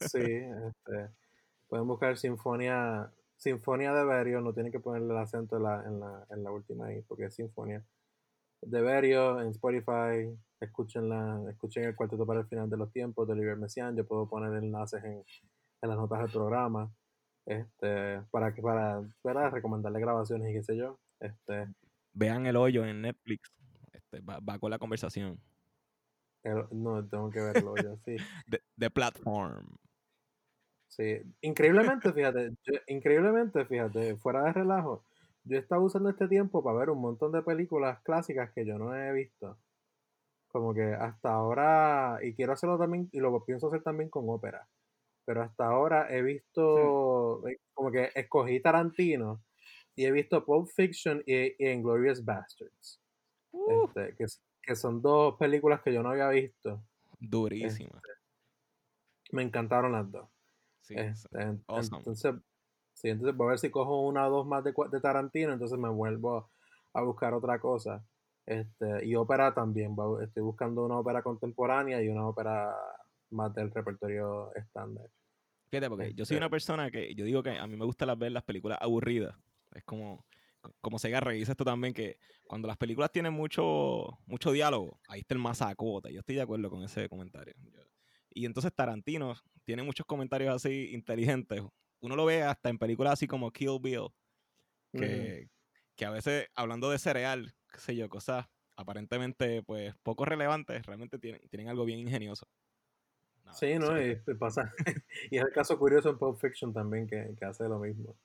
[0.00, 1.10] Sí, este,
[1.68, 6.00] pueden buscar Sinfonía, Sinfonía de Berio, no tienen que ponerle el acento en la, en
[6.00, 7.82] la, en la última ahí, porque es Sinfonía.
[8.60, 10.34] De Berio en Spotify,
[10.64, 14.28] escúchenla, escuchen el cuarteto para el final de los tiempos de Oliver Messiaen, yo puedo
[14.28, 15.24] poner enlaces en,
[15.82, 16.92] en las notas del programa,
[17.46, 20.98] este, para que, para, para recomendarle grabaciones y qué sé yo.
[21.20, 21.68] Este,
[22.12, 23.52] Vean el hoyo en Netflix.
[23.92, 25.38] Este, va, va con la conversación.
[26.42, 28.16] el- no, tengo que verlo yo, sí.
[28.76, 29.66] De Platform.
[30.88, 35.04] Sí, increíblemente, fíjate, yo- increíblemente, fíjate, fuera de relajo,
[35.44, 38.78] yo he estado usando este tiempo para ver un montón de películas clásicas que yo
[38.78, 39.58] no he visto.
[40.54, 44.68] Como que hasta ahora, y quiero hacerlo también, y lo pienso hacer también con ópera,
[45.24, 49.42] pero hasta ahora he visto, eh, como que escogí Tarantino
[49.96, 53.00] y he visto Pulp Fiction y, y Inglourious Bastards,
[53.50, 54.26] Uh, este, que,
[54.62, 56.84] que son dos películas que yo no había visto.
[57.18, 58.00] durísima.
[59.32, 60.28] Me encantaron las dos.
[60.82, 60.94] Sí.
[60.96, 61.98] Este, awesome.
[61.98, 62.32] Entonces,
[62.92, 65.78] sí, entonces voy a ver si cojo una o dos más de, de Tarantino, entonces
[65.80, 66.52] me vuelvo
[66.92, 68.04] a buscar otra cosa.
[68.46, 72.74] Este, y ópera también, va- estoy buscando una ópera contemporánea y una ópera
[73.30, 75.08] más del repertorio estándar.
[75.70, 78.04] Fíjate, porque yo soy Este- una persona que yo digo que a mí me gusta
[78.06, 79.34] las- ver las películas aburridas.
[79.72, 80.24] Es como,
[80.80, 85.34] como Sega dice esto también, que cuando las películas tienen mucho, mucho diálogo, ahí está
[85.34, 86.12] el masacote.
[86.12, 87.54] Yo estoy de acuerdo con ese comentario.
[88.30, 89.34] Y entonces Tarantino
[89.64, 91.62] tiene muchos comentarios así inteligentes.
[92.00, 94.08] Uno lo ve hasta en películas así como Kill Bill,
[94.92, 95.48] que,
[95.96, 98.46] que a veces hablando de cereal, qué sé yo, cosas
[98.76, 102.46] aparentemente pues poco relevantes, realmente tienen, tienen algo bien ingenioso.
[103.44, 103.96] Nada, Sí, ¿no?
[103.96, 104.16] sí.
[104.26, 104.72] Y, pasa.
[105.30, 108.16] y es el caso curioso en Pulp Fiction también, que, que hace lo mismo.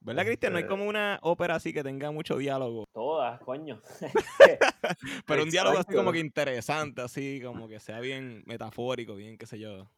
[0.00, 0.52] ¿Verdad, Cristian?
[0.52, 2.84] No hay Este- como una ópera así que tenga mucho diálogo.
[2.92, 3.80] Todas, coño.
[5.26, 9.46] Pero un diálogo así como que interesante, así como que sea bien metafórico, bien, qué
[9.46, 9.90] sé yo,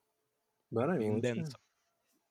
[0.71, 1.57] Bueno, bien denso.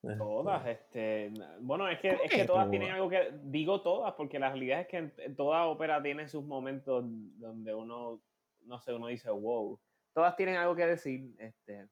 [0.02, 4.14] Este, Todas, este, bueno, es que, ¿Cómo es que todas tienen algo que, digo todas,
[4.14, 7.04] porque la realidad es que toda ópera tiene sus momentos
[7.38, 8.22] donde uno,
[8.62, 9.78] no sé, uno dice, wow,
[10.14, 11.90] todas tienen algo que decir, este,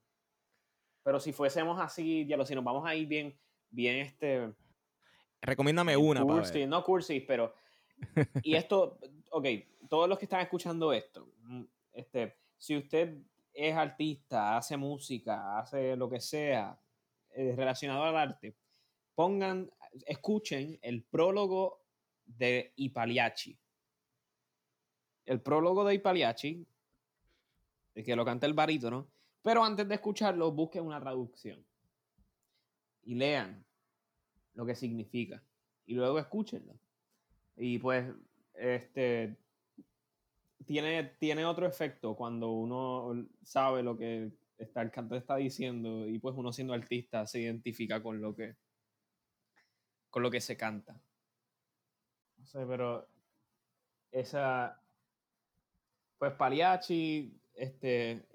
[1.04, 3.38] pero si fuésemos así, ya lo, si nos vamos a ir bien,
[3.70, 4.54] bien, este,
[5.42, 6.70] Recomiéndame una para cursi, ver.
[6.70, 7.54] no cursis, pero,
[8.42, 9.00] y esto,
[9.32, 9.46] ok,
[9.90, 11.28] todos los que están escuchando esto,
[11.92, 13.18] este, si usted
[13.54, 16.80] es artista, hace música, hace lo que sea
[17.38, 18.56] eh, relacionado al arte,
[19.14, 19.70] pongan,
[20.08, 21.84] escuchen el prólogo
[22.26, 23.56] de Ipaliachi.
[25.24, 26.66] El prólogo de Ipaliachi,
[27.94, 29.08] que lo canta el barítono,
[29.44, 31.64] pero antes de escucharlo, busquen una traducción
[33.04, 33.64] y lean
[34.56, 35.44] lo que significa
[35.86, 36.74] y luego escúchenlo.
[37.56, 38.12] Y pues,
[38.56, 39.38] este,
[40.66, 46.20] tiene, tiene otro efecto cuando uno sabe lo que está, el cantante está diciendo y
[46.20, 48.56] pues uno siendo artista se identifica con lo que
[50.10, 51.00] con lo que se canta.
[52.38, 53.08] No sé, pero
[54.12, 54.82] esa
[56.18, 58.26] pues Pagliacci, este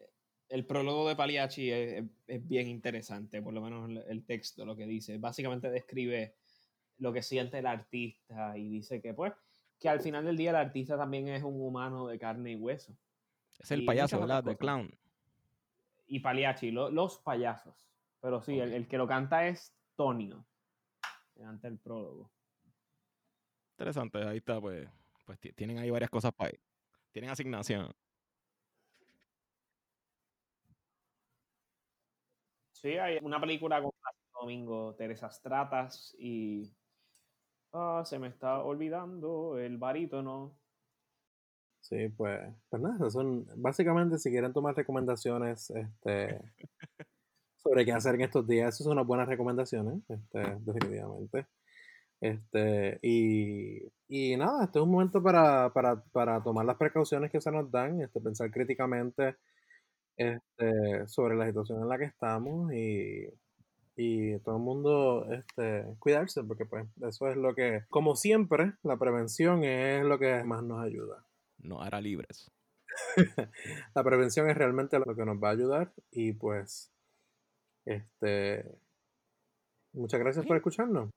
[0.48, 4.64] el prólogo de Pagliacci es, es- es bien interesante, por lo menos el, el texto,
[4.66, 5.16] lo que dice.
[5.18, 6.34] Básicamente describe
[6.98, 9.32] lo que siente el artista y dice que pues
[9.80, 12.96] que al final del día el artista también es un humano de carne y hueso.
[13.58, 14.44] Es el y payaso, ¿verdad?
[14.44, 14.58] cosas.
[14.58, 14.94] Clown.
[16.06, 17.88] Y Pagliacci, lo- los payasos.
[18.20, 20.46] Pero sí, el, que lo canta es Tonio.
[21.34, 22.30] que Canta el prólogo.
[23.72, 24.88] Interesante, ahí está, pues,
[25.26, 26.60] pues ti- tienen ahí varias cosas para ir.
[27.10, 27.90] Tienen asignación.
[32.72, 33.92] Sí, hay una película con
[34.32, 36.74] Domingo, Teresa Stratas y.
[37.72, 40.58] Ah, se me está olvidando el barítono.
[41.92, 42.40] Sí, pues,
[42.70, 46.40] pues nada, son básicamente si quieren tomar recomendaciones este,
[47.56, 51.46] sobre qué hacer en estos días, esas son unas buenas recomendaciones, este, definitivamente.
[52.20, 57.40] Este, y, y nada, este es un momento para, para, para tomar las precauciones que
[57.40, 59.36] se nos dan, este, pensar críticamente
[60.16, 63.26] este, sobre la situación en la que estamos y,
[63.96, 68.98] y todo el mundo este, cuidarse, porque pues eso es lo que, como siempre, la
[68.98, 71.24] prevención es lo que más nos ayuda.
[71.62, 72.50] No hará libres.
[73.94, 76.92] La prevención es realmente lo que nos va a ayudar y pues
[77.86, 78.64] este
[79.92, 81.10] muchas gracias por escucharnos.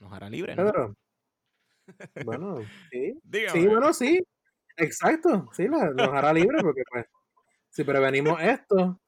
[0.00, 0.64] Nos hará libres, ¿no?
[0.64, 0.94] Pedro.
[2.24, 2.58] Bueno,
[2.90, 3.18] sí.
[3.24, 3.60] Dígame.
[3.60, 4.22] Sí, bueno, sí.
[4.76, 5.48] Exacto.
[5.52, 7.06] Sí, la- nos hará libre porque pues
[7.70, 9.00] si prevenimos esto,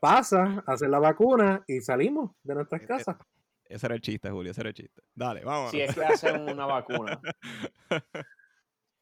[0.00, 3.16] pasa, hacer la vacuna y salimos de nuestras Eh, eh, casas.
[3.66, 5.02] Ese era el chiste, Julio, ese era el chiste.
[5.14, 5.72] Dale, vámonos.
[5.72, 7.20] Si es que hacen una vacuna.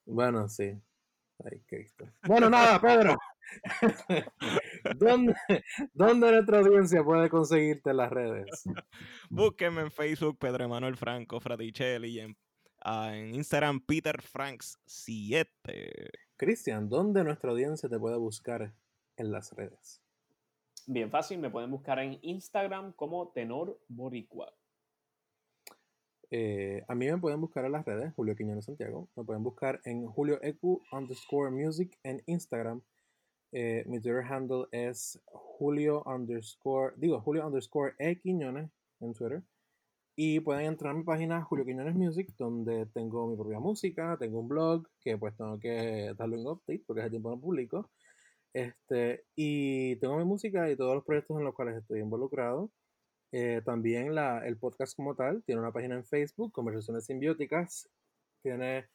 [0.07, 0.81] Bueno, sí.
[1.43, 2.07] Ay, Cristo.
[2.27, 3.17] Bueno, nada, Pedro.
[4.97, 5.35] ¿Dónde,
[5.93, 8.65] ¿Dónde nuestra audiencia puede conseguirte en las redes?
[9.31, 12.37] Búsquenme en Facebook Pedro Emanuel Franco Fraticelli y en,
[12.85, 16.11] ah, en Instagram Peter Franks 7.
[16.37, 18.73] Cristian, ¿dónde nuestra audiencia te puede buscar
[19.17, 20.01] en las redes?
[20.87, 24.53] Bien fácil, me pueden buscar en Instagram como Tenor Boricua.
[26.37, 29.09] Eh, a mí me pueden buscar en las redes, Julio Quiñones Santiago.
[29.15, 32.83] Me pueden buscar en Julio Ecu underscore music en Instagram.
[33.53, 39.45] Eh, mi Twitter handle es Julio underscore, digo, Julio underscore E Quiñones en Twitter.
[40.17, 44.41] Y pueden entrar a mi página Julio Quiñones Music, donde tengo mi propia música, tengo
[44.41, 47.93] un blog que pues tengo que darle un update porque hace tiempo no publico.
[48.53, 52.73] Este, y tengo mi música y todos los proyectos en los cuales estoy involucrado.
[53.37, 57.91] Eh, también la, el podcast como tal tiene una página en Facebook, Conversaciones Simbióticas.
[58.45, 58.89] Tiene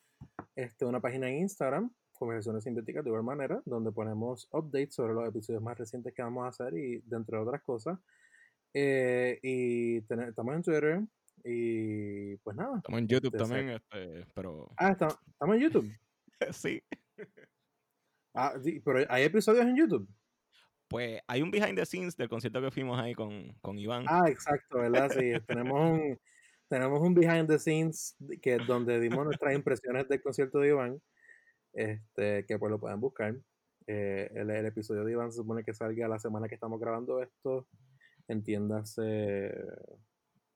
[0.56, 5.28] este, una página en Instagram, Conversaciones Simbióticas de igual manera, donde ponemos updates sobre los
[5.28, 8.00] episodios más recientes que vamos a hacer y de entre otras cosas.
[8.74, 11.02] Eh, y estamos en Twitter
[11.44, 12.78] y pues nada.
[12.78, 14.72] Estamos en YouTube también, este, pero...
[14.78, 15.92] Ah, estamos en YouTube.
[16.54, 16.82] sí.
[18.36, 18.54] Ah,
[18.86, 20.08] pero hay episodios en YouTube.
[20.90, 24.06] Pues hay un behind the scenes del concierto que fuimos ahí con, con Iván.
[24.08, 25.12] Ah, exacto, ¿verdad?
[25.12, 26.20] Sí, tenemos un,
[26.68, 31.02] tenemos un behind the scenes que donde dimos nuestras impresiones del concierto de Iván,
[31.74, 33.36] este, que pues lo pueden buscar.
[33.86, 37.68] Eh, el, episodio de Iván se supone que salga la semana que estamos grabando esto,
[38.28, 39.52] entiéndase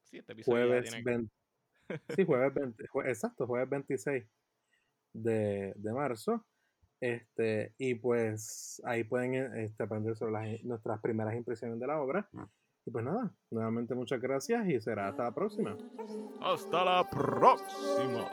[0.03, 1.31] sí, este jueves 20,
[2.15, 4.25] sí, jueves 20, exacto, jueves 26
[5.13, 6.43] de, de marzo.
[7.03, 12.29] Este, y pues ahí pueden este, aprender sobre nuestras primeras impresiones de la obra.
[12.85, 15.77] Y pues nada, nuevamente muchas gracias y será hasta la próxima.
[16.41, 18.29] Hasta la próxima.